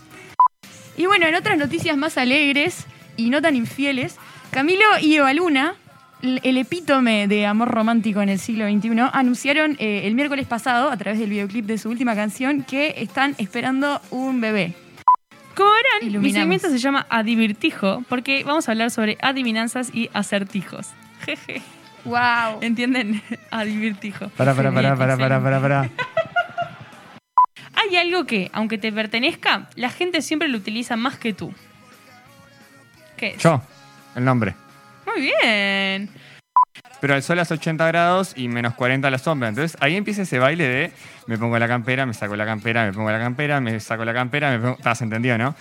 Y 0.97 1.05
bueno, 1.05 1.26
en 1.28 1.36
otras 1.36 1.57
noticias 1.57 1.95
más 1.95 2.17
alegres 2.17 2.86
y 3.15 3.30
no 3.30 3.41
tan 3.41 3.55
infieles, 3.55 4.17
Camilo 4.51 4.84
y 5.01 5.15
Eva 5.15 5.34
Luna, 5.34 5.67
l- 5.69 5.76
el 6.22 6.57
epítome 6.57 7.28
de 7.28 7.45
amor 7.45 7.69
romántico 7.69 8.22
en 8.22 8.30
el 8.30 8.39
siglo 8.39 8.65
XXI, 8.67 9.09
anunciaron 9.11 9.76
eh, 9.80 10.01
el 10.05 10.15
miércoles 10.15 10.47
pasado, 10.47 10.91
a 10.91 10.97
través 10.97 11.19
del 11.19 11.30
videoclip 11.30 11.65
de 11.65 11.78
su 11.78 11.89
última 11.89 12.15
canción, 12.15 12.63
que 12.63 12.95
están 12.97 13.36
esperando 13.38 14.01
un 14.11 14.41
bebé. 14.41 14.74
Como 15.55 15.69
verán, 15.72 16.22
mi 16.22 16.32
segmento 16.32 16.69
se 16.69 16.78
llama 16.78 17.05
Adivirtijo, 17.09 18.03
porque 18.07 18.43
vamos 18.43 18.67
a 18.67 18.72
hablar 18.72 18.91
sobre 18.91 19.17
adivinanzas 19.22 19.93
y 19.93 20.09
acertijos. 20.13 20.89
Jeje. 21.26 21.61
¡Wow! 22.05 22.59
¿Entienden? 22.61 23.22
Adivirtijo. 23.51 24.30
Para, 24.30 24.55
para, 24.55 24.72
para, 24.72 24.95
para, 24.95 25.17
para, 25.17 25.41
para, 25.41 25.61
para. 25.61 25.89
Hay 27.74 27.95
algo 27.97 28.26
que, 28.26 28.49
aunque 28.53 28.78
te 28.78 28.91
pertenezca, 28.91 29.69
la 29.76 29.89
gente 29.89 30.22
siempre 30.22 30.47
lo 30.47 30.57
utiliza 30.57 30.95
más 30.95 31.17
que 31.17 31.34
tú. 31.34 31.53
¿Qué 33.17 33.30
es? 33.30 33.38
Yo, 33.43 33.61
el 34.15 34.24
nombre. 34.24 34.55
Muy 35.06 35.22
bien. 35.22 36.10
Pero 36.99 37.16
al 37.16 37.24
sol 37.24 37.39
a 37.39 37.41
80 37.41 37.88
grados 37.88 38.34
y 38.36 38.47
menos 38.47 38.76
40 38.76 39.08
a 39.08 39.12
la 39.12 39.18
sombra. 39.18 39.49
Entonces 39.49 39.78
ahí 39.82 39.95
empieza 39.95 40.22
ese 40.22 40.39
baile 40.39 40.68
de 40.68 40.91
me 41.28 41.38
pongo 41.38 41.58
la 41.58 41.68
campera, 41.68 42.06
me 42.06 42.14
saco 42.14 42.36
la 42.36 42.45
campera, 42.45 42.86
me 42.86 42.93
pongo 42.93 43.12
la 43.12 43.20
campera, 43.20 43.60
me 43.60 43.80
saco 43.80 44.06
la 44.06 44.14
campera, 44.14 44.52
me 44.52 44.60
pongo... 44.60 44.78
¿Estás 44.78 45.02
entendido, 45.02 45.38
no? 45.38 45.56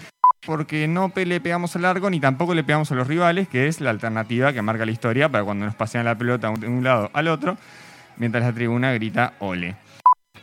Porque 0.45 0.86
no 0.88 1.12
le 1.14 1.41
pegamos 1.41 1.76
al 1.76 1.82
largo 1.82 2.11
ni 2.11 2.20
tampoco 2.20 2.55
le 2.55 2.64
pegamos 2.64 2.91
a 2.93 2.95
los 2.95 3.07
rivales, 3.07 3.49
que 3.49 3.68
es 3.68 3.80
la 3.80 3.91
alternativa 3.91 4.53
que 4.53 4.62
marca 4.62 4.84
la 4.86 4.93
historia 4.93 5.28
para 5.28 5.45
cuando 5.45 5.66
nos 5.66 5.74
pasean 5.74 6.05
la 6.05 6.16
pelota 6.16 6.51
de 6.59 6.66
un 6.66 6.84
lado 6.84 7.11
al 7.12 7.28
otro, 7.28 7.57
mientras 8.16 8.45
la 8.45 8.53
tribuna 8.53 8.93
grita 8.93 9.34
ole. 9.38 9.76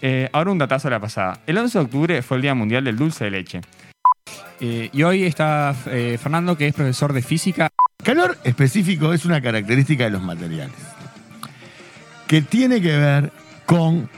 Eh, 0.01 0.29
ahora 0.31 0.51
un 0.51 0.57
datazo 0.57 0.87
a 0.87 0.91
la 0.91 0.99
pasada. 0.99 1.39
El 1.47 1.57
11 1.57 1.77
de 1.77 1.83
octubre 1.85 2.21
fue 2.21 2.37
el 2.37 2.43
Día 2.43 2.53
Mundial 2.53 2.83
del 2.83 2.97
Dulce 2.97 3.25
de 3.25 3.31
Leche. 3.31 3.61
Eh, 4.59 4.89
y 4.91 5.03
hoy 5.03 5.23
está 5.23 5.75
eh, 5.87 6.17
Fernando, 6.21 6.57
que 6.57 6.67
es 6.67 6.73
profesor 6.73 7.13
de 7.13 7.21
física. 7.21 7.69
Calor 8.07 8.37
específico 8.45 9.11
es 9.11 9.25
una 9.25 9.41
característica 9.41 10.05
de 10.05 10.11
los 10.11 10.23
materiales 10.23 10.77
que 12.25 12.41
tiene 12.41 12.81
que 12.81 12.95
ver 12.95 13.33
con 13.65 14.09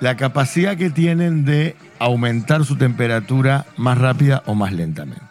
la 0.00 0.14
capacidad 0.18 0.76
que 0.76 0.90
tienen 0.90 1.46
de 1.46 1.74
aumentar 1.98 2.66
su 2.66 2.76
temperatura 2.76 3.64
más 3.78 3.96
rápida 3.96 4.42
o 4.44 4.54
más 4.54 4.74
lentamente. 4.74 5.24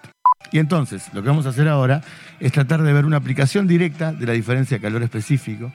Y 0.51 0.57
entonces, 0.57 1.03
lo 1.13 1.21
que 1.21 1.27
vamos 1.27 1.45
a 1.45 1.49
hacer 1.49 1.67
ahora 1.67 2.01
es 2.39 2.51
tratar 2.51 2.81
de 2.81 2.93
ver 2.93 3.05
una 3.05 3.17
aplicación 3.17 3.67
directa 3.67 4.11
de 4.11 4.25
la 4.25 4.33
diferencia 4.33 4.77
de 4.77 4.81
calor 4.81 5.03
específico 5.03 5.71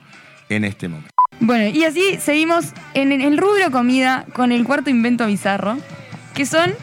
en 0.49 0.65
este 0.65 0.89
momento. 0.89 1.09
Bueno, 1.39 1.73
y 1.73 1.85
así 1.85 2.17
seguimos 2.19 2.73
en 2.95 3.13
el 3.13 3.37
rubro 3.37 3.71
comida 3.71 4.25
con 4.33 4.51
el 4.51 4.65
cuarto 4.65 4.89
invento 4.89 5.25
bizarro, 5.25 5.77
que 6.33 6.45
son 6.45 6.73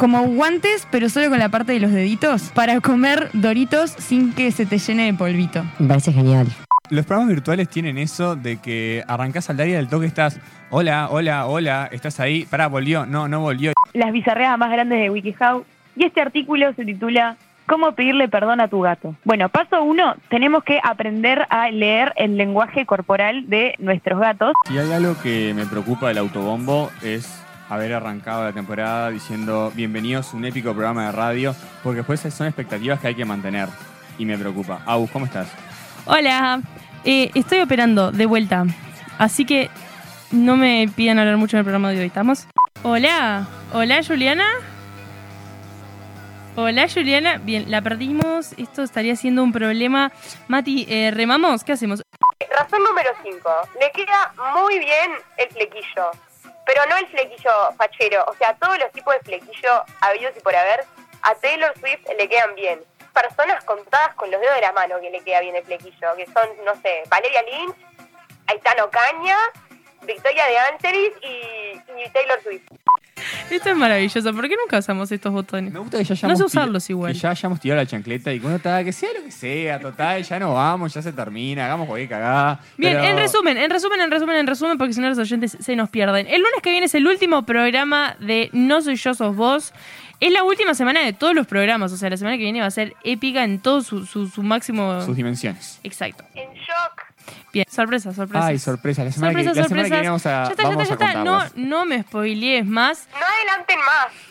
como 0.00 0.22
guantes, 0.22 0.88
pero 0.90 1.10
solo 1.10 1.28
con 1.28 1.38
la 1.38 1.50
parte 1.50 1.72
de 1.72 1.78
los 1.78 1.92
deditos, 1.92 2.50
para 2.54 2.80
comer 2.80 3.28
doritos 3.34 3.90
sin 3.90 4.32
que 4.32 4.50
se 4.50 4.64
te 4.64 4.78
llene 4.78 5.04
de 5.04 5.12
polvito. 5.12 5.62
Me 5.78 5.88
parece 5.88 6.10
genial. 6.10 6.46
Los 6.88 7.04
programas 7.04 7.34
virtuales 7.34 7.68
tienen 7.68 7.98
eso 7.98 8.34
de 8.34 8.56
que 8.56 9.04
arrancás 9.06 9.50
al 9.50 9.60
área 9.60 9.76
del 9.76 9.88
toque 9.88 10.06
estás, 10.06 10.40
hola, 10.70 11.08
hola, 11.10 11.44
hola, 11.44 11.90
estás 11.92 12.18
ahí, 12.18 12.46
pará, 12.46 12.68
volvió, 12.68 13.04
no, 13.04 13.28
no 13.28 13.40
volvió. 13.40 13.74
las 13.92 14.10
bizarreadas 14.10 14.58
más 14.58 14.72
grandes 14.72 15.00
de 15.00 15.10
WikiHow. 15.10 15.66
Y 15.96 16.04
este 16.06 16.22
artículo 16.22 16.72
se 16.72 16.86
titula 16.86 17.36
¿Cómo 17.66 17.92
pedirle 17.92 18.26
perdón 18.26 18.62
a 18.62 18.68
tu 18.68 18.80
gato? 18.80 19.14
Bueno, 19.24 19.50
paso 19.50 19.82
uno, 19.82 20.16
tenemos 20.30 20.64
que 20.64 20.80
aprender 20.82 21.46
a 21.50 21.70
leer 21.70 22.14
el 22.16 22.38
lenguaje 22.38 22.86
corporal 22.86 23.50
de 23.50 23.74
nuestros 23.78 24.18
gatos. 24.18 24.54
Si 24.66 24.78
hay 24.78 24.90
algo 24.92 25.14
que 25.22 25.52
me 25.52 25.66
preocupa 25.66 26.08
del 26.08 26.16
autobombo 26.16 26.90
es 27.02 27.44
haber 27.70 27.94
arrancado 27.94 28.44
la 28.44 28.52
temporada 28.52 29.10
diciendo 29.10 29.72
bienvenidos 29.74 30.34
a 30.34 30.36
un 30.36 30.44
épico 30.44 30.72
programa 30.72 31.06
de 31.06 31.12
radio, 31.12 31.54
porque 31.82 31.98
después 31.98 32.20
son 32.20 32.48
expectativas 32.48 33.00
que 33.00 33.06
hay 33.06 33.14
que 33.14 33.24
mantener 33.24 33.68
y 34.18 34.24
me 34.26 34.36
preocupa. 34.36 34.82
Agus, 34.84 35.10
¿cómo 35.10 35.24
estás? 35.24 35.48
Hola, 36.04 36.60
eh, 37.04 37.30
estoy 37.34 37.60
operando 37.60 38.10
de 38.10 38.26
vuelta, 38.26 38.64
así 39.18 39.44
que 39.44 39.70
no 40.32 40.56
me 40.56 40.90
pidan 40.94 41.18
hablar 41.20 41.36
mucho 41.36 41.56
en 41.56 41.60
el 41.60 41.64
programa 41.64 41.90
de 41.90 42.00
hoy, 42.00 42.06
¿estamos? 42.06 42.46
Hola, 42.82 43.46
hola 43.72 44.02
Juliana. 44.04 44.46
Hola 46.56 46.88
Juliana, 46.92 47.38
bien, 47.38 47.70
la 47.70 47.80
perdimos, 47.82 48.52
esto 48.58 48.82
estaría 48.82 49.14
siendo 49.14 49.44
un 49.44 49.52
problema. 49.52 50.10
Mati, 50.48 50.86
eh, 50.88 51.12
¿remamos? 51.12 51.62
¿Qué 51.62 51.72
hacemos? 51.72 52.02
Razón 52.58 52.82
número 52.82 53.10
5. 53.22 53.50
Le 53.80 53.92
queda 53.92 54.34
muy 54.52 54.78
bien 54.80 55.12
el 55.38 55.48
flequillo. 55.50 56.29
Pero 56.72 56.86
no 56.86 56.96
el 56.98 57.08
flequillo 57.08 57.50
fachero. 57.76 58.24
O 58.28 58.34
sea, 58.34 58.54
todos 58.54 58.78
los 58.78 58.92
tipos 58.92 59.12
de 59.14 59.20
flequillo 59.20 59.84
habidos 60.02 60.36
y 60.36 60.40
por 60.40 60.54
haber, 60.54 60.84
a 61.22 61.34
Taylor 61.34 61.76
Swift 61.80 62.06
le 62.16 62.28
quedan 62.28 62.54
bien. 62.54 62.80
Personas 63.12 63.64
contadas 63.64 64.14
con 64.14 64.30
los 64.30 64.40
dedos 64.40 64.54
de 64.54 64.60
la 64.60 64.72
mano 64.72 65.00
que 65.00 65.10
le 65.10 65.20
queda 65.24 65.40
bien 65.40 65.56
el 65.56 65.64
flequillo. 65.64 66.14
Que 66.16 66.26
son, 66.26 66.48
no 66.64 66.80
sé, 66.80 67.02
Valeria 67.08 67.42
Lynch, 67.42 67.74
Aitano 68.46 68.88
Caña, 68.88 69.36
Victoria 70.02 70.46
de 70.46 70.58
Angelis 70.58 71.12
y, 71.22 72.02
y 72.04 72.10
Taylor 72.12 72.40
Swift. 72.40 72.68
Esto 73.50 73.70
es 73.70 73.76
maravilloso, 73.76 74.32
¿por 74.34 74.48
qué 74.48 74.54
nunca 74.56 74.78
usamos 74.78 75.10
estos 75.12 75.32
botones? 75.32 75.72
Me 75.72 75.78
gusta 75.80 75.98
que 75.98 76.04
ya 76.04 76.14
No 76.14 76.16
hayamos 76.34 76.38
sé 76.38 76.44
tir- 76.44 76.46
usarlos 76.46 76.90
igual. 76.90 77.12
Que 77.12 77.18
ya 77.18 77.30
hayamos 77.30 77.60
tirado 77.60 77.80
la 77.80 77.86
chancleta 77.86 78.32
y 78.32 78.40
que 78.40 78.46
uno 78.46 78.56
está, 78.56 78.82
que 78.84 78.92
sea 78.92 79.10
lo 79.18 79.24
que 79.24 79.30
sea, 79.30 79.80
total, 79.80 80.22
ya 80.22 80.38
no 80.38 80.54
vamos, 80.54 80.94
ya 80.94 81.02
se 81.02 81.12
termina, 81.12 81.66
hagamos 81.66 81.86
cualquier 81.86 82.08
cagada. 82.08 82.60
Bien, 82.76 82.94
pero- 82.94 83.04
en 83.08 83.16
resumen, 83.18 83.56
en 83.58 83.70
resumen, 83.70 84.00
en 84.00 84.10
resumen, 84.10 84.36
en 84.36 84.46
resumen, 84.46 84.78
porque 84.78 84.92
si 84.94 85.00
no 85.00 85.08
los 85.08 85.18
oyentes 85.18 85.56
se 85.60 85.76
nos 85.76 85.90
pierden. 85.90 86.26
El 86.26 86.40
lunes 86.42 86.60
que 86.62 86.70
viene 86.70 86.86
es 86.86 86.94
el 86.94 87.06
último 87.06 87.44
programa 87.44 88.16
de 88.20 88.50
No 88.52 88.80
Soy 88.82 88.96
Yo, 88.96 89.14
Sos 89.14 89.34
Vos. 89.36 89.72
Es 90.20 90.30
la 90.32 90.44
última 90.44 90.74
semana 90.74 91.00
de 91.02 91.14
todos 91.14 91.34
los 91.34 91.46
programas, 91.46 91.92
o 91.92 91.96
sea, 91.96 92.10
la 92.10 92.16
semana 92.18 92.36
que 92.36 92.42
viene 92.42 92.60
va 92.60 92.66
a 92.66 92.70
ser 92.70 92.94
épica 93.04 93.42
en 93.42 93.58
todo 93.58 93.82
su, 93.82 94.04
su- 94.04 94.28
su 94.28 94.42
máximo... 94.42 95.00
Sus 95.00 95.16
dimensiones. 95.16 95.80
Exacto. 95.82 96.24
En 96.34 96.50
shock. 96.52 97.09
Bien, 97.52 97.66
sorpresa, 97.68 98.12
sorpresa. 98.12 98.46
Ay, 98.46 98.58
sorpresa, 98.58 99.04
la 99.04 99.12
semana, 99.12 99.32
Sorpresa, 99.32 99.52
que, 99.52 99.60
la 99.60 99.68
semana 99.68 99.88
que 99.88 99.94
viene 99.94 100.08
vamos 100.08 100.26
a, 100.26 100.44
Ya 100.44 100.50
está, 100.50 100.62
ya 100.62 100.70
está, 100.70 100.84
ya 100.84 100.94
está. 100.94 101.24
No, 101.24 101.44
no 101.56 101.86
me 101.86 102.02
spoilees 102.02 102.66
más. 102.66 103.08
No 103.12 103.26
adelanten 103.26 103.78
más. 103.78 104.30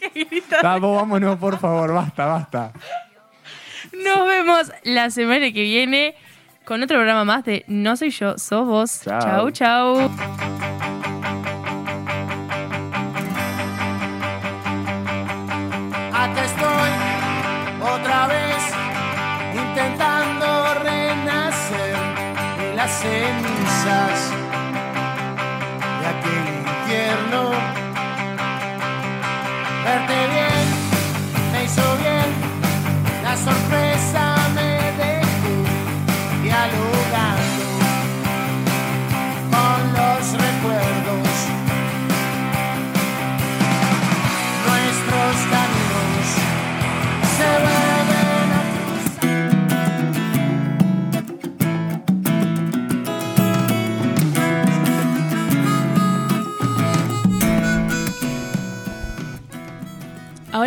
Vamos, 0.62 0.96
vámonos, 0.96 1.38
por 1.38 1.58
favor, 1.58 1.92
basta, 1.92 2.26
basta. 2.26 2.72
Nos 3.92 4.26
vemos 4.26 4.72
la 4.84 5.10
semana 5.10 5.50
que 5.52 5.62
viene 5.62 6.14
con 6.64 6.82
otro 6.82 6.96
programa 6.98 7.24
más 7.24 7.44
de 7.44 7.64
No 7.66 7.96
Soy 7.96 8.10
Yo, 8.10 8.38
Sos 8.38 8.66
Vos. 8.66 9.00
Chao. 9.04 9.50
chau. 9.50 10.08
chau. 10.08 10.77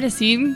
Ahora 0.02 0.10
sí. 0.10 0.56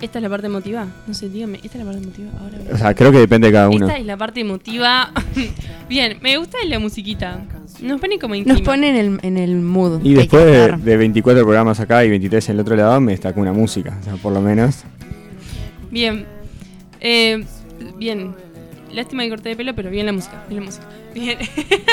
Esta 0.00 0.18
es 0.18 0.22
la 0.22 0.30
parte 0.30 0.46
emotiva. 0.46 0.86
No 1.06 1.12
sé, 1.12 1.28
dígame, 1.28 1.60
esta 1.62 1.76
es 1.76 1.84
la 1.84 1.84
parte 1.84 2.02
emotiva. 2.02 2.30
Ahora 2.40 2.58
O 2.72 2.78
sea, 2.78 2.94
creo 2.94 3.12
que 3.12 3.18
depende 3.18 3.48
de 3.48 3.52
cada 3.52 3.68
uno. 3.68 3.86
Esta 3.86 3.98
es 3.98 4.06
la 4.06 4.16
parte 4.16 4.40
emotiva. 4.40 5.12
Bien, 5.90 6.16
me 6.22 6.38
gusta 6.38 6.56
la 6.66 6.78
musiquita. 6.78 7.44
Nos 7.82 8.00
pone 8.00 8.18
como 8.18 8.34
en 8.34 8.44
clima. 8.44 8.58
Nos 8.58 8.66
pone 8.66 8.88
en 8.88 8.96
el, 8.96 9.20
en 9.22 9.36
el 9.36 9.56
mood. 9.56 10.00
Y 10.00 10.04
que 10.04 10.08
hay 10.08 10.14
después 10.14 10.42
que 10.42 10.50
de, 10.50 10.64
estar. 10.64 10.78
de 10.78 10.96
24 10.96 11.42
programas 11.42 11.80
acá 11.80 12.02
y 12.02 12.08
23 12.08 12.48
en 12.48 12.54
el 12.54 12.60
otro 12.60 12.76
lado, 12.76 12.98
me 12.98 13.12
destaca 13.12 13.38
una 13.38 13.52
música, 13.52 13.98
o 14.00 14.02
sea, 14.02 14.14
por 14.14 14.32
lo 14.32 14.40
menos. 14.40 14.84
Bien. 15.90 16.24
Eh, 17.00 17.44
bien. 17.98 18.34
Lástima 18.90 19.24
que 19.24 19.28
corté 19.28 19.50
de 19.50 19.56
pelo, 19.56 19.74
pero 19.74 19.90
bien 19.90 20.06
la 20.06 20.12
música. 20.12 20.46
Bien 20.48 20.60
la 20.60 20.64
música. 20.64 20.86
Bien. 21.12 21.36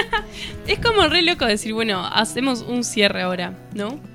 es 0.67 0.79
como 0.79 1.09
re 1.09 1.23
loco 1.23 1.45
decir, 1.45 1.73
bueno, 1.73 2.05
hacemos 2.05 2.61
un 2.61 2.85
cierre 2.85 3.23
ahora, 3.23 3.53
¿no? 3.73 4.14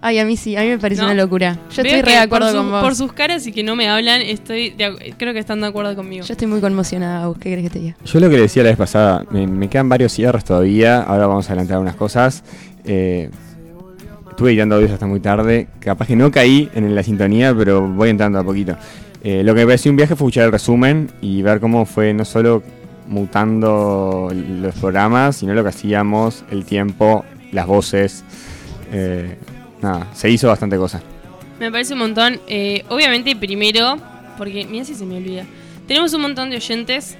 Ay, 0.00 0.18
a 0.18 0.24
mí 0.24 0.36
sí, 0.36 0.56
a 0.56 0.60
mí 0.62 0.68
me 0.68 0.78
parece 0.78 1.00
¿No? 1.02 1.06
una 1.08 1.14
locura. 1.14 1.58
Yo 1.74 1.82
Veo 1.82 1.92
estoy 1.94 2.02
re 2.02 2.12
de 2.12 2.18
acuerdo 2.18 2.50
su- 2.50 2.56
con 2.56 2.70
vos. 2.70 2.82
por 2.82 2.94
sus 2.94 3.12
caras 3.12 3.46
y 3.46 3.52
que 3.52 3.62
no 3.62 3.76
me 3.76 3.88
hablan, 3.88 4.20
estoy 4.22 4.70
de 4.70 5.14
creo 5.16 5.32
que 5.32 5.38
están 5.40 5.60
de 5.60 5.66
acuerdo 5.66 5.94
conmigo. 5.96 6.24
Yo 6.24 6.32
estoy 6.32 6.46
muy 6.48 6.60
conmocionada, 6.60 7.32
¿qué 7.34 7.52
crees 7.52 7.62
que 7.64 7.70
te 7.70 7.78
diga? 7.80 7.96
Yo 8.04 8.20
lo 8.20 8.28
que 8.28 8.36
le 8.36 8.42
decía 8.42 8.62
la 8.62 8.68
vez 8.70 8.78
pasada, 8.78 9.24
me, 9.30 9.46
me 9.46 9.68
quedan 9.68 9.88
varios 9.88 10.12
cierres 10.12 10.44
todavía, 10.44 11.02
ahora 11.02 11.26
vamos 11.26 11.48
a 11.48 11.52
adelantar 11.52 11.78
unas 11.78 11.96
cosas. 11.96 12.42
Eh, 12.84 13.30
estuve 14.30 14.50
editando 14.50 14.74
audios 14.76 14.90
hasta 14.92 15.06
muy 15.06 15.20
tarde, 15.20 15.68
capaz 15.80 16.06
que 16.06 16.16
no 16.16 16.30
caí 16.30 16.68
en 16.74 16.94
la 16.94 17.02
sintonía, 17.02 17.54
pero 17.56 17.86
voy 17.88 18.10
entrando 18.10 18.38
a 18.38 18.44
poquito. 18.44 18.76
Eh, 19.24 19.42
lo 19.42 19.54
que 19.54 19.60
me 19.60 19.66
pareció 19.66 19.90
un 19.90 19.96
viaje 19.96 20.14
fue 20.14 20.26
escuchar 20.26 20.44
el 20.44 20.52
resumen 20.52 21.10
y 21.20 21.42
ver 21.42 21.58
cómo 21.58 21.84
fue 21.86 22.12
no 22.14 22.24
solo 22.24 22.62
mutando 23.08 24.30
los 24.60 24.74
programas, 24.76 25.36
sino 25.36 25.54
lo 25.54 25.62
que 25.62 25.70
hacíamos, 25.70 26.44
el 26.50 26.64
tiempo, 26.64 27.24
las 27.52 27.66
voces. 27.66 28.24
Eh, 28.92 29.36
nada, 29.82 30.08
se 30.14 30.30
hizo 30.30 30.48
bastante 30.48 30.76
cosa. 30.76 31.02
Me 31.58 31.70
parece 31.70 31.94
un 31.94 32.00
montón. 32.00 32.40
Eh, 32.46 32.84
obviamente, 32.88 33.34
primero, 33.34 33.96
porque 34.36 34.66
mira 34.66 34.84
si 34.84 34.94
se 34.94 35.06
me 35.06 35.16
olvida. 35.16 35.44
Tenemos 35.86 36.12
un 36.14 36.22
montón 36.22 36.50
de 36.50 36.56
oyentes. 36.56 37.16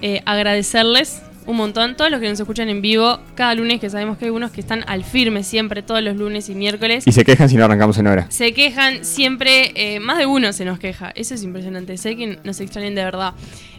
Eh, 0.00 0.20
agradecerles 0.24 1.22
un 1.46 1.56
montón. 1.56 1.96
Todos 1.96 2.10
los 2.10 2.20
que 2.20 2.28
nos 2.28 2.38
escuchan 2.38 2.68
en 2.68 2.82
vivo 2.82 3.18
cada 3.34 3.54
lunes, 3.54 3.80
que 3.80 3.90
sabemos 3.90 4.18
que 4.18 4.26
hay 4.26 4.30
unos 4.30 4.50
que 4.50 4.60
están 4.60 4.84
al 4.86 5.04
firme 5.04 5.42
siempre, 5.42 5.82
todos 5.82 6.02
los 6.02 6.16
lunes 6.16 6.48
y 6.48 6.54
miércoles. 6.54 7.06
Y 7.06 7.12
se 7.12 7.24
quejan 7.24 7.48
si 7.48 7.56
no 7.56 7.64
arrancamos 7.64 7.98
en 7.98 8.06
hora. 8.06 8.26
Se 8.30 8.52
quejan 8.52 9.04
siempre, 9.04 9.72
eh, 9.74 10.00
más 10.00 10.18
de 10.18 10.26
uno 10.26 10.52
se 10.52 10.64
nos 10.64 10.78
queja. 10.78 11.12
Eso 11.14 11.34
es 11.34 11.42
impresionante. 11.42 11.96
Sé 11.96 12.16
que 12.16 12.38
nos 12.44 12.60
extrañan 12.60 12.94
de 12.94 13.04
verdad. 13.04 13.34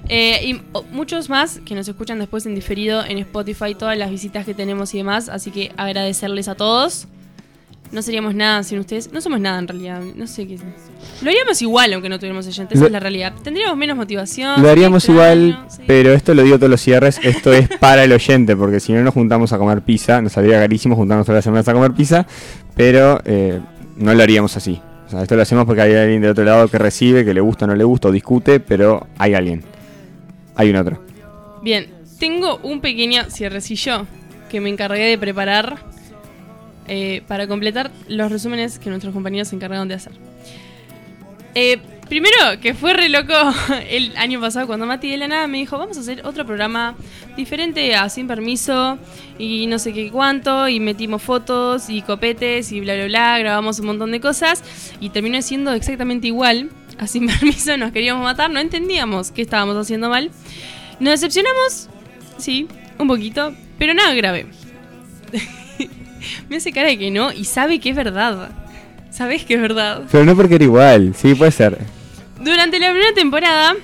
Eh, 0.09 0.39
y 0.43 0.61
oh, 0.73 0.83
muchos 0.91 1.29
más 1.29 1.59
que 1.65 1.75
nos 1.75 1.87
escuchan 1.87 2.19
después 2.19 2.45
en 2.45 2.55
diferido 2.55 3.05
en 3.05 3.17
Spotify, 3.19 3.75
todas 3.75 3.97
las 3.97 4.09
visitas 4.09 4.45
que 4.45 4.53
tenemos 4.53 4.93
y 4.93 4.97
demás. 4.97 5.29
Así 5.29 5.51
que 5.51 5.71
agradecerles 5.77 6.47
a 6.47 6.55
todos. 6.55 7.07
No 7.91 8.01
seríamos 8.01 8.33
nada 8.33 8.63
sin 8.63 8.79
ustedes. 8.79 9.11
No 9.11 9.21
somos 9.21 9.39
nada 9.39 9.59
en 9.59 9.67
realidad. 9.67 10.01
No 10.15 10.25
sé 10.25 10.47
qué. 10.47 10.57
Lo 11.21 11.29
haríamos 11.29 11.61
igual 11.61 11.93
aunque 11.93 12.09
no 12.09 12.17
tuviéramos 12.17 12.47
oyentes. 12.47 12.75
Esa 12.75 12.85
es 12.85 12.91
la 12.91 12.99
realidad. 12.99 13.33
Tendríamos 13.43 13.77
menos 13.77 13.95
motivación. 13.95 14.61
Lo 14.61 14.69
haríamos 14.69 15.07
igual, 15.09 15.67
pero 15.85 16.11
esto 16.13 16.33
lo 16.33 16.43
digo 16.43 16.57
todos 16.57 16.71
los 16.71 16.81
cierres, 16.81 17.19
esto 17.23 17.53
es 17.53 17.69
para 17.79 18.03
el 18.03 18.11
oyente, 18.11 18.55
porque 18.55 18.79
si 18.79 18.93
no 18.93 19.03
nos 19.03 19.13
juntamos 19.13 19.53
a 19.53 19.57
comer 19.57 19.81
pizza, 19.81 20.21
nos 20.21 20.33
saldría 20.33 20.59
carísimo 20.59 20.95
juntarnos 20.95 21.25
todas 21.25 21.37
las 21.37 21.43
semanas 21.43 21.67
a 21.67 21.73
comer 21.73 21.91
pizza, 21.91 22.25
pero 22.75 23.21
eh, 23.25 23.59
no 23.97 24.13
lo 24.13 24.23
haríamos 24.23 24.57
así. 24.57 24.81
O 25.05 25.09
sea, 25.09 25.21
esto 25.21 25.35
lo 25.35 25.43
hacemos 25.43 25.65
porque 25.65 25.81
hay 25.81 25.93
alguien 25.93 26.21
del 26.21 26.31
otro 26.31 26.43
lado 26.43 26.67
que 26.67 26.79
recibe, 26.79 27.23
que 27.23 27.33
le 27.33 27.41
gusta 27.41 27.65
o 27.65 27.67
no 27.67 27.75
le 27.75 27.83
gusta, 27.83 28.07
o 28.07 28.11
discute, 28.11 28.59
pero 28.59 29.07
hay 29.17 29.35
alguien. 29.35 29.63
Hay 30.55 30.69
un 30.69 30.77
otro. 30.77 31.03
Bien, 31.61 31.87
tengo 32.19 32.57
un 32.63 32.81
pequeño 32.81 33.25
cierrecillo 33.29 34.07
que 34.49 34.59
me 34.61 34.69
encargué 34.69 35.03
de 35.03 35.17
preparar 35.17 35.92
eh, 36.87 37.23
para 37.27 37.47
completar 37.47 37.91
los 38.07 38.31
resúmenes 38.31 38.79
que 38.79 38.89
nuestros 38.89 39.13
compañeros 39.13 39.47
se 39.49 39.55
encargaron 39.55 39.87
de 39.87 39.95
hacer. 39.95 40.13
Eh, 41.55 41.77
primero, 42.09 42.59
que 42.61 42.73
fue 42.73 42.93
re 42.93 43.09
loco 43.09 43.33
el 43.89 44.15
año 44.17 44.39
pasado 44.39 44.67
cuando 44.67 44.85
Mati 44.85 45.09
de 45.09 45.17
la 45.17 45.27
nada 45.27 45.47
me 45.47 45.59
dijo, 45.59 45.77
vamos 45.77 45.97
a 45.97 46.01
hacer 46.01 46.25
otro 46.25 46.45
programa 46.45 46.95
diferente 47.37 47.95
a 47.95 48.09
Sin 48.09 48.27
Permiso 48.27 48.97
y 49.37 49.67
no 49.67 49.79
sé 49.79 49.93
qué 49.93 50.11
cuánto, 50.11 50.67
y 50.67 50.79
metimos 50.79 51.21
fotos 51.21 51.89
y 51.89 52.01
copetes 52.01 52.71
y 52.71 52.81
bla, 52.81 52.95
bla, 52.95 53.05
bla, 53.05 53.39
grabamos 53.39 53.79
un 53.79 53.87
montón 53.87 54.11
de 54.11 54.19
cosas 54.19 54.63
y 54.99 55.09
terminó 55.09 55.41
siendo 55.41 55.73
exactamente 55.73 56.27
igual. 56.27 56.69
A 56.99 57.07
Sin 57.07 57.27
Permiso 57.39 57.77
nos 57.77 57.91
queríamos 57.91 58.23
matar, 58.23 58.49
no 58.49 58.59
entendíamos 58.59 59.31
qué 59.31 59.41
estábamos 59.41 59.77
haciendo 59.77 60.09
mal. 60.09 60.31
Nos 60.99 61.19
decepcionamos, 61.19 61.89
sí, 62.37 62.67
un 62.99 63.07
poquito, 63.07 63.53
pero 63.77 63.93
nada 63.93 64.13
grave. 64.13 64.47
me 66.49 66.57
hace 66.57 66.71
cara 66.71 66.89
de 66.89 66.97
que 66.97 67.11
no 67.11 67.31
y 67.31 67.45
sabe 67.45 67.79
que 67.79 67.89
es 67.89 67.95
verdad. 67.95 68.49
Sabes 69.09 69.45
que 69.45 69.53
es 69.55 69.61
verdad. 69.61 70.03
Pero 70.11 70.25
no 70.25 70.35
porque 70.35 70.55
era 70.55 70.63
igual, 70.63 71.13
sí, 71.15 71.35
puede 71.35 71.51
ser. 71.51 71.77
Durante 72.41 72.79
la 72.79 72.89
primera 72.89 73.13
temporada 73.13 73.75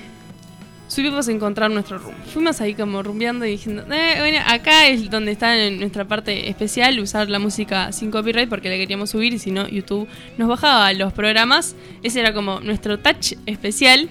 supimos 0.87 1.27
encontrar 1.27 1.69
nuestro 1.69 1.99
rumbo. 1.99 2.17
Fuimos 2.33 2.59
ahí 2.61 2.73
como 2.73 3.03
rumbeando 3.03 3.45
y 3.45 3.51
diciendo, 3.51 3.83
"Eh, 3.91 4.15
bueno, 4.17 4.39
acá 4.47 4.87
es 4.87 5.09
donde 5.09 5.31
está 5.31 5.55
en 5.55 5.79
nuestra 5.79 6.05
parte 6.05 6.49
especial, 6.49 6.99
usar 6.99 7.29
la 7.29 7.37
música 7.37 7.91
sin 7.91 8.09
copyright 8.09 8.49
porque 8.49 8.69
la 8.69 8.75
queríamos 8.75 9.11
subir 9.11 9.33
y 9.33 9.39
si 9.39 9.51
no, 9.51 9.67
YouTube 9.67 10.07
nos 10.39 10.49
bajaba 10.49 10.91
los 10.93 11.13
programas. 11.13 11.75
Ese 12.01 12.21
era 12.21 12.33
como 12.33 12.59
nuestro 12.59 12.97
touch 12.97 13.33
especial. 13.45 14.09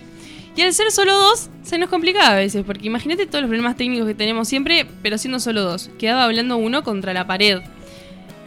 Y 0.54 0.62
al 0.62 0.72
ser 0.72 0.90
solo 0.90 1.14
dos, 1.16 1.50
se 1.62 1.78
nos 1.78 1.88
complicaba 1.88 2.30
a 2.30 2.36
veces, 2.36 2.64
porque 2.66 2.86
imagínate 2.86 3.26
todos 3.26 3.42
los 3.42 3.48
problemas 3.48 3.76
técnicos 3.76 4.08
que 4.08 4.14
tenemos 4.14 4.48
siempre, 4.48 4.86
pero 5.02 5.16
siendo 5.18 5.38
solo 5.38 5.62
dos. 5.62 5.90
Quedaba 5.98 6.24
hablando 6.24 6.56
uno 6.56 6.82
contra 6.82 7.12
la 7.12 7.26
pared. 7.26 7.60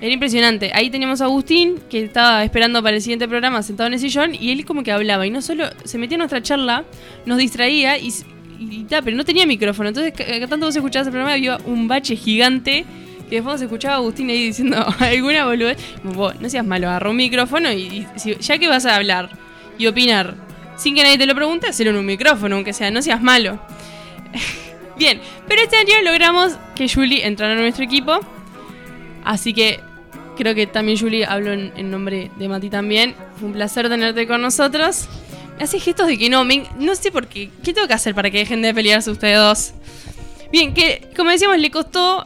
Era 0.02 0.12
impresionante. 0.14 0.72
Ahí 0.74 0.90
teníamos 0.90 1.22
a 1.22 1.26
Agustín, 1.26 1.80
que 1.90 2.04
estaba 2.04 2.44
esperando 2.44 2.82
para 2.82 2.96
el 2.96 3.02
siguiente 3.04 3.28
programa 3.28 3.62
sentado 3.62 3.86
en 3.88 3.94
el 3.94 4.00
sillón, 4.00 4.34
y 4.34 4.52
él 4.52 4.66
como 4.66 4.82
que 4.84 4.92
hablaba. 4.92 5.28
Y 5.28 5.30
no 5.30 5.42
solo 5.44 5.66
se 5.84 5.98
metía 6.00 6.16
en 6.16 6.20
nuestra 6.20 6.42
charla, 6.42 6.84
nos 7.26 7.38
distraía 7.38 7.98
y, 8.00 8.12
y, 8.60 8.84
ta, 8.86 9.02
pero 9.04 9.16
no 9.16 9.24
tenía 9.24 9.46
micrófono. 9.46 9.90
Entonces, 9.90 10.12
ca- 10.14 10.26
cada 10.26 10.48
tanto 10.48 10.66
vos 10.66 10.76
escuchabas 10.76 11.08
el 11.08 11.12
programa, 11.12 11.34
había 11.34 11.58
un 11.66 11.88
bache 11.88 12.16
gigante. 12.16 12.84
Que 13.30 13.36
después 13.38 13.60
se 13.60 13.66
escuchaba 13.66 13.94
a 13.94 13.98
Agustín 13.98 14.30
ahí 14.30 14.48
diciendo 14.48 14.84
alguna 15.00 15.46
boludez. 15.46 15.78
No 16.04 16.50
seas 16.50 16.66
malo, 16.66 16.90
agarra 16.90 17.12
un 17.12 17.16
micrófono 17.18 17.72
y, 17.72 18.06
y 18.26 18.36
ya 18.40 18.58
que 18.58 18.68
vas 18.68 18.86
a 18.88 18.96
hablar 18.96 19.30
y 19.78 19.86
opinar 19.88 20.36
sin 20.78 20.96
que 20.96 21.04
nadie 21.04 21.18
te 21.20 21.28
lo 21.28 21.36
pregunte, 21.36 21.68
hacerlo 21.68 21.92
en 21.92 22.00
un 22.00 22.06
micrófono, 22.08 22.56
aunque 22.56 22.74
sea, 22.74 22.90
no 22.92 23.02
seas 23.04 23.22
malo. 23.22 23.60
Bien, 24.98 25.22
pero 25.48 25.62
este 25.62 25.78
año 25.78 25.94
logramos 26.04 26.58
que 26.76 26.90
Julie 26.90 27.26
entrara 27.26 27.54
a 27.54 27.56
nuestro 27.56 27.84
equipo. 27.86 28.20
Así 29.24 29.54
que 29.54 29.80
creo 30.42 30.56
que 30.56 30.66
también 30.66 30.98
Julie 30.98 31.24
habló 31.24 31.54
en, 31.54 31.92
nombre 31.92 32.32
de 32.38 32.50
Mati 32.50 32.70
también. 32.72 33.14
Fue 33.38 33.48
un 33.50 33.54
placer 33.54 33.88
tenerte 33.90 34.26
con 34.26 34.42
nosotros. 34.42 35.08
Hace 35.60 35.80
gestos 35.80 36.08
de 36.08 36.18
que 36.18 36.30
no, 36.30 36.44
me- 36.44 36.66
no 36.80 36.96
sé 36.96 37.12
por 37.12 37.28
qué. 37.28 37.52
¿Qué 37.64 37.74
tengo 37.74 37.88
que 37.88 37.94
hacer 37.94 38.16
para 38.16 38.32
que 38.32 38.40
dejen 38.40 38.64
de 38.64 38.74
pelearse 38.74 39.12
ustedes 39.12 39.38
dos? 39.38 39.74
Bien, 40.52 40.74
que 40.74 41.08
como 41.16 41.30
decíamos, 41.30 41.60
le 41.60 41.70
costó. 41.70 42.26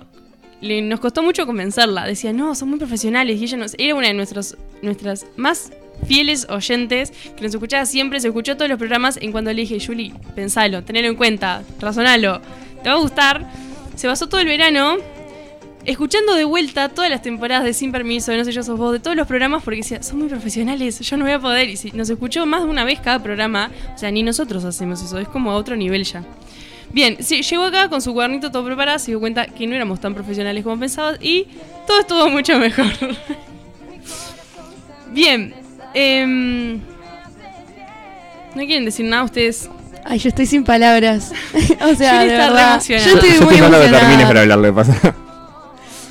nos 0.62 1.00
costó 1.02 1.22
mucho 1.24 1.46
convencerla. 1.46 2.06
Decía, 2.06 2.32
no, 2.32 2.56
son 2.56 2.70
muy 2.70 2.80
profesionales. 2.80 3.40
Y 3.42 3.44
ella 3.44 3.68
era 3.78 3.96
una 3.96 4.08
de 4.08 4.14
nuestros, 4.14 4.56
nuestras 4.82 5.26
más 5.36 5.72
fieles 6.08 6.48
oyentes 6.50 7.12
que 7.36 7.44
nos 7.44 7.54
escuchaba 7.54 7.86
siempre. 7.86 8.22
Se 8.22 8.28
escuchó 8.30 8.56
todos 8.56 8.70
los 8.70 8.80
programas. 8.80 9.18
En 9.22 9.34
cuando 9.34 9.52
le 9.52 9.62
dije, 9.62 9.86
Julie, 9.86 10.14
pensalo, 10.36 10.84
tenelo 10.84 11.10
en 11.10 11.16
cuenta, 11.16 11.64
razonalo, 11.82 12.40
te 12.82 12.90
va 12.90 12.96
a 12.96 13.00
gustar. 13.00 13.52
Se 13.98 14.08
basó 14.08 14.28
todo 14.30 14.40
el 14.40 14.48
verano 14.48 14.98
escuchando 15.86 16.36
de 16.36 16.44
vuelta 16.44 16.90
todas 16.90 17.10
las 17.10 17.22
temporadas 17.22 17.64
de 17.64 17.74
Sin 17.74 17.92
Permiso, 17.92 18.32
de 18.32 18.38
No 18.38 18.46
sé 18.46 18.52
yo 18.52 18.64
sos 18.64 18.78
vos, 18.78 18.92
de 18.92 19.00
todos 19.00 19.16
los 19.16 19.28
programas, 19.28 19.64
porque 19.64 19.78
decía, 19.78 20.04
son 20.04 20.20
muy 20.20 20.28
profesionales, 20.28 21.00
yo 21.00 21.18
no 21.18 21.26
voy 21.26 21.34
a 21.34 21.40
poder. 21.40 21.70
Y 21.70 21.78
si 21.78 21.92
nos 21.92 22.10
escuchó 22.10 22.46
más 22.46 22.64
de 22.64 22.70
una 22.70 22.84
vez 22.84 23.00
cada 23.00 23.22
programa, 23.22 23.72
o 23.94 23.98
sea, 23.98 24.12
ni 24.12 24.24
nosotros 24.24 24.64
hacemos 24.66 25.02
eso, 25.02 25.18
es 25.20 25.28
como 25.28 25.52
a 25.52 25.56
otro 25.56 25.76
nivel 25.76 26.04
ya. 26.04 26.24
Bien, 26.92 27.18
sí, 27.20 27.42
llegó 27.42 27.64
acá 27.64 27.90
con 27.90 28.02
su 28.02 28.14
cuadernito 28.14 28.52
todo 28.52 28.66
preparado, 28.66 29.00
se 29.00 29.12
dio 29.12 29.20
cuenta 29.20 29.48
que 29.48 29.68
no 29.68 29.76
éramos 29.76 30.00
tan 30.00 30.14
profesionales 30.14 30.64
como 30.64 30.80
pensaba 30.80 31.14
y 31.20 31.48
todo 31.88 32.00
estuvo 32.00 32.30
mucho 32.30 32.58
mejor. 32.58 32.86
Bien, 35.12 35.54
em, 35.94 36.76
¿no 38.56 38.66
quieren 38.66 38.86
decir 38.86 39.06
nada 39.06 39.24
ustedes? 39.24 39.70
Ay, 40.04 40.20
yo 40.20 40.30
estoy 40.30 40.46
sin 40.46 40.64
palabras. 40.64 41.32
o 41.82 41.96
sea, 41.96 42.22
de 42.22 42.28
verdad. 42.28 42.82
Yo 42.88 42.96
estoy 42.96 43.12
Yo 43.12 43.16
muy 43.16 43.30
estoy 43.30 43.58
emocionada. 43.58 44.28
para 44.28 44.42
hablarle, 44.42 44.72
pasa. 44.72 45.16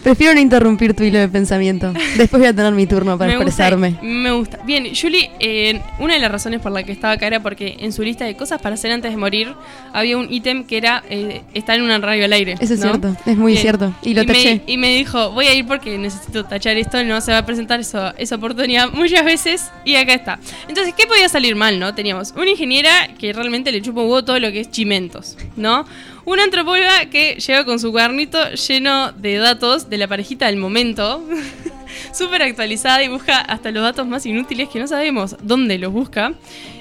Prefiero 0.05 0.35
no 0.35 0.41
interrumpir 0.41 0.93
tu 0.95 1.03
hilo 1.03 1.19
de 1.19 1.29
pensamiento. 1.29 1.91
Después 2.19 2.39
voy 2.41 2.47
a 2.47 2.55
tener 2.55 2.75
mi 2.75 2.87
turno 2.87 3.17
para 3.17 3.31
me 3.31 3.39
gusta, 3.39 3.49
expresarme. 3.49 3.97
me 4.03 4.33
gusta. 4.33 4.59
Bien, 4.65 4.87
Julie, 4.95 5.31
eh, 5.41 5.81
una 5.99 6.13
de 6.13 6.21
las 6.21 6.31
razones 6.31 6.61
por 6.61 6.73
la 6.73 6.83
que 6.83 6.93
estaba 6.93 7.15
acá 7.15 7.27
era 7.27 7.41
porque 7.41 7.79
en 7.81 7.91
su 7.91 8.03
lista 8.03 8.27
de 8.27 8.37
cosas 8.37 8.61
para 8.61 8.75
hacer 8.75 8.93
antes 8.93 9.11
de 9.11 9.17
morir 9.17 9.55
había 9.95 10.19
un 10.19 10.31
ítem 10.31 10.65
que 10.65 10.77
era 10.77 11.03
eh, 11.09 11.41
estar 11.55 11.77
en 11.77 11.83
una 11.85 11.97
radio 11.97 12.27
al 12.27 12.35
aire. 12.35 12.57
Eso 12.61 12.75
es 12.75 12.81
¿no? 12.81 12.91
cierto, 12.91 13.17
es 13.25 13.37
muy 13.39 13.53
Bien. 13.53 13.63
cierto. 13.63 13.95
Y 14.03 14.13
lo 14.13 14.27
taché. 14.27 14.61
y 14.67 14.77
me 14.77 14.95
dijo, 14.95 15.31
voy 15.31 15.47
a 15.47 15.55
ir 15.55 15.67
porque 15.67 15.97
necesito 15.97 16.45
tachar 16.45 16.77
esto, 16.77 17.03
no 17.03 17.23
se 17.23 17.33
va 17.33 17.39
a 17.39 17.47
presentar 17.47 17.81
eso, 17.81 18.13
esa 18.19 18.37
oportunidad 18.37 18.91
muchas 18.93 19.25
veces 19.25 19.71
y 19.87 19.95
acá 19.95 20.13
está. 20.13 20.39
Entonces, 20.69 20.93
¿qué 20.95 21.07
podía 21.07 21.31
salir 21.31 21.57
mal, 21.57 21.81
no? 21.81 21.95
Teníamos 21.95 22.35
una 22.37 22.51
ingeniera 22.51 23.09
que 23.19 23.33
realmente 23.33 23.73
le 23.73 23.81
chupa 23.81 24.03
un 24.03 24.09
huevo 24.09 24.23
todo 24.23 24.39
lo 24.39 24.53
que 24.53 24.61
es 24.61 24.71
chimentos, 24.71 25.39
¿no? 25.57 25.87
Una 26.27 26.45
antropóloga 26.45 27.11
que 27.11 27.35
llega 27.35 27.65
con 27.65 27.79
su 27.79 27.93
cuadernito 27.93 28.53
lleno 28.53 29.13
de 29.13 29.37
datos 29.37 29.91
de 29.91 29.99
la 29.99 30.09
parejita 30.09 30.47
del 30.47 30.57
momento, 30.57 31.23
súper 32.13 32.43
actualizada 32.43 33.03
y 33.03 33.09
busca 33.09 33.41
hasta 33.41 33.71
los 33.71 33.83
datos 33.83 34.07
más 34.07 34.25
inútiles 34.25 34.69
que 34.71 34.79
no 34.79 34.87
sabemos 34.87 35.37
dónde 35.43 35.79
los 35.79 35.93
busca. 35.93 36.33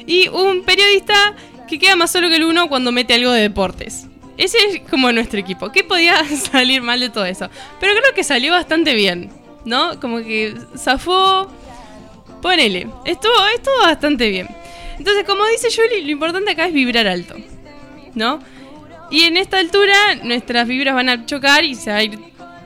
Y 0.08 0.30
un 0.30 0.64
periodista 0.64 1.36
que 1.68 1.78
queda 1.78 1.96
más 1.96 2.12
solo 2.12 2.30
que 2.30 2.38
el 2.38 2.44
uno 2.44 2.70
cuando 2.70 2.92
mete 2.92 3.14
algo 3.16 3.32
de 3.32 3.42
deportes. 3.42 4.08
Ese 4.38 4.58
es 4.70 4.82
como 4.90 5.12
nuestro 5.12 5.40
equipo. 5.40 5.72
¿Qué 5.72 5.84
podía 5.84 6.24
salir 6.52 6.82
mal 6.82 7.00
de 7.00 7.10
todo 7.10 7.26
eso? 7.26 7.50
Pero 7.80 7.94
creo 7.94 8.14
que 8.16 8.24
salió 8.24 8.54
bastante 8.54 8.96
bien, 8.96 9.30
¿no? 9.66 10.00
Como 10.00 10.18
que 10.20 10.56
zafó. 10.78 11.52
Ponele. 12.42 12.88
Estuvo, 13.06 13.34
estuvo 13.56 13.78
bastante 13.82 14.30
bien. 14.30 14.48
Entonces, 14.98 15.24
como 15.26 15.46
dice 15.48 15.68
Julie, 15.74 16.04
lo 16.04 16.12
importante 16.12 16.52
acá 16.52 16.66
es 16.66 16.74
vibrar 16.74 17.08
alto, 17.08 17.36
¿no? 18.16 18.40
Y 19.14 19.22
en 19.22 19.38
esta 19.38 19.60
altura 19.60 19.94
nuestras 20.24 20.68
vibras 20.68 20.96
van 20.96 21.08
a 21.08 21.24
chocar 21.28 21.64
y 21.64 21.76
se 21.76 21.92
va 21.92 21.98
a 21.98 22.04
ir 22.04 22.18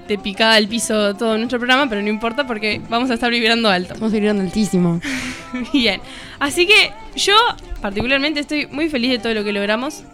de 0.08 0.18
picada 0.18 0.54
al 0.54 0.70
piso 0.70 1.14
todo 1.14 1.38
nuestro 1.38 1.60
programa, 1.60 1.90
pero 1.90 2.02
no 2.02 2.08
importa 2.08 2.48
porque 2.48 2.80
vamos 2.88 3.10
a 3.12 3.16
estar 3.16 3.30
vibrando 3.30 3.70
alto. 3.70 3.96
Estamos 3.96 4.14
vibrando 4.14 4.44
altísimo. 4.44 5.02
Bien. 5.74 6.00
Así 6.40 6.66
que 6.66 6.94
yo 7.18 7.36
particularmente 7.82 8.40
estoy 8.40 8.66
muy 8.68 8.88
feliz 8.88 9.12
de 9.12 9.20
todo 9.20 9.34
lo 9.34 9.44
que 9.44 9.52
logramos. 9.52 10.06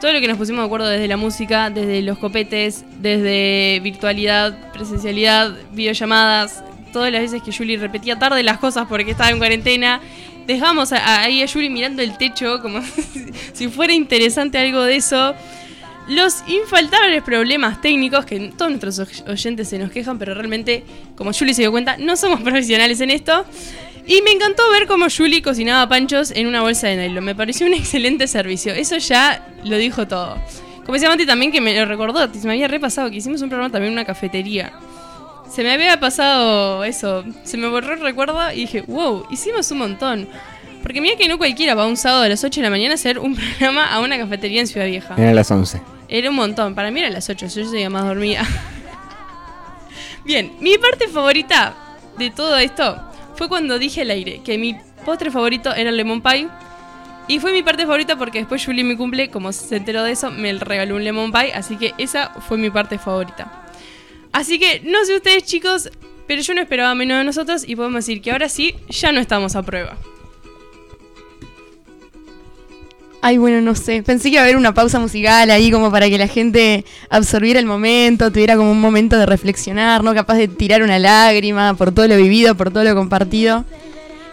Todo 0.00 0.14
lo 0.14 0.20
que 0.20 0.28
nos 0.28 0.38
pusimos 0.38 0.60
de 0.62 0.64
acuerdo 0.64 0.88
desde 0.88 1.06
la 1.08 1.18
música, 1.18 1.68
desde 1.68 2.00
los 2.00 2.16
copetes, 2.16 2.86
desde 2.96 3.80
virtualidad, 3.80 4.72
presencialidad, 4.72 5.54
videollamadas, 5.72 6.64
todas 6.90 7.12
las 7.12 7.20
veces 7.20 7.42
que 7.42 7.52
Julie 7.52 7.76
repetía 7.76 8.18
tarde 8.18 8.42
las 8.42 8.56
cosas 8.56 8.86
porque 8.88 9.10
estaba 9.10 9.28
en 9.28 9.36
cuarentena. 9.36 10.00
Dejamos 10.46 10.92
a- 10.92 10.98
a- 10.98 11.22
ahí 11.22 11.42
a 11.42 11.48
Julie 11.48 11.70
mirando 11.70 12.02
el 12.02 12.16
techo 12.18 12.60
como 12.60 12.80
si 13.52 13.68
fuera 13.68 13.92
interesante 13.92 14.58
algo 14.58 14.82
de 14.82 14.96
eso. 14.96 15.34
Los 16.08 16.42
infaltables 16.48 17.22
problemas 17.22 17.80
técnicos 17.80 18.24
que 18.24 18.52
todos 18.56 18.70
nuestros 18.70 18.98
oy- 18.98 19.30
oyentes 19.30 19.68
se 19.68 19.78
nos 19.78 19.90
quejan, 19.92 20.18
pero 20.18 20.34
realmente, 20.34 20.82
como 21.14 21.32
Julie 21.32 21.54
se 21.54 21.62
dio 21.62 21.70
cuenta, 21.70 21.96
no 21.98 22.16
somos 22.16 22.40
profesionales 22.42 23.00
en 23.00 23.10
esto. 23.10 23.44
Y 24.06 24.22
me 24.22 24.32
encantó 24.32 24.68
ver 24.72 24.86
cómo 24.88 25.06
Julie 25.14 25.40
cocinaba 25.42 25.88
panchos 25.88 26.32
en 26.32 26.46
una 26.48 26.62
bolsa 26.62 26.88
de 26.88 26.96
nylon. 26.96 27.22
Me 27.24 27.34
pareció 27.36 27.66
un 27.66 27.74
excelente 27.74 28.26
servicio. 28.26 28.72
Eso 28.72 28.96
ya 28.98 29.46
lo 29.62 29.76
dijo 29.76 30.08
todo. 30.08 30.36
Como 30.80 30.94
decía 30.94 31.08
Mati 31.10 31.26
también 31.26 31.52
que 31.52 31.60
me 31.60 31.76
lo 31.78 31.84
recordó, 31.84 32.32
se 32.32 32.44
me 32.48 32.54
había 32.54 32.66
repasado 32.66 33.08
que 33.10 33.16
hicimos 33.18 33.40
un 33.42 33.50
programa 33.50 33.70
también 33.70 33.92
en 33.92 33.98
una 33.98 34.04
cafetería. 34.04 34.72
Se 35.50 35.64
me 35.64 35.72
había 35.72 35.98
pasado 35.98 36.84
eso, 36.84 37.24
se 37.42 37.56
me 37.56 37.68
borró 37.68 37.94
el 37.94 38.00
recuerdo 38.00 38.38
y 38.52 38.60
dije, 38.60 38.82
wow, 38.82 39.26
hicimos 39.30 39.68
un 39.72 39.78
montón. 39.78 40.28
Porque 40.80 41.00
mira 41.00 41.16
que 41.16 41.28
no 41.28 41.38
cualquiera 41.38 41.74
va 41.74 41.86
un 41.86 41.96
sábado 41.96 42.22
a 42.22 42.28
las 42.28 42.44
8 42.44 42.60
de 42.60 42.64
la 42.64 42.70
mañana 42.70 42.92
a 42.92 42.94
hacer 42.94 43.18
un 43.18 43.34
programa 43.58 43.86
a 43.86 44.00
una 44.00 44.16
cafetería 44.16 44.60
en 44.60 44.68
Ciudad 44.68 44.86
Vieja. 44.86 45.14
Eran 45.18 45.34
las 45.34 45.50
11. 45.50 45.80
Era 46.08 46.30
un 46.30 46.36
montón. 46.36 46.74
Para 46.76 46.92
mí 46.92 47.00
era 47.00 47.10
las 47.10 47.28
8, 47.28 47.46
yo 47.46 47.64
seguía 47.64 47.90
más 47.90 48.04
dormida. 48.04 48.46
Bien, 50.24 50.52
mi 50.60 50.78
parte 50.78 51.08
favorita 51.08 51.74
de 52.16 52.30
todo 52.30 52.56
esto 52.58 53.00
fue 53.34 53.48
cuando 53.48 53.78
dije 53.78 54.02
al 54.02 54.10
aire 54.10 54.42
que 54.44 54.56
mi 54.56 54.76
postre 55.04 55.32
favorito 55.32 55.74
era 55.74 55.90
el 55.90 55.96
lemon 55.96 56.22
pie. 56.22 56.48
Y 57.26 57.40
fue 57.40 57.52
mi 57.52 57.62
parte 57.62 57.82
favorita 57.82 58.16
porque 58.16 58.38
después 58.38 58.64
Julie 58.64 58.84
mi 58.84 58.96
cumple, 58.96 59.30
como 59.30 59.52
se 59.52 59.76
enteró 59.76 60.02
de 60.04 60.12
eso, 60.12 60.30
me 60.30 60.52
regaló 60.52 60.96
un 60.96 61.04
lemon 61.04 61.32
pie. 61.32 61.52
Así 61.54 61.76
que 61.76 61.92
esa 61.98 62.30
fue 62.40 62.56
mi 62.56 62.70
parte 62.70 62.98
favorita. 62.98 63.66
Así 64.32 64.58
que 64.58 64.80
no 64.84 65.04
sé 65.04 65.16
ustedes 65.16 65.44
chicos, 65.44 65.90
pero 66.26 66.42
yo 66.42 66.54
no 66.54 66.62
esperaba 66.62 66.94
menos 66.94 67.18
de 67.18 67.24
nosotros 67.24 67.64
y 67.66 67.74
podemos 67.76 68.06
decir 68.06 68.22
que 68.22 68.30
ahora 68.30 68.48
sí, 68.48 68.74
ya 68.88 69.12
no 69.12 69.20
estamos 69.20 69.56
a 69.56 69.62
prueba. 69.62 69.98
Ay, 73.22 73.36
bueno, 73.36 73.60
no 73.60 73.74
sé. 73.74 74.02
Pensé 74.02 74.24
que 74.24 74.34
iba 74.34 74.40
a 74.40 74.44
haber 74.44 74.56
una 74.56 74.72
pausa 74.72 74.98
musical 74.98 75.50
ahí 75.50 75.70
como 75.70 75.90
para 75.90 76.08
que 76.08 76.16
la 76.16 76.26
gente 76.26 76.86
absorbiera 77.10 77.60
el 77.60 77.66
momento, 77.66 78.32
tuviera 78.32 78.56
como 78.56 78.70
un 78.70 78.80
momento 78.80 79.18
de 79.18 79.26
reflexionar, 79.26 80.02
¿no? 80.02 80.14
Capaz 80.14 80.36
de 80.36 80.48
tirar 80.48 80.82
una 80.82 80.98
lágrima 80.98 81.74
por 81.74 81.92
todo 81.92 82.08
lo 82.08 82.16
vivido, 82.16 82.54
por 82.54 82.70
todo 82.70 82.84
lo 82.84 82.94
compartido. 82.94 83.64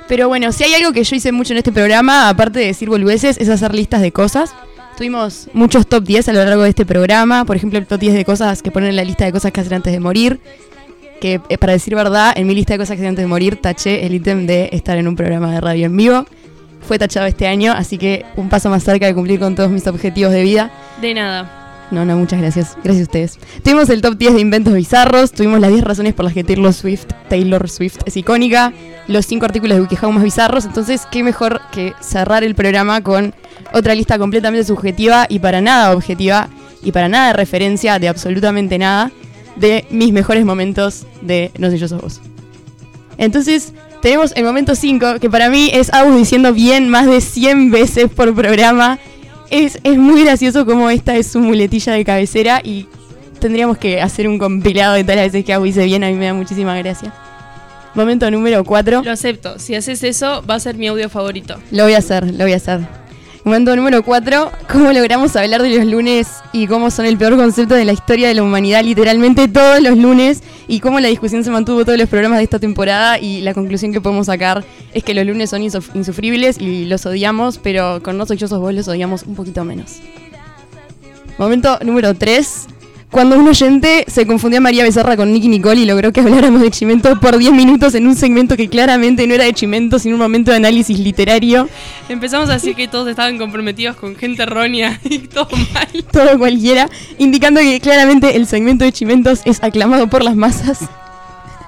Pero 0.08 0.30
bueno, 0.30 0.54
si 0.54 0.64
hay 0.64 0.74
algo 0.76 0.94
que 0.94 1.04
yo 1.04 1.16
hice 1.18 1.34
mucho 1.34 1.52
en 1.54 1.58
este 1.58 1.74
programa, 1.74 2.30
aparte 2.30 2.60
de 2.60 2.68
decir 2.68 2.88
boludeces, 2.88 3.38
es 3.38 3.50
hacer 3.50 3.76
listas 3.76 4.02
de 4.02 4.14
cosas. 4.14 4.56
Tuvimos 4.98 5.48
muchos 5.54 5.86
top 5.86 6.04
10 6.04 6.30
a 6.30 6.34
lo 6.34 6.44
largo 6.44 6.64
de 6.64 6.70
este 6.70 6.84
programa. 6.84 7.46
Por 7.46 7.56
ejemplo, 7.56 7.78
el 7.78 7.86
top 7.86 8.00
10 8.00 8.16
de 8.16 8.26
cosas 8.26 8.64
que 8.64 8.72
ponen 8.72 8.90
en 8.90 8.96
la 8.96 9.04
lista 9.04 9.26
de 9.26 9.32
cosas 9.32 9.52
que 9.52 9.62
hacer 9.62 9.76
antes 9.76 9.94
de 9.94 10.00
morir. 10.00 10.40
Que 11.22 11.40
para 11.60 11.74
decir 11.74 11.94
verdad, 11.94 12.34
en 12.36 12.48
mi 12.48 12.56
lista 12.56 12.74
de 12.74 12.80
cosas 12.80 12.96
que 12.96 13.02
hacer 13.02 13.10
antes 13.10 13.24
de 13.24 13.28
morir, 13.28 13.58
taché 13.58 14.08
el 14.08 14.16
ítem 14.16 14.48
de 14.48 14.70
estar 14.72 14.98
en 14.98 15.08
un 15.08 15.16
programa 15.16 15.54
de 15.54 15.62
radio 15.62 15.86
en 15.86 15.96
vivo. 15.96 16.26
Fue 16.82 16.98
tachado 16.98 17.28
este 17.28 17.46
año, 17.46 17.74
así 17.74 18.00
que 18.00 18.26
un 18.38 18.50
paso 18.50 18.72
más 18.72 18.84
cerca 18.84 19.06
de 19.06 19.14
cumplir 19.14 19.40
con 19.40 19.54
todos 19.54 19.70
mis 19.70 19.86
objetivos 19.86 20.34
de 20.34 20.42
vida. 20.42 20.72
De 21.00 21.14
nada. 21.14 21.67
No, 21.90 22.04
no, 22.06 22.18
muchas 22.18 22.42
gracias. 22.42 22.78
Gracias 22.84 23.00
a 23.00 23.04
ustedes. 23.04 23.40
Tuvimos 23.64 23.90
el 23.90 24.02
top 24.02 24.18
10 24.18 24.36
de 24.36 24.42
inventos 24.42 24.74
bizarros, 24.74 25.32
tuvimos 25.32 25.60
las 25.60 25.72
10 25.72 25.84
razones 25.84 26.14
por 26.14 26.26
las 26.26 26.34
que 26.34 26.44
Taylor 26.44 26.74
Swift, 26.74 27.06
Taylor 27.30 27.70
Swift 27.70 27.98
es 28.06 28.18
icónica, 28.18 28.74
los 29.08 29.26
5 29.26 29.46
artículos 29.46 29.78
de 29.78 29.82
WikiHow 29.82 30.12
más 30.12 30.24
bizarros, 30.24 30.66
entonces 30.66 31.04
qué 31.10 31.24
mejor 31.24 31.62
que 31.72 31.94
cerrar 32.02 32.44
el 32.44 32.56
programa 32.56 33.02
con 33.02 33.34
otra 33.74 33.96
lista 33.96 34.18
completamente 34.18 34.66
subjetiva 34.66 35.28
y 35.30 35.40
para 35.40 35.62
nada 35.62 35.94
objetiva 35.94 36.50
y 36.84 36.92
para 36.92 37.08
nada 37.08 37.28
de 37.28 37.34
referencia 37.34 38.00
de 38.00 38.10
absolutamente 38.10 38.78
nada 38.78 39.12
de 39.56 39.86
mis 39.90 40.12
mejores 40.12 40.46
momentos 40.46 41.06
de 41.22 41.52
No 41.58 41.70
sé 41.72 41.78
yo 41.78 41.88
sos 41.88 42.02
vos. 42.02 42.22
Entonces, 43.18 43.74
tenemos 44.02 44.32
el 44.36 44.44
momento 44.44 44.76
5, 44.76 45.20
que 45.20 45.30
para 45.30 45.50
mí 45.50 45.72
es 45.74 45.92
Agus 45.92 46.16
diciendo 46.16 46.54
bien 46.54 46.90
más 46.90 47.08
de 47.08 47.20
100 47.20 47.72
veces 47.72 48.10
por 48.10 48.34
programa. 48.36 49.00
Es, 49.50 49.80
es 49.84 49.98
muy 49.98 50.24
gracioso 50.24 50.66
como 50.66 50.90
esta 50.90 51.16
es 51.16 51.28
su 51.28 51.40
muletilla 51.40 51.94
de 51.94 52.04
cabecera 52.04 52.62
y 52.64 52.88
tendríamos 53.40 53.78
que 53.78 54.02
hacer 54.02 54.28
un 54.28 54.38
compilado 54.38 54.96
de 54.96 55.04
todas 55.04 55.18
las 55.18 55.26
veces 55.28 55.46
que 55.46 55.54
Agus 55.54 55.68
dice 55.68 55.86
bien, 55.86 56.04
a 56.04 56.08
mí 56.08 56.16
me 56.16 56.26
da 56.26 56.34
muchísima 56.34 56.76
gracia. 56.78 57.14
Momento 57.94 58.30
número 58.30 58.64
4. 58.64 59.04
Lo 59.04 59.12
acepto. 59.12 59.58
Si 59.58 59.74
haces 59.74 60.04
eso, 60.04 60.44
va 60.48 60.56
a 60.56 60.60
ser 60.60 60.76
mi 60.76 60.88
audio 60.88 61.10
favorito. 61.10 61.58
Lo 61.72 61.84
voy 61.84 61.94
a 61.94 62.00
hacer, 62.00 62.32
lo 62.32 62.44
voy 62.44 62.54
a 62.54 62.58
hacer. 62.58 62.82
Momento 63.48 63.74
número 63.78 64.04
4. 64.04 64.52
¿Cómo 64.70 64.92
logramos 64.92 65.34
hablar 65.38 65.62
de 65.62 65.70
los 65.70 65.86
lunes 65.86 66.28
y 66.52 66.68
cómo 66.68 66.92
son 66.92 67.06
el 67.06 67.16
peor 67.18 67.38
concepto 67.38 67.76
de 67.76 67.86
la 67.86 67.94
historia 67.94 68.28
de 68.28 68.34
la 68.34 68.44
humanidad 68.44 68.84
literalmente 68.84 69.48
todos 69.48 69.82
los 69.82 69.98
lunes? 69.98 70.44
Y 70.68 70.82
cómo 70.82 71.00
la 71.00 71.08
discusión 71.08 71.46
se 71.46 71.50
mantuvo 71.50 71.86
todos 71.86 71.98
los 71.98 72.10
programas 72.10 72.40
de 72.40 72.44
esta 72.44 72.60
temporada 72.60 73.18
y 73.20 73.40
la 73.40 73.54
conclusión 73.54 73.94
que 73.94 74.02
podemos 74.02 74.26
sacar 74.26 74.66
es 74.94 75.02
que 75.02 75.14
los 75.14 75.26
lunes 75.26 75.50
son 75.50 75.62
insuf- 75.62 75.96
insufribles 75.96 76.58
y 76.60 76.84
los 76.88 77.06
odiamos, 77.06 77.58
pero 77.58 78.04
con 78.04 78.18
No 78.18 78.26
Soy 78.26 78.36
Yo 78.36 78.50
Sos 78.50 78.60
Vos 78.60 78.74
los 78.74 78.86
odiamos 78.90 79.24
un 79.24 79.36
poquito 79.36 79.64
menos. 79.64 80.00
Momento 81.38 81.80
número 81.86 82.16
3. 82.16 82.68
Cuando 83.10 83.40
un 83.40 83.48
oyente 83.48 84.04
se 84.08 84.28
confundió 84.28 84.58
a 84.58 84.62
María 84.62 84.84
Becerra 84.84 85.16
con 85.16 85.32
Nicky 85.32 85.48
Nicole 85.48 85.80
y 85.80 85.86
logró 85.86 86.12
que 86.12 86.20
habláramos 86.20 86.62
de 86.62 86.70
Chimento 86.70 87.18
por 87.22 87.38
10 87.38 87.54
minutos 87.54 87.96
en 87.96 88.06
un 88.06 88.16
segmento 88.16 88.58
que 88.58 88.68
claramente 88.68 89.26
no 89.26 89.34
era 89.34 89.46
de 89.46 89.54
Chimento, 89.54 89.98
sino 89.98 90.16
un 90.16 90.22
momento 90.22 90.52
de 90.52 90.58
análisis 90.58 91.00
literario. 91.00 91.70
Empezamos 92.10 92.50
a 92.50 92.54
decir 92.54 92.76
que 92.76 92.90
todos 92.90 93.08
estaban 93.08 93.38
comprometidos 93.38 93.96
con 93.96 94.18
gente 94.18 94.44
errónea 94.44 95.00
y 95.10 95.20
todo 95.20 95.48
mal. 95.74 95.88
todo 96.12 96.38
cualquiera, 96.38 96.90
indicando 97.18 97.62
que 97.62 97.80
claramente 97.80 98.36
el 98.36 98.46
segmento 98.46 98.84
de 98.84 98.92
Chimentos 98.92 99.40
es 99.46 99.64
aclamado 99.64 100.08
por 100.08 100.22
las 100.22 100.36
masas. 100.36 100.80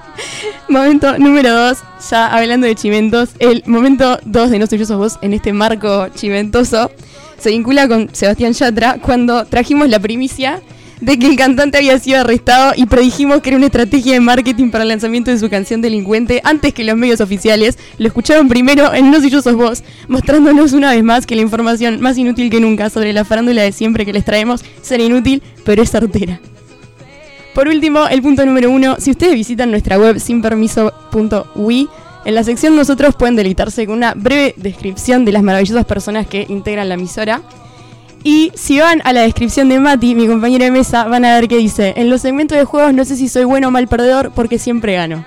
momento 0.67 1.17
número 1.17 1.53
2, 1.53 1.77
ya 2.11 2.27
hablando 2.27 2.67
de 2.67 2.75
Chimentos, 2.75 3.29
el 3.39 3.63
momento 3.65 4.19
2 4.25 4.51
de 4.51 4.59
No 4.59 4.67
Soy 4.67 4.77
Yo 4.77 4.85
Sos 4.85 4.97
Vos 4.97 5.19
en 5.21 5.33
este 5.33 5.53
marco 5.53 6.09
chimentoso 6.09 6.91
se 7.39 7.51
vincula 7.51 7.87
con 7.87 8.13
Sebastián 8.13 8.51
Yatra 8.51 8.97
cuando 9.01 9.45
trajimos 9.45 9.87
la 9.87 9.99
primicia 9.99 10.61
de 11.01 11.17
que 11.17 11.27
el 11.27 11.35
cantante 11.35 11.77
había 11.77 11.97
sido 11.99 12.19
arrestado 12.19 12.73
y 12.75 12.85
predijimos 12.85 13.41
que 13.41 13.49
era 13.49 13.57
una 13.57 13.67
estrategia 13.67 14.13
de 14.13 14.19
marketing 14.19 14.69
para 14.69 14.83
el 14.83 14.89
lanzamiento 14.89 15.31
de 15.31 15.39
su 15.39 15.49
canción 15.49 15.81
Delincuente 15.81 16.41
antes 16.43 16.73
que 16.73 16.83
los 16.83 16.97
medios 16.97 17.21
oficiales. 17.21 17.77
Lo 17.97 18.07
escucharon 18.07 18.47
primero 18.47 18.93
en 18.93 19.09
No 19.11 19.19
Soy 19.19 19.29
Yo 19.29 19.41
Sos 19.41 19.55
Vos, 19.55 19.83
mostrándonos 20.07 20.73
una 20.73 20.91
vez 20.91 21.03
más 21.03 21.25
que 21.25 21.35
la 21.35 21.41
información 21.41 22.01
más 22.01 22.17
inútil 22.17 22.49
que 22.49 22.59
nunca 22.59 22.89
sobre 22.89 23.13
la 23.13 23.25
farándula 23.25 23.63
de 23.63 23.71
siempre 23.71 24.05
que 24.05 24.13
les 24.13 24.25
traemos 24.25 24.63
será 24.81 25.03
inútil, 25.03 25.41
pero 25.63 25.81
es 25.81 25.91
certera. 25.91 26.39
Por 27.53 27.67
último, 27.67 28.07
el 28.07 28.21
punto 28.21 28.45
número 28.45 28.69
uno, 28.69 28.97
si 28.99 29.11
ustedes 29.11 29.33
visitan 29.33 29.71
nuestra 29.71 29.97
web 29.97 30.19
sinpermiso.ui, 30.19 31.89
en 32.25 32.35
la 32.35 32.43
sección 32.43 32.75
nosotros 32.75 33.15
pueden 33.15 33.35
deleitarse 33.35 33.85
con 33.85 33.97
una 33.97 34.13
breve 34.13 34.53
descripción 34.57 35.25
de 35.25 35.31
las 35.31 35.41
maravillosas 35.41 35.85
personas 35.85 36.27
que 36.27 36.45
integran 36.49 36.89
la 36.89 36.95
emisora. 36.95 37.41
Y 38.23 38.51
si 38.55 38.79
van 38.79 39.01
a 39.05 39.13
la 39.13 39.21
descripción 39.21 39.69
de 39.69 39.79
Mati, 39.79 40.13
mi 40.13 40.27
compañero 40.27 40.65
de 40.65 40.71
mesa, 40.71 41.05
van 41.05 41.23
a 41.23 41.35
ver 41.35 41.47
que 41.47 41.57
dice, 41.57 41.93
en 41.95 42.09
los 42.09 42.21
segmentos 42.21 42.57
de 42.57 42.65
juegos 42.65 42.93
no 42.93 43.05
sé 43.05 43.15
si 43.15 43.29
soy 43.29 43.45
bueno 43.45 43.69
o 43.69 43.71
mal 43.71 43.87
perdedor 43.87 44.31
porque 44.35 44.59
siempre 44.59 44.95
gano. 44.95 45.25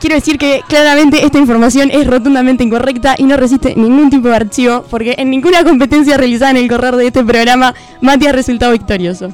Quiero 0.00 0.14
decir 0.14 0.38
que 0.38 0.62
claramente 0.68 1.24
esta 1.24 1.38
información 1.38 1.90
es 1.92 2.06
rotundamente 2.06 2.62
incorrecta 2.62 3.16
y 3.18 3.24
no 3.24 3.36
resiste 3.36 3.74
ningún 3.74 4.10
tipo 4.10 4.28
de 4.28 4.36
archivo 4.36 4.84
porque 4.88 5.16
en 5.18 5.30
ninguna 5.30 5.64
competencia 5.64 6.16
realizada 6.16 6.52
en 6.52 6.58
el 6.58 6.68
correr 6.68 6.94
de 6.94 7.08
este 7.08 7.24
programa 7.24 7.74
Mati 8.00 8.26
ha 8.26 8.32
resultado 8.32 8.72
victorioso. 8.72 9.32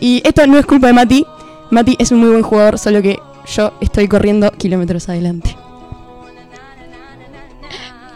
Y 0.00 0.22
esto 0.24 0.46
no 0.46 0.58
es 0.58 0.66
culpa 0.66 0.88
de 0.88 0.92
Mati, 0.92 1.26
Mati 1.70 1.96
es 1.98 2.12
un 2.12 2.20
muy 2.20 2.30
buen 2.30 2.42
jugador, 2.42 2.78
solo 2.78 3.02
que 3.02 3.18
yo 3.46 3.72
estoy 3.80 4.06
corriendo 4.06 4.50
kilómetros 4.52 5.08
adelante. 5.08 5.56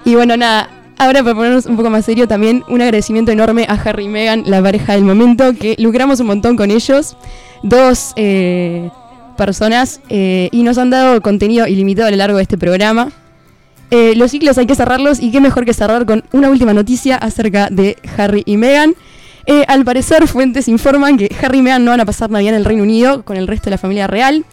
Y 0.05 0.15
bueno, 0.15 0.37
nada, 0.37 0.69
ahora 1.05 1.23
para 1.23 1.35
ponernos 1.35 1.67
un 1.67 1.77
poco 1.77 1.91
más 1.91 2.05
serio, 2.05 2.29
también 2.29 2.65
un 2.69 2.81
agradecimiento 2.81 3.33
enorme 3.33 3.67
a 3.69 3.75
Harry 3.75 4.05
y 4.05 4.09
Meghan, 4.09 4.45
la 4.47 4.63
pareja 4.63 4.95
del 4.95 5.05
momento, 5.05 5.55
que 5.55 5.77
lucramos 5.79 6.21
un 6.21 6.27
montón 6.29 6.57
con 6.57 6.71
ellos. 6.71 7.17
Dos 7.63 8.13
eh, 8.17 8.91
personas 9.37 10.01
eh, 10.09 10.49
y 10.53 10.63
nos 10.63 10.79
han 10.79 10.91
dado 10.91 11.21
contenido 11.21 11.67
ilimitado 11.67 12.09
a 12.09 12.11
lo 12.11 12.17
largo 12.17 12.37
de 12.37 12.43
este 12.43 12.59
programa. 12.59 13.11
Eh, 13.91 14.15
los 14.17 14.31
ciclos 14.31 14.57
hay 14.59 14.67
que 14.67 14.75
cerrarlos 14.75 15.21
y 15.21 15.31
qué 15.31 15.41
mejor 15.41 15.65
que 15.65 15.75
cerrar 15.75 16.07
con 16.07 16.25
una 16.33 16.51
última 16.51 16.73
noticia 16.73 17.17
acerca 17.17 17.69
de 17.71 17.97
Harry 18.17 18.43
y 18.47 18.57
Meghan. 18.57 18.95
Al 19.67 19.85
parecer, 19.85 20.29
fuentes 20.29 20.69
informan 20.69 21.19
que 21.19 21.29
Harry 21.43 21.59
y 21.59 21.63
Meghan 21.63 21.85
no 21.85 21.91
van 21.91 22.01
a 22.01 22.05
pasar 22.05 22.31
Navidad 22.31 22.55
en 22.55 22.61
el 22.61 22.65
Reino 22.65 22.85
Unido 22.85 23.25
con 23.25 23.37
el 23.37 23.49
resto 23.49 23.65
de 23.65 23.73
la 23.73 23.79
familia 23.79 24.07
real. 24.07 24.45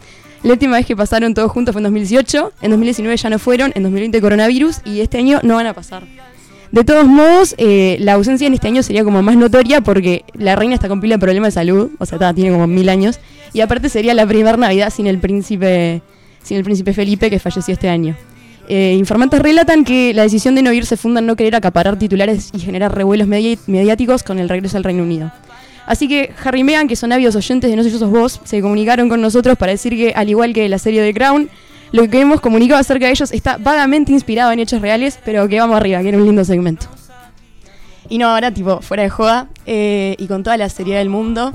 La 0.42 0.52
última 0.52 0.76
vez 0.76 0.86
que 0.86 0.96
pasaron 0.96 1.32
todos 1.34 1.52
juntos 1.52 1.72
fue 1.74 1.80
en 1.80 1.84
2018, 1.84 2.52
en 2.62 2.70
2019 2.70 3.16
ya 3.16 3.30
no 3.30 3.38
fueron, 3.38 3.72
en 3.74 3.82
2020 3.82 4.20
coronavirus 4.20 4.78
y 4.84 5.00
este 5.00 5.18
año 5.18 5.38
no 5.42 5.56
van 5.56 5.66
a 5.66 5.74
pasar. 5.74 6.02
De 6.72 6.84
todos 6.84 7.06
modos, 7.06 7.56
eh, 7.58 7.96
la 7.98 8.12
ausencia 8.12 8.46
en 8.46 8.54
este 8.54 8.68
año 8.68 8.82
sería 8.84 9.02
como 9.02 9.22
más 9.22 9.36
notoria 9.36 9.80
porque 9.80 10.24
la 10.34 10.54
reina 10.54 10.74
está 10.74 10.88
con 10.88 11.00
pila 11.00 11.16
de 11.16 11.18
problemas 11.18 11.48
de 11.48 11.60
salud, 11.60 11.90
o 11.98 12.06
sea, 12.06 12.32
tiene 12.32 12.52
como 12.52 12.68
mil 12.68 12.88
años, 12.88 13.18
y 13.52 13.60
aparte 13.60 13.88
sería 13.88 14.14
la 14.14 14.24
primera 14.24 14.56
Navidad 14.56 14.92
sin 14.94 15.08
el 15.08 15.18
príncipe, 15.18 16.00
sin 16.44 16.58
el 16.58 16.64
príncipe 16.64 16.92
Felipe 16.92 17.28
que 17.28 17.40
falleció 17.40 17.74
este 17.74 17.88
año. 17.88 18.14
Eh, 18.68 18.94
informantes 18.96 19.40
relatan 19.40 19.84
que 19.84 20.14
la 20.14 20.22
decisión 20.22 20.54
de 20.54 20.62
no 20.62 20.72
ir 20.72 20.86
se 20.86 20.96
funda 20.96 21.18
en 21.18 21.26
no 21.26 21.34
querer 21.34 21.56
acaparar 21.56 21.98
titulares 21.98 22.50
y 22.54 22.60
generar 22.60 22.94
revuelos 22.94 23.26
medi- 23.26 23.58
mediáticos 23.66 24.22
con 24.22 24.38
el 24.38 24.48
regreso 24.48 24.76
al 24.76 24.84
Reino 24.84 25.02
Unido. 25.02 25.32
Así 25.86 26.06
que 26.06 26.30
Harry 26.44 26.60
y 26.60 26.64
Meghan, 26.64 26.86
que 26.86 26.94
son 26.94 27.10
ávidos 27.10 27.34
oyentes 27.34 27.68
de 27.68 27.76
No 27.76 27.82
sé 27.82 27.90
sos 27.90 28.08
vos, 28.08 28.40
se 28.44 28.60
comunicaron 28.60 29.08
con 29.08 29.20
nosotros 29.20 29.58
para 29.58 29.72
decir 29.72 29.96
que, 29.96 30.12
al 30.14 30.28
igual 30.28 30.52
que 30.52 30.68
la 30.68 30.78
serie 30.78 31.02
de 31.02 31.12
Crown, 31.12 31.50
lo 31.92 32.08
que 32.08 32.20
hemos 32.20 32.40
comunicado 32.40 32.80
acerca 32.80 33.06
de 33.06 33.12
ellos 33.12 33.32
está 33.32 33.56
vagamente 33.58 34.12
inspirado 34.12 34.52
en 34.52 34.60
hechos 34.60 34.80
reales, 34.80 35.18
pero 35.24 35.48
que 35.48 35.58
vamos 35.58 35.76
arriba, 35.76 36.00
que 36.02 36.08
era 36.08 36.18
un 36.18 36.24
lindo 36.24 36.44
segmento. 36.44 36.86
Y 38.08 38.18
no, 38.18 38.28
ahora, 38.28 38.52
tipo, 38.52 38.80
fuera 38.80 39.02
de 39.02 39.10
joda, 39.10 39.48
eh, 39.66 40.16
y 40.18 40.26
con 40.26 40.42
toda 40.42 40.56
la 40.56 40.68
seriedad 40.68 40.98
del 40.98 41.10
mundo, 41.10 41.52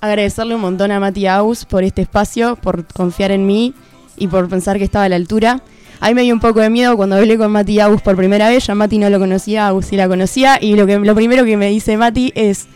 agradecerle 0.00 0.54
un 0.54 0.62
montón 0.62 0.90
a 0.90 1.00
Mati 1.00 1.26
Aus 1.26 1.64
por 1.64 1.84
este 1.84 2.02
espacio, 2.02 2.56
por 2.56 2.86
confiar 2.86 3.30
en 3.30 3.46
mí 3.46 3.74
y 4.16 4.28
por 4.28 4.48
pensar 4.48 4.78
que 4.78 4.84
estaba 4.84 5.04
a 5.04 5.08
la 5.08 5.16
altura. 5.16 5.62
A 6.00 6.08
mí 6.08 6.14
me 6.14 6.22
dio 6.22 6.32
un 6.32 6.40
poco 6.40 6.60
de 6.60 6.70
miedo 6.70 6.96
cuando 6.96 7.16
hablé 7.16 7.36
con 7.36 7.52
Mati 7.52 7.78
Agus 7.78 8.00
por 8.00 8.16
primera 8.16 8.48
vez. 8.48 8.66
Ya 8.66 8.74
Mati 8.74 8.96
no 8.96 9.10
lo 9.10 9.18
conocía, 9.18 9.68
Agus 9.68 9.86
sí 9.86 9.96
la 9.96 10.08
conocía. 10.08 10.58
Y 10.58 10.74
lo, 10.74 10.86
que, 10.86 10.98
lo 10.98 11.14
primero 11.14 11.44
que 11.44 11.58
me 11.58 11.68
dice 11.68 11.98
Mati 11.98 12.32
es: 12.34 12.66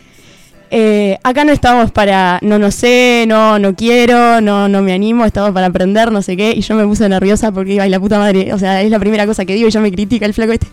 eh, 0.70 1.18
Acá 1.22 1.44
no 1.44 1.52
estamos 1.52 1.90
para 1.90 2.38
no, 2.42 2.58
no 2.58 2.70
sé, 2.70 3.24
no, 3.28 3.58
no 3.58 3.74
quiero, 3.74 4.40
no, 4.40 4.68
no 4.68 4.82
me 4.82 4.92
animo, 4.92 5.24
estamos 5.24 5.52
para 5.52 5.66
aprender, 5.66 6.12
no 6.12 6.22
sé 6.22 6.36
qué. 6.36 6.52
Y 6.56 6.60
yo 6.60 6.74
me 6.74 6.84
puse 6.84 7.08
nerviosa 7.08 7.52
porque, 7.52 7.80
ay, 7.80 7.90
la 7.90 8.00
puta 8.00 8.18
madre, 8.18 8.52
o 8.52 8.58
sea, 8.58 8.82
es 8.82 8.90
la 8.90 8.98
primera 8.98 9.26
cosa 9.26 9.44
que 9.44 9.54
digo 9.54 9.68
y 9.68 9.70
ya 9.70 9.80
me 9.80 9.92
critica 9.92 10.26
el 10.26 10.34
flaco 10.34 10.52
este. 10.52 10.66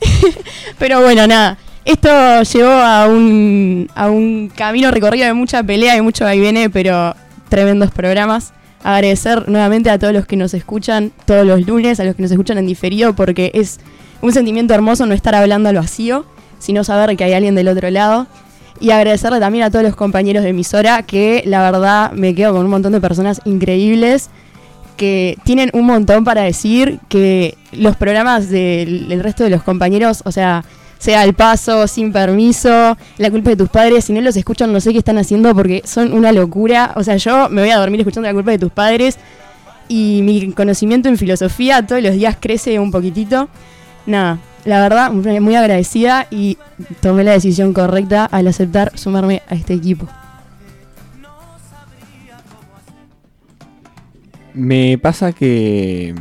Pero 0.78 1.00
bueno, 1.02 1.26
nada. 1.26 1.58
Esto 1.84 2.08
llevó 2.42 2.70
a 2.70 3.08
un, 3.08 3.88
a 3.94 4.08
un 4.08 4.52
camino 4.54 4.90
recorrido 4.92 5.26
de 5.26 5.32
mucha 5.32 5.62
pelea 5.64 5.96
y 5.96 6.00
mucho 6.00 6.24
vaivene, 6.24 6.70
pero 6.70 7.16
tremendos 7.48 7.90
programas. 7.90 8.52
Agradecer 8.84 9.48
nuevamente 9.48 9.90
a 9.90 9.98
todos 9.98 10.12
los 10.12 10.24
que 10.24 10.36
nos 10.36 10.54
escuchan 10.54 11.10
todos 11.24 11.44
los 11.44 11.66
lunes, 11.66 11.98
a 11.98 12.04
los 12.04 12.14
que 12.14 12.22
nos 12.22 12.30
escuchan 12.30 12.58
en 12.58 12.66
diferido, 12.66 13.14
porque 13.14 13.50
es 13.54 13.80
un 14.20 14.32
sentimiento 14.32 14.74
hermoso 14.74 15.06
no 15.06 15.14
estar 15.14 15.34
hablando 15.34 15.68
al 15.68 15.74
vacío, 15.74 16.24
sino 16.60 16.84
saber 16.84 17.16
que 17.16 17.24
hay 17.24 17.32
alguien 17.32 17.56
del 17.56 17.66
otro 17.66 17.90
lado. 17.90 18.28
Y 18.80 18.90
agradecerle 18.90 19.38
también 19.38 19.64
a 19.64 19.70
todos 19.70 19.84
los 19.84 19.94
compañeros 19.94 20.42
de 20.42 20.50
emisora, 20.50 21.02
que 21.02 21.42
la 21.46 21.62
verdad 21.70 22.12
me 22.12 22.34
quedo 22.34 22.52
con 22.52 22.64
un 22.64 22.70
montón 22.70 22.92
de 22.92 23.00
personas 23.00 23.40
increíbles 23.44 24.30
que 24.96 25.38
tienen 25.44 25.70
un 25.72 25.86
montón 25.86 26.24
para 26.24 26.42
decir, 26.42 27.00
que 27.08 27.56
los 27.72 27.96
programas 27.96 28.50
del, 28.50 29.20
resto 29.22 29.44
de 29.44 29.50
los 29.50 29.62
compañeros, 29.62 30.22
o 30.24 30.32
sea, 30.32 30.64
sea 30.98 31.24
el 31.24 31.34
paso, 31.34 31.88
sin 31.88 32.12
permiso, 32.12 32.96
la 33.18 33.30
culpa 33.30 33.50
de 33.50 33.56
tus 33.56 33.68
padres, 33.68 34.04
si 34.04 34.12
no 34.12 34.20
los 34.20 34.36
escuchan 34.36 34.72
no 34.72 34.80
sé 34.80 34.92
qué 34.92 34.98
están 34.98 35.18
haciendo 35.18 35.54
porque 35.54 35.82
son 35.84 36.12
una 36.12 36.30
locura. 36.30 36.92
O 36.94 37.02
sea, 37.02 37.16
yo 37.16 37.48
me 37.48 37.62
voy 37.62 37.70
a 37.70 37.78
dormir 37.78 38.00
escuchando 38.00 38.28
la 38.28 38.34
culpa 38.34 38.52
de 38.52 38.58
tus 38.58 38.70
padres 38.70 39.18
y 39.88 40.20
mi 40.22 40.52
conocimiento 40.52 41.08
en 41.08 41.18
filosofía 41.18 41.84
todos 41.84 42.02
los 42.02 42.14
días 42.14 42.36
crece 42.38 42.78
un 42.78 42.92
poquitito. 42.92 43.48
Nada, 44.06 44.38
la 44.64 44.80
verdad, 44.80 45.10
muy 45.12 45.54
agradecida 45.56 46.26
y 46.30 46.58
tomé 47.00 47.24
la 47.24 47.32
decisión 47.32 47.72
correcta 47.72 48.24
al 48.24 48.46
aceptar 48.46 48.92
sumarme 48.96 49.42
a 49.48 49.54
este 49.54 49.74
equipo. 49.74 50.08
Me 54.54 54.98
pasa 54.98 55.32
que, 55.32 56.14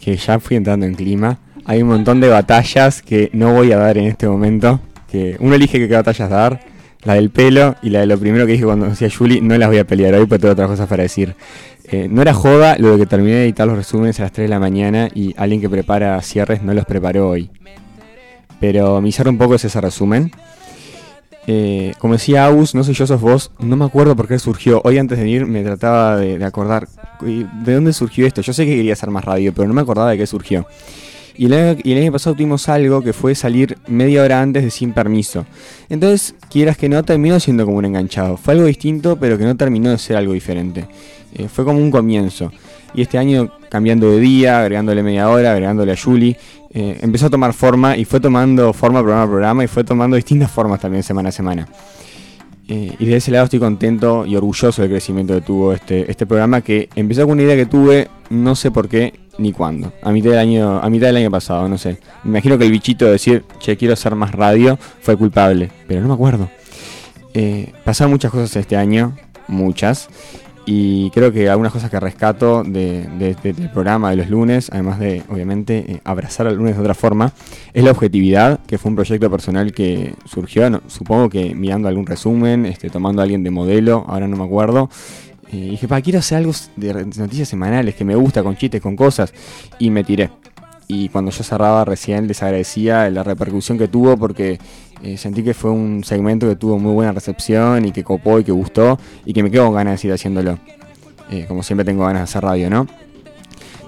que 0.00 0.16
ya 0.16 0.40
fui 0.40 0.56
entrando 0.56 0.84
en 0.84 0.94
clima. 0.94 1.38
Hay 1.64 1.82
un 1.82 1.88
montón 1.88 2.20
de 2.20 2.28
batallas 2.28 3.02
que 3.02 3.30
no 3.32 3.52
voy 3.52 3.72
a 3.72 3.78
dar 3.78 3.98
en 3.98 4.06
este 4.06 4.28
momento. 4.28 4.80
Que 5.10 5.36
uno 5.38 5.54
elige 5.54 5.78
qué 5.78 5.94
batallas 5.94 6.28
dar. 6.28 6.60
La 7.04 7.14
del 7.14 7.30
pelo 7.30 7.76
y 7.82 7.90
la 7.90 8.00
de 8.00 8.06
lo 8.06 8.18
primero 8.18 8.46
que 8.46 8.52
dije 8.52 8.64
cuando 8.64 8.86
decía 8.86 9.08
Julie, 9.16 9.40
no 9.40 9.56
las 9.56 9.68
voy 9.68 9.78
a 9.78 9.86
pelear 9.86 10.14
hoy, 10.14 10.26
pero 10.26 10.40
tengo 10.40 10.52
otras 10.52 10.68
cosas 10.68 10.88
para 10.88 11.04
decir. 11.04 11.36
Eh, 11.88 12.08
no 12.10 12.22
era 12.22 12.34
joda 12.34 12.76
lo 12.78 12.92
de 12.92 12.98
que 12.98 13.06
terminé 13.06 13.36
de 13.36 13.44
editar 13.44 13.66
los 13.66 13.76
resúmenes 13.76 14.18
a 14.18 14.24
las 14.24 14.32
3 14.32 14.46
de 14.46 14.48
la 14.48 14.58
mañana 14.58 15.08
y 15.14 15.34
alguien 15.36 15.60
que 15.60 15.70
prepara 15.70 16.20
cierres 16.20 16.62
no 16.62 16.74
los 16.74 16.84
preparó 16.84 17.28
hoy. 17.28 17.50
Pero 18.58 19.00
mi 19.00 19.12
cierre 19.12 19.30
un 19.30 19.38
poco 19.38 19.54
es 19.54 19.64
ese 19.64 19.80
resumen. 19.80 20.32
Eh, 21.46 21.94
como 21.98 22.14
decía 22.14 22.46
Aus, 22.46 22.74
no 22.74 22.82
soy 22.82 22.94
yo, 22.94 23.06
sos 23.06 23.20
vos. 23.20 23.52
No 23.60 23.76
me 23.76 23.84
acuerdo 23.84 24.16
por 24.16 24.26
qué 24.26 24.38
surgió. 24.38 24.80
Hoy 24.84 24.98
antes 24.98 25.16
de 25.18 25.24
venir 25.24 25.46
me 25.46 25.62
trataba 25.62 26.16
de, 26.16 26.44
acordar 26.44 26.88
"Uy, 27.20 27.46
de 27.62 27.74
dónde 27.74 27.92
surgió 27.92 28.26
esto. 28.26 28.40
Yo 28.40 28.52
sé 28.52 28.64
que 28.64 28.74
quería 28.74 28.94
hacer 28.94 29.10
más 29.10 29.24
radio, 29.24 29.52
pero 29.54 29.68
no 29.68 29.74
me 29.74 29.82
acordaba 29.82 30.10
de 30.10 30.18
qué 30.18 30.26
surgió. 30.26 30.66
Y 31.38 31.46
el, 31.46 31.52
año, 31.52 31.78
y 31.84 31.92
el 31.92 32.02
año 32.02 32.12
pasado 32.12 32.34
tuvimos 32.34 32.68
algo 32.68 33.02
que 33.02 33.12
fue 33.12 33.34
salir 33.34 33.76
media 33.86 34.22
hora 34.22 34.40
antes 34.40 34.64
de 34.64 34.70
sin 34.70 34.92
permiso. 34.92 35.44
Entonces, 35.90 36.34
quieras 36.50 36.78
que 36.78 36.88
no, 36.88 37.02
terminó 37.04 37.38
siendo 37.38 37.66
como 37.66 37.76
un 37.76 37.84
enganchado. 37.84 38.38
Fue 38.38 38.54
algo 38.54 38.66
distinto, 38.66 39.16
pero 39.16 39.36
que 39.36 39.44
no 39.44 39.54
terminó 39.54 39.90
de 39.90 39.98
ser 39.98 40.16
algo 40.16 40.32
diferente. 40.32 40.86
Eh, 41.38 41.48
fue 41.48 41.64
como 41.64 41.78
un 41.78 41.90
comienzo. 41.90 42.50
Y 42.94 43.02
este 43.02 43.18
año, 43.18 43.50
cambiando 43.68 44.10
de 44.10 44.20
día, 44.20 44.60
agregándole 44.60 45.02
media 45.02 45.28
hora, 45.28 45.52
agregándole 45.52 45.92
a 45.92 45.96
Julie, 45.96 46.36
eh, 46.70 46.98
empezó 47.02 47.26
a 47.26 47.30
tomar 47.30 47.52
forma 47.52 47.94
y 47.96 48.06
fue 48.06 48.20
tomando 48.20 48.72
forma 48.72 49.00
programa 49.00 49.24
a 49.24 49.28
programa 49.28 49.64
y 49.64 49.66
fue 49.66 49.84
tomando 49.84 50.16
distintas 50.16 50.50
formas 50.50 50.80
también 50.80 51.02
semana 51.02 51.28
a 51.28 51.32
semana. 51.32 51.68
Eh, 52.68 52.96
y 52.98 53.04
de 53.04 53.16
ese 53.16 53.30
lado 53.30 53.44
estoy 53.44 53.60
contento 53.60 54.24
y 54.24 54.34
orgulloso 54.34 54.80
del 54.80 54.90
crecimiento 54.90 55.34
que 55.34 55.42
tuvo 55.42 55.72
este, 55.74 56.10
este 56.10 56.26
programa 56.26 56.62
que 56.62 56.88
empezó 56.96 57.22
con 57.24 57.32
una 57.32 57.42
idea 57.42 57.54
que 57.54 57.66
tuve, 57.66 58.08
no 58.30 58.56
sé 58.56 58.70
por 58.70 58.88
qué 58.88 59.12
ni 59.36 59.52
cuándo. 59.52 59.92
A 60.02 60.10
mitad 60.10 60.30
del 60.30 60.38
año, 60.38 60.78
a 60.78 60.88
mitad 60.88 61.08
del 61.08 61.16
año 61.16 61.30
pasado, 61.30 61.68
no 61.68 61.76
sé. 61.76 61.98
Me 62.24 62.30
imagino 62.30 62.56
que 62.56 62.64
el 62.64 62.70
bichito 62.70 63.04
de 63.04 63.12
decir, 63.12 63.44
che, 63.60 63.76
quiero 63.76 63.92
hacer 63.92 64.14
más 64.14 64.32
radio, 64.32 64.78
fue 65.02 65.16
culpable, 65.16 65.70
pero 65.86 66.00
no 66.00 66.08
me 66.08 66.14
acuerdo. 66.14 66.48
Pasaron 67.84 68.10
muchas 68.10 68.30
cosas 68.30 68.56
este 68.56 68.76
año, 68.76 69.14
muchas. 69.46 70.08
Y 70.68 71.10
creo 71.10 71.30
que 71.32 71.48
algunas 71.48 71.72
cosas 71.72 71.90
que 71.90 72.00
rescato 72.00 72.64
de, 72.64 73.06
de- 73.18 73.36
del 73.52 73.70
programa 73.70 74.10
de 74.10 74.16
los 74.16 74.28
lunes, 74.28 74.68
además 74.72 74.98
de, 74.98 75.22
obviamente, 75.28 75.84
eh, 75.92 76.00
abrazar 76.02 76.48
al 76.48 76.56
lunes 76.56 76.74
de 76.74 76.80
otra 76.80 76.94
forma, 76.94 77.32
es 77.72 77.84
la 77.84 77.92
objetividad, 77.92 78.58
que 78.66 78.76
fue 78.76 78.88
un 78.90 78.96
proyecto 78.96 79.30
personal 79.30 79.72
que 79.72 80.14
surgió, 80.24 80.68
supongo 80.88 81.28
que 81.30 81.54
mirando 81.54 81.86
algún 81.86 82.04
resumen, 82.04 82.66
este, 82.66 82.90
tomando 82.90 83.22
a 83.22 83.24
alguien 83.24 83.44
de 83.44 83.50
modelo, 83.50 84.04
ahora 84.08 84.26
no 84.26 84.36
me 84.36 84.44
acuerdo. 84.44 84.90
Eh, 85.52 85.56
y 85.56 85.70
dije, 85.70 85.86
pa, 85.86 86.00
quiero 86.00 86.18
hacer 86.18 86.38
algo 86.38 86.50
de 86.74 87.04
noticias 87.16 87.48
semanales 87.48 87.94
que 87.94 88.04
me 88.04 88.16
gusta, 88.16 88.42
con 88.42 88.56
chistes, 88.56 88.80
con 88.82 88.96
cosas. 88.96 89.32
Y 89.78 89.90
me 89.90 90.02
tiré. 90.02 90.30
Y 90.88 91.08
cuando 91.08 91.30
yo 91.30 91.42
cerraba 91.42 91.84
recién 91.84 92.28
les 92.28 92.42
agradecía 92.42 93.10
la 93.10 93.22
repercusión 93.22 93.76
que 93.76 93.88
tuvo 93.88 94.16
porque 94.16 94.58
eh, 95.02 95.16
sentí 95.16 95.42
que 95.42 95.52
fue 95.52 95.70
un 95.70 96.04
segmento 96.04 96.48
que 96.48 96.56
tuvo 96.56 96.78
muy 96.78 96.92
buena 96.92 97.12
recepción 97.12 97.84
y 97.84 97.92
que 97.92 98.04
copó 98.04 98.38
y 98.38 98.44
que 98.44 98.52
gustó 98.52 98.98
y 99.24 99.32
que 99.32 99.42
me 99.42 99.50
quedo 99.50 99.66
con 99.66 99.74
ganas 99.74 99.94
de 99.94 99.98
seguir 99.98 100.14
haciéndolo. 100.14 100.58
Eh, 101.30 101.44
como 101.48 101.62
siempre 101.62 101.84
tengo 101.84 102.04
ganas 102.04 102.20
de 102.20 102.24
hacer 102.24 102.42
radio, 102.44 102.70
¿no? 102.70 102.86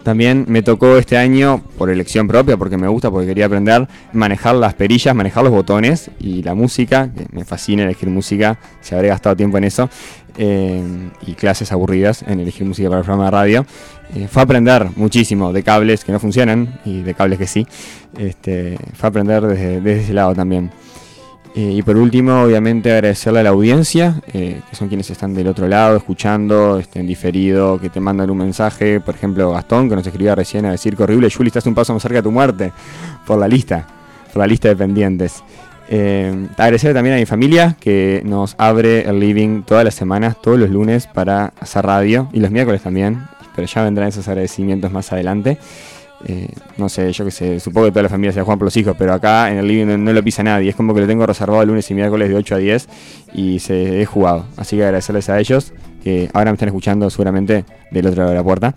También 0.08 0.46
me 0.48 0.62
tocó 0.62 0.96
este 0.96 1.18
año, 1.18 1.62
por 1.76 1.90
elección 1.90 2.26
propia, 2.26 2.56
porque 2.56 2.78
me 2.78 2.88
gusta, 2.88 3.10
porque 3.10 3.26
quería 3.26 3.44
aprender, 3.44 3.86
manejar 4.14 4.54
las 4.54 4.72
perillas, 4.72 5.14
manejar 5.14 5.44
los 5.44 5.52
botones 5.52 6.10
y 6.18 6.42
la 6.42 6.54
música, 6.54 7.10
que 7.14 7.26
me 7.30 7.44
fascina 7.44 7.82
elegir 7.82 8.08
música, 8.08 8.58
se 8.80 8.94
habré 8.94 9.08
gastado 9.08 9.36
tiempo 9.36 9.58
en 9.58 9.64
eso, 9.64 9.90
eh, 10.38 10.82
y 11.26 11.34
clases 11.34 11.72
aburridas 11.72 12.22
en 12.26 12.40
elegir 12.40 12.66
música 12.66 12.88
para 12.88 13.00
el 13.00 13.04
programa 13.04 13.26
de 13.26 13.30
radio. 13.32 13.66
Eh, 14.14 14.28
fue 14.30 14.40
aprender 14.40 14.88
muchísimo 14.96 15.52
de 15.52 15.62
cables 15.62 16.06
que 16.06 16.12
no 16.12 16.18
funcionan 16.18 16.80
y 16.86 17.02
de 17.02 17.12
cables 17.12 17.38
que 17.38 17.46
sí. 17.46 17.66
Este, 18.16 18.78
fue 18.94 19.10
aprender 19.10 19.42
desde 19.42 20.00
ese 20.00 20.14
lado 20.14 20.34
también. 20.34 20.70
Eh, 21.58 21.72
y 21.72 21.82
por 21.82 21.96
último, 21.96 22.42
obviamente 22.42 22.92
agradecerle 22.92 23.40
a 23.40 23.42
la 23.42 23.48
audiencia, 23.48 24.22
eh, 24.32 24.60
que 24.70 24.76
son 24.76 24.86
quienes 24.86 25.10
están 25.10 25.34
del 25.34 25.48
otro 25.48 25.66
lado, 25.66 25.96
escuchando, 25.96 26.80
en 26.94 27.04
diferido, 27.04 27.80
que 27.80 27.90
te 27.90 27.98
mandan 27.98 28.30
un 28.30 28.38
mensaje. 28.38 29.00
Por 29.00 29.16
ejemplo, 29.16 29.50
Gastón, 29.50 29.88
que 29.88 29.96
nos 29.96 30.06
escribía 30.06 30.36
recién 30.36 30.66
a 30.66 30.70
decir 30.70 30.94
horrible, 30.96 31.28
Juli, 31.28 31.48
estás 31.48 31.66
un 31.66 31.74
paso 31.74 31.92
más 31.92 32.00
cerca 32.00 32.18
de 32.18 32.22
tu 32.22 32.30
muerte, 32.30 32.70
por 33.26 33.40
la 33.40 33.48
lista, 33.48 33.84
por 34.32 34.38
la 34.38 34.46
lista 34.46 34.68
de 34.68 34.76
pendientes. 34.76 35.42
Eh, 35.88 36.46
agradecer 36.56 36.94
también 36.94 37.16
a 37.16 37.18
mi 37.18 37.26
familia, 37.26 37.76
que 37.80 38.22
nos 38.24 38.54
abre 38.56 39.00
el 39.08 39.18
living 39.18 39.62
todas 39.62 39.84
las 39.84 39.96
semanas, 39.96 40.40
todos 40.40 40.60
los 40.60 40.70
lunes, 40.70 41.08
para 41.08 41.54
hacer 41.58 41.84
radio, 41.84 42.28
y 42.32 42.38
los 42.38 42.52
miércoles 42.52 42.82
también, 42.82 43.24
pero 43.56 43.66
ya 43.66 43.82
vendrán 43.82 44.06
esos 44.06 44.28
agradecimientos 44.28 44.92
más 44.92 45.12
adelante. 45.12 45.58
Eh, 46.26 46.48
no 46.76 46.88
sé, 46.88 47.12
yo 47.12 47.24
que 47.24 47.30
sé, 47.30 47.60
supongo 47.60 47.86
que 47.86 47.92
toda 47.92 48.02
la 48.02 48.08
familia 48.08 48.32
se 48.32 48.40
juegan 48.42 48.58
por 48.58 48.66
los 48.66 48.76
hijos, 48.76 48.96
pero 48.98 49.12
acá 49.12 49.52
en 49.52 49.58
el 49.58 49.68
living 49.68 50.02
no, 50.02 50.12
lo 50.12 50.22
pisa 50.24 50.42
nadie. 50.42 50.70
Es 50.70 50.76
como 50.76 50.92
que 50.94 51.00
lo 51.00 51.06
tengo 51.06 51.24
reservado 51.26 51.64
lunes 51.64 51.88
y 51.90 51.94
miércoles 51.94 52.28
de 52.28 52.34
8 52.34 52.54
a 52.56 52.58
10 52.58 52.88
y 53.34 53.58
se 53.60 54.00
he 54.02 54.04
jugado. 54.06 54.44
Así 54.56 54.76
que 54.76 54.82
agradecerles 54.84 55.28
a 55.28 55.38
ellos, 55.38 55.72
que 56.02 56.28
ahora 56.34 56.50
me 56.50 56.54
están 56.56 56.68
escuchando 56.70 57.08
seguramente 57.10 57.64
del 57.92 58.06
otro 58.06 58.18
lado 58.22 58.30
de 58.30 58.36
la 58.36 58.42
puerta. 58.42 58.74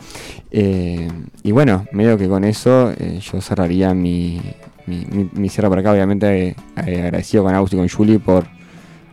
Eh, 0.51 1.07
y 1.41 1.51
bueno, 1.51 1.85
medio 1.91 2.17
que 2.17 2.27
con 2.27 2.43
eso 2.43 2.93
eh, 2.97 3.19
yo 3.21 3.41
cerraría 3.41 3.93
mi, 3.95 4.39
mi, 4.85 5.27
mi- 5.33 5.49
cierre 5.49 5.67
por 5.69 5.79
acá. 5.79 5.91
Obviamente 5.93 6.49
eh, 6.49 6.55
agradecido 7.03 7.43
con 7.43 7.55
Agus 7.55 7.73
y 7.73 7.75
con 7.77 7.89
Julie 7.89 8.19
por 8.19 8.45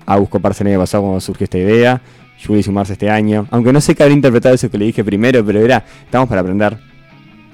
Agus 0.04 0.28
coparse 0.28 0.64
el 0.64 0.68
año 0.70 0.80
pasado 0.80 1.04
cuando 1.04 1.20
surgió 1.20 1.44
esta 1.44 1.58
idea. 1.58 2.02
Julie 2.46 2.62
sumarse 2.62 2.92
este 2.92 3.08
año. 3.10 3.46
Aunque 3.50 3.72
no 3.72 3.80
sé 3.80 3.94
qué 3.94 4.02
habrá 4.02 4.14
interpretado 4.14 4.54
eso 4.54 4.70
que 4.70 4.76
le 4.78 4.84
dije 4.84 5.02
primero, 5.02 5.42
pero 5.44 5.60
era, 5.60 5.82
estamos 6.04 6.28
para 6.28 6.42
aprender. 6.42 6.78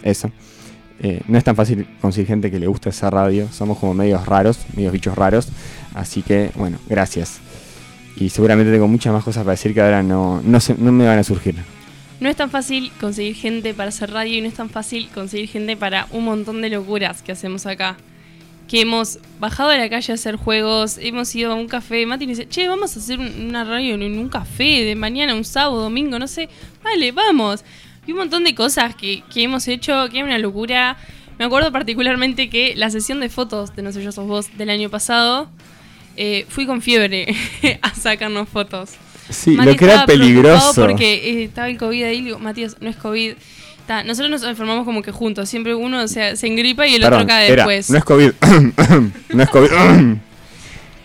Eso. 0.02 0.30
Eh, 1.00 1.20
no 1.26 1.36
es 1.38 1.44
tan 1.44 1.56
fácil 1.56 1.86
conseguir 2.00 2.28
gente 2.28 2.50
que 2.50 2.58
le 2.58 2.66
guste 2.66 2.88
esa 2.90 3.10
radio. 3.10 3.48
Somos 3.52 3.78
como 3.78 3.94
medios 3.94 4.24
raros, 4.26 4.58
medios 4.76 4.92
bichos 4.92 5.14
raros. 5.16 5.48
Así 5.94 6.22
que, 6.22 6.50
bueno, 6.54 6.78
gracias. 6.88 7.38
Y 8.16 8.28
seguramente 8.30 8.70
tengo 8.72 8.86
muchas 8.88 9.12
más 9.12 9.24
cosas 9.24 9.42
para 9.42 9.52
decir 9.52 9.74
que 9.74 9.80
ahora 9.80 10.02
no, 10.02 10.40
no, 10.44 10.60
se- 10.60 10.76
no 10.76 10.92
me 10.92 11.04
van 11.06 11.18
a 11.18 11.24
surgir. 11.24 11.56
No 12.20 12.28
es 12.28 12.36
tan 12.36 12.48
fácil 12.48 12.92
conseguir 13.00 13.34
gente 13.34 13.74
para 13.74 13.88
hacer 13.88 14.10
radio 14.12 14.38
y 14.38 14.40
no 14.40 14.46
es 14.48 14.54
tan 14.54 14.70
fácil 14.70 15.08
conseguir 15.12 15.48
gente 15.48 15.76
para 15.76 16.06
un 16.12 16.24
montón 16.24 16.62
de 16.62 16.70
locuras 16.70 17.22
que 17.22 17.32
hacemos 17.32 17.66
acá. 17.66 17.96
Que 18.68 18.80
hemos 18.80 19.18
bajado 19.40 19.70
a 19.70 19.76
la 19.76 19.90
calle 19.90 20.12
a 20.12 20.14
hacer 20.14 20.36
juegos, 20.36 20.96
hemos 20.98 21.34
ido 21.34 21.52
a 21.52 21.54
un 21.54 21.66
café. 21.66 22.06
Mati 22.06 22.24
me 22.26 22.30
dice, 22.34 22.48
che, 22.48 22.66
vamos 22.68 22.96
a 22.96 23.00
hacer 23.00 23.18
un- 23.18 23.46
una 23.48 23.64
radio 23.64 23.96
en 23.96 24.16
un 24.18 24.28
café 24.28 24.84
de 24.84 24.94
mañana, 24.94 25.34
un 25.34 25.44
sábado, 25.44 25.82
domingo, 25.82 26.18
no 26.18 26.28
sé. 26.28 26.48
Vale, 26.82 27.10
vamos. 27.12 27.64
Y 28.06 28.12
un 28.12 28.18
montón 28.18 28.44
de 28.44 28.54
cosas 28.54 28.94
que, 28.94 29.22
que 29.32 29.42
hemos 29.42 29.66
hecho, 29.68 30.08
que 30.10 30.18
era 30.18 30.26
una 30.26 30.38
locura. 30.38 30.96
Me 31.38 31.44
acuerdo 31.44 31.72
particularmente 31.72 32.48
que 32.48 32.74
la 32.76 32.90
sesión 32.90 33.20
de 33.20 33.28
fotos 33.28 33.74
de 33.74 33.82
No 33.82 33.92
sé 33.92 34.02
yo 34.02 34.12
sos 34.12 34.26
vos 34.26 34.56
del 34.56 34.70
año 34.70 34.88
pasado, 34.88 35.48
eh, 36.16 36.46
fui 36.48 36.66
con 36.66 36.80
fiebre 36.80 37.34
a 37.82 37.94
sacarnos 37.94 38.48
fotos. 38.48 38.90
Sí, 39.30 39.52
Mati 39.52 39.70
lo 39.70 39.76
que 39.76 39.84
era 39.84 40.06
peligroso. 40.06 40.86
Porque 40.86 41.14
eh, 41.14 41.44
estaba 41.44 41.68
el 41.68 41.78
COVID 41.78 42.04
ahí, 42.04 42.18
y 42.18 42.22
digo, 42.22 42.38
Matías, 42.38 42.76
no 42.80 42.90
es 42.90 42.96
COVID. 42.96 43.34
Ta, 43.86 44.02
nosotros 44.04 44.30
nos 44.30 44.42
enfermamos 44.48 44.84
como 44.84 45.02
que 45.02 45.12
juntos, 45.12 45.48
siempre 45.48 45.74
uno 45.74 46.08
se, 46.08 46.36
se 46.36 46.46
engripa 46.46 46.86
y 46.86 46.94
el 46.94 47.02
Perdón, 47.02 47.22
otro 47.22 47.28
cae 47.28 47.48
era, 47.50 47.66
después. 47.66 47.90
no 47.90 47.98
es 47.98 48.04
COVID. 48.04 48.32
no 49.34 49.42
es 49.42 49.50
COVID. 49.50 49.68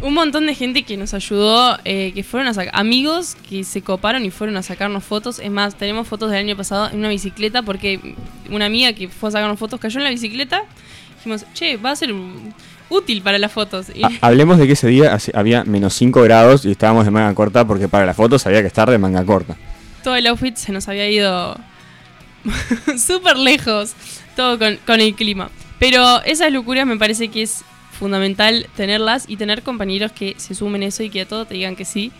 Un 0.01 0.13
montón 0.13 0.45
de 0.45 0.55
gente 0.55 0.83
que 0.83 0.95
nos 0.95 1.13
ayudó, 1.13 1.77
eh, 1.83 2.13
que 2.13 2.23
fueron 2.23 2.47
a 2.47 2.53
sacar, 2.53 2.71
amigos 2.73 3.35
que 3.49 3.65
se 3.65 3.81
coparon 3.81 4.23
y 4.23 4.31
fueron 4.31 4.55
a 4.55 4.63
sacarnos 4.63 5.03
fotos. 5.03 5.39
Es 5.39 5.51
más, 5.51 5.75
tenemos 5.75 6.07
fotos 6.07 6.31
del 6.31 6.39
año 6.39 6.55
pasado 6.55 6.89
en 6.89 6.99
una 6.99 7.09
bicicleta 7.09 7.63
porque 7.63 8.15
una 8.49 8.65
amiga 8.65 8.93
que 8.93 9.09
fue 9.09 9.29
a 9.29 9.31
sacarnos 9.33 9.59
fotos 9.59 9.79
cayó 9.79 9.97
en 9.99 10.05
la 10.05 10.09
bicicleta. 10.09 10.63
Dijimos, 11.17 11.45
che, 11.53 11.75
va 11.75 11.91
a 11.91 11.95
ser 11.97 12.13
útil 12.89 13.21
para 13.21 13.37
las 13.39 13.51
fotos. 13.51 13.87
Y 13.93 14.01
Hablemos 14.21 14.57
de 14.57 14.67
que 14.67 14.73
ese 14.73 14.87
día 14.87 15.17
había 15.33 15.65
menos 15.65 15.93
5 15.95 16.21
grados 16.21 16.65
y 16.65 16.71
estábamos 16.71 17.03
de 17.03 17.11
manga 17.11 17.33
corta 17.35 17.67
porque 17.67 17.89
para 17.89 18.05
las 18.05 18.15
fotos 18.15 18.45
había 18.47 18.61
que 18.61 18.67
estar 18.67 18.89
de 18.89 18.97
manga 18.97 19.25
corta. 19.25 19.57
todo 20.03 20.15
el 20.15 20.25
outfit 20.27 20.55
se 20.55 20.71
nos 20.71 20.87
había 20.87 21.09
ido 21.09 21.57
súper 22.97 23.37
lejos, 23.37 23.93
todo 24.35 24.57
con, 24.57 24.77
con 24.85 25.01
el 25.01 25.13
clima. 25.13 25.49
Pero 25.77 26.21
esas 26.23 26.51
locuras 26.51 26.85
me 26.85 26.97
parece 26.97 27.27
que 27.27 27.41
es 27.41 27.63
fundamental 27.99 28.67
tenerlas 28.75 29.25
y 29.27 29.35
tener 29.35 29.61
compañeros 29.61 30.11
que 30.11 30.35
se 30.37 30.55
sumen 30.55 30.83
eso 30.83 31.03
y 31.03 31.09
que 31.09 31.21
a 31.21 31.27
todo 31.27 31.45
te 31.45 31.53
digan 31.53 31.75
que 31.75 31.85
sí. 31.85 32.11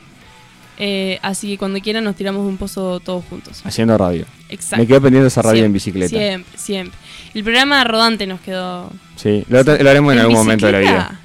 Eh, 0.78 1.20
así 1.22 1.50
que 1.50 1.58
cuando 1.58 1.80
quieran 1.80 2.04
nos 2.04 2.16
tiramos 2.16 2.44
de 2.44 2.50
un 2.50 2.58
pozo 2.58 3.00
todos 3.00 3.26
juntos. 3.26 3.62
Haciendo 3.66 3.98
radio. 3.98 4.26
Exacto. 4.50 4.78
Me 4.78 4.88
quedo 4.88 5.02
pendiente 5.02 5.24
de 5.24 5.28
esa 5.28 5.42
radio 5.42 5.66
en 5.66 5.74
bicicleta. 5.74 6.10
Siempre, 6.10 6.58
siempre. 6.58 6.98
El 7.34 7.44
programa 7.44 7.84
rodante 7.84 8.28
nos 8.28 8.40
quedó. 8.42 8.92
Sí, 9.16 9.44
lo, 9.50 9.64
lo 9.64 9.90
haremos 9.90 10.14
en, 10.14 10.20
¿En 10.20 10.26
algún 10.26 10.36
momento 10.36 10.66
de 10.66 10.72
la 10.72 10.80
vida. 10.80 11.20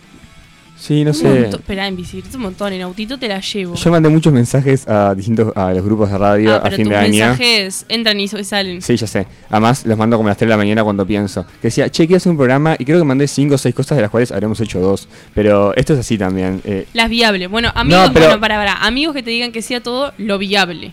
Sí, 0.86 1.02
no 1.02 1.12
Un 1.12 1.14
sé. 1.16 1.48
Esperá, 1.48 1.86
en 1.88 1.96
bicicleta 1.96 2.36
un 2.36 2.42
montón, 2.42 2.70
en 2.74 2.82
autito 2.82 3.16
te 3.18 3.26
la 3.26 3.40
llevo. 3.40 3.74
Yo 3.74 3.90
mandé 3.90 4.10
muchos 4.10 4.34
mensajes 4.34 4.86
a 4.86 5.14
distintos 5.14 5.50
a 5.56 5.72
los 5.72 5.82
grupos 5.82 6.10
de 6.10 6.18
radio 6.18 6.52
ah, 6.52 6.56
a 6.56 6.62
pero 6.64 6.76
fin 6.76 6.88
de 6.90 6.96
año. 6.96 7.08
mensajes 7.26 7.86
entran 7.88 8.20
y 8.20 8.28
salen. 8.28 8.82
Sí, 8.82 8.94
ya 8.94 9.06
sé. 9.06 9.26
Además, 9.48 9.86
los 9.86 9.96
mando 9.96 10.18
como 10.18 10.28
a 10.28 10.32
las 10.32 10.36
3 10.36 10.46
de 10.46 10.50
la 10.50 10.56
mañana 10.58 10.84
cuando 10.84 11.06
pienso. 11.06 11.46
Que 11.62 11.68
decía, 11.68 11.88
che, 11.88 12.06
quiero 12.06 12.18
hacer 12.18 12.30
un 12.32 12.36
programa 12.36 12.76
y 12.78 12.84
creo 12.84 12.98
que 12.98 13.04
mandé 13.04 13.26
5 13.26 13.54
o 13.54 13.56
6 13.56 13.74
cosas 13.74 13.96
de 13.96 14.02
las 14.02 14.10
cuales 14.10 14.30
habremos 14.30 14.60
hecho 14.60 14.78
dos. 14.78 15.08
Pero 15.34 15.74
esto 15.74 15.94
es 15.94 16.00
así 16.00 16.18
también. 16.18 16.60
eh, 16.64 16.86
Las 16.92 17.08
viables. 17.08 17.48
Bueno, 17.48 17.72
amigos, 17.74 18.08
No, 18.08 18.12
pero- 18.12 18.26
bueno, 18.26 18.40
para, 18.42 18.56
para. 18.56 18.74
Amigos 18.84 19.14
que 19.14 19.22
te 19.22 19.30
digan 19.30 19.52
que 19.52 19.62
sí 19.62 19.74
a 19.74 19.82
todo, 19.82 20.12
lo 20.18 20.36
viable. 20.36 20.92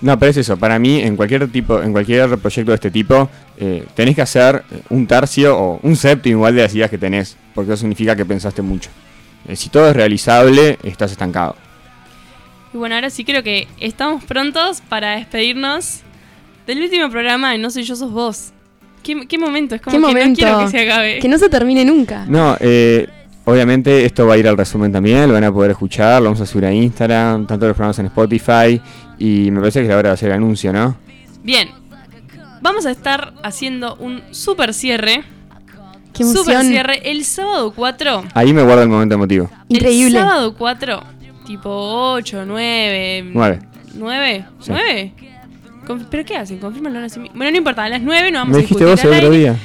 No, 0.00 0.16
pero 0.16 0.30
es 0.30 0.36
eso. 0.36 0.56
Para 0.58 0.78
mí, 0.78 1.00
en 1.00 1.16
cualquier 1.16 1.48
tipo, 1.50 1.82
en 1.82 1.90
cualquier 1.90 2.38
proyecto 2.38 2.70
de 2.70 2.74
este 2.76 2.90
tipo, 2.92 3.28
eh, 3.58 3.84
tenés 3.96 4.14
que 4.14 4.22
hacer 4.22 4.62
un 4.90 5.08
tercio 5.08 5.58
o 5.58 5.80
un 5.82 5.96
séptimo 5.96 6.36
igual 6.36 6.54
de 6.54 6.62
las 6.62 6.72
ideas 6.74 6.88
que 6.88 6.98
tenés, 6.98 7.36
porque 7.52 7.72
eso 7.72 7.80
significa 7.80 8.14
que 8.14 8.24
pensaste 8.24 8.62
mucho. 8.62 8.90
Eh, 9.46 9.56
si 9.56 9.68
todo 9.68 9.88
es 9.90 9.96
realizable, 9.96 10.78
estás 10.82 11.12
estancado. 11.12 11.56
Y 12.72 12.76
bueno, 12.78 12.94
ahora 12.94 13.10
sí 13.10 13.24
creo 13.24 13.42
que 13.42 13.68
estamos 13.78 14.24
prontos 14.24 14.80
para 14.88 15.16
despedirnos 15.16 16.00
del 16.66 16.82
último 16.82 17.10
programa 17.10 17.52
de 17.52 17.58
No 17.58 17.70
Soy 17.70 17.84
Yo 17.84 17.94
Sos 17.96 18.10
Vos. 18.10 18.52
¿Qué, 19.02 19.26
qué 19.28 19.38
momento? 19.38 19.74
Es 19.74 19.82
como 19.82 19.92
¿Qué 19.96 20.00
que 20.00 20.06
momento? 20.06 20.28
no 20.30 20.34
quiero 20.36 20.58
que 20.64 20.70
se 20.70 20.80
acabe. 20.90 21.18
Que 21.18 21.28
no 21.28 21.38
se 21.38 21.48
termine 21.48 21.84
nunca. 21.84 22.24
No, 22.26 22.56
eh, 22.58 23.06
obviamente 23.44 24.04
esto 24.06 24.26
va 24.26 24.34
a 24.34 24.38
ir 24.38 24.48
al 24.48 24.56
resumen 24.56 24.90
también, 24.90 25.28
lo 25.28 25.34
van 25.34 25.44
a 25.44 25.52
poder 25.52 25.72
escuchar, 25.72 26.20
lo 26.22 26.30
vamos 26.30 26.40
a 26.40 26.46
subir 26.46 26.64
a 26.64 26.72
Instagram, 26.72 27.46
tanto 27.46 27.66
los 27.66 27.76
programas 27.76 27.98
en 27.98 28.06
Spotify, 28.06 28.80
y 29.18 29.50
me 29.50 29.60
parece 29.60 29.80
que 29.80 29.84
es 29.84 29.90
la 29.90 29.98
hora 29.98 30.08
de 30.08 30.14
hacer 30.14 30.30
el 30.30 30.36
anuncio, 30.36 30.72
¿no? 30.72 30.96
Bien. 31.42 31.68
Vamos 32.62 32.86
a 32.86 32.90
estar 32.90 33.34
haciendo 33.42 33.94
un 33.96 34.22
super 34.30 34.72
cierre. 34.72 35.22
Qué. 36.14 36.24
Super 36.24 36.62
cierre 36.62 37.10
el 37.10 37.24
sábado 37.24 37.72
4. 37.74 38.24
Ahí 38.34 38.52
me 38.52 38.62
guardo 38.62 38.82
el 38.82 38.88
momento 38.88 39.14
emotivo. 39.16 39.50
Increíble. 39.68 40.18
El 40.18 40.24
sábado 40.24 40.54
4, 40.56 41.02
tipo 41.46 41.70
8, 42.12 42.44
9. 42.46 43.30
Nueve. 43.34 43.58
¿9? 43.96 44.46
Sí. 44.60 44.72
¿9? 44.72 45.12
Conf- 45.86 46.06
¿Pero 46.10 46.24
qué 46.24 46.36
hacen? 46.36 46.58
Confirman 46.58 46.92
Bueno, 47.34 47.50
no 47.50 47.56
importa, 47.58 47.84
a 47.84 47.88
las 47.88 48.00
9 48.00 48.30
no 48.30 48.38
vamos 48.38 48.52
Me 48.52 48.58
a 48.58 48.62
dijiste 48.62 48.84
discutir 48.86 49.10
vos 49.10 49.16
el 49.18 49.24
otro 49.24 49.36
día. 49.36 49.56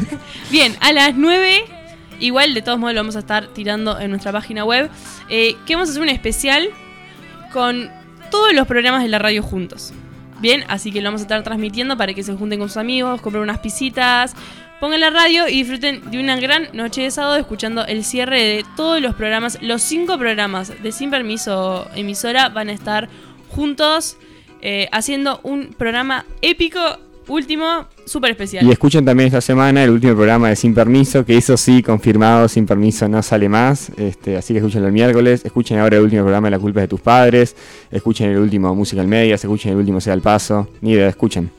Bien, 0.50 0.74
a 0.80 0.92
las 0.92 1.14
9, 1.16 1.64
igual 2.20 2.54
de 2.54 2.62
todos 2.62 2.78
modos 2.78 2.94
lo 2.94 3.00
vamos 3.00 3.16
a 3.16 3.20
estar 3.20 3.48
tirando 3.48 3.98
en 3.98 4.10
nuestra 4.10 4.30
página 4.30 4.64
web. 4.64 4.88
Eh, 5.28 5.56
que 5.66 5.74
vamos 5.74 5.88
a 5.88 5.92
hacer 5.92 6.02
un 6.02 6.10
especial 6.10 6.68
con 7.52 7.90
todos 8.30 8.52
los 8.54 8.66
programas 8.66 9.02
de 9.02 9.08
la 9.08 9.18
radio 9.18 9.42
juntos. 9.42 9.92
Bien, 10.40 10.64
así 10.68 10.92
que 10.92 11.00
lo 11.00 11.08
vamos 11.08 11.22
a 11.22 11.24
estar 11.24 11.42
transmitiendo 11.42 11.96
para 11.96 12.12
que 12.14 12.22
se 12.22 12.34
junten 12.34 12.58
con 12.58 12.68
sus 12.68 12.76
amigos, 12.76 13.20
compren 13.20 13.42
unas 13.42 13.58
pisitas, 13.60 14.34
pongan 14.80 15.00
la 15.00 15.10
radio 15.10 15.48
y 15.48 15.62
disfruten 15.62 16.10
de 16.10 16.18
una 16.18 16.36
gran 16.36 16.68
noche 16.72 17.02
de 17.02 17.10
sábado 17.10 17.36
escuchando 17.36 17.86
el 17.86 18.04
cierre 18.04 18.42
de 18.42 18.64
todos 18.76 19.00
los 19.00 19.14
programas. 19.14 19.58
Los 19.62 19.82
cinco 19.82 20.18
programas 20.18 20.82
de 20.82 20.92
Sin 20.92 21.10
Permiso 21.10 21.88
Emisora 21.94 22.48
van 22.48 22.68
a 22.68 22.72
estar 22.72 23.08
juntos 23.48 24.16
eh, 24.60 24.88
haciendo 24.92 25.40
un 25.42 25.74
programa 25.76 26.24
épico, 26.42 26.80
último, 27.28 27.86
súper 28.06 28.32
especial. 28.32 28.66
Y 28.66 28.72
escuchen 28.72 29.04
también 29.04 29.28
esta 29.28 29.40
semana 29.40 29.84
el 29.84 29.90
último 29.90 30.14
programa 30.14 30.48
de 30.48 30.56
Sin 30.56 30.74
Permiso, 30.74 31.24
que 31.24 31.36
eso 31.36 31.56
sí, 31.56 31.82
confirmado, 31.82 32.48
Sin 32.48 32.66
Permiso 32.66 33.08
no 33.08 33.22
sale 33.22 33.48
más. 33.48 33.90
Este, 33.96 34.36
así 34.36 34.54
que 34.54 34.58
escuchen 34.58 34.84
el 34.84 34.92
miércoles. 34.92 35.44
Escuchen 35.44 35.78
ahora 35.78 35.96
el 35.96 36.02
último 36.02 36.22
programa 36.22 36.48
de 36.48 36.52
La 36.52 36.58
culpa 36.58 36.80
de 36.80 36.88
tus 36.88 37.00
padres. 37.00 37.56
Escuchen 37.90 38.30
el 38.30 38.38
último 38.38 38.74
Musical 38.74 39.06
Medias. 39.06 39.44
Escuchen 39.44 39.72
el 39.72 39.78
último 39.78 40.00
Sea 40.00 40.14
el 40.14 40.20
Paso. 40.20 40.68
Ni 40.80 40.92
idea, 40.92 41.08
escuchen. 41.08 41.50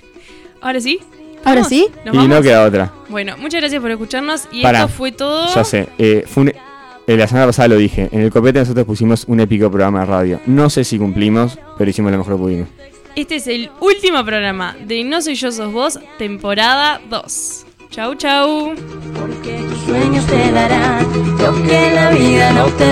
Ahora 0.60 0.80
sí. 0.80 1.00
¿Ahora 1.44 1.64
sí? 1.64 1.88
¿Nos 2.04 2.14
Y 2.14 2.18
vamos? 2.18 2.36
no 2.36 2.42
queda 2.42 2.64
otra. 2.64 2.92
Bueno, 3.08 3.36
muchas 3.38 3.60
gracias 3.60 3.80
por 3.82 3.90
escucharnos 3.90 4.48
y 4.52 4.62
Pará. 4.62 4.80
esto 4.84 4.92
fue 4.92 5.12
todo. 5.12 5.52
Ya 5.54 5.64
sé. 5.64 5.88
eh, 5.98 6.24
fue 6.26 6.42
un- 6.44 6.48
eh, 6.50 7.16
la 7.16 7.26
semana 7.26 7.46
pasada 7.46 7.68
lo 7.68 7.76
dije. 7.76 8.08
En 8.12 8.20
el 8.20 8.30
copete 8.30 8.60
nosotros 8.60 8.86
pusimos 8.86 9.24
un 9.26 9.40
épico 9.40 9.70
programa 9.70 10.00
de 10.00 10.06
radio. 10.06 10.40
No 10.46 10.70
sé 10.70 10.84
si 10.84 10.98
cumplimos, 10.98 11.58
pero 11.78 11.90
hicimos 11.90 12.12
lo 12.12 12.18
mejor 12.18 12.34
que 12.34 12.38
pudimos. 12.40 12.68
Este 13.16 13.36
es 13.36 13.46
el 13.46 13.70
último 13.80 14.24
programa 14.24 14.74
de 14.86 15.04
No 15.04 15.20
Soy 15.20 15.34
Yo 15.34 15.52
Sos 15.52 15.70
Vos, 15.72 15.98
temporada 16.18 17.00
2. 17.10 17.66
Chau, 17.90 18.14
chau. 18.14 18.74
Tus 18.74 19.78
sueños 19.84 20.24
te 20.26 20.50
darán 20.52 21.06
lo 21.38 21.62
que 21.64 21.90
la 21.94 22.10
vida 22.12 22.52
no 22.52 22.64
te 22.68 22.86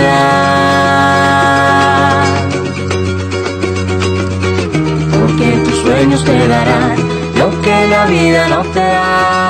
da. 1.41 2.25
Porque 5.21 5.53
tus 5.65 5.77
sueños 5.83 6.23
te 6.25 6.49
darán 6.49 6.97
lo 7.41 7.62
que 7.62 7.86
la 7.88 8.05
vida 8.05 8.49
no 8.49 8.62
te 8.74 8.80
da. 8.80 9.50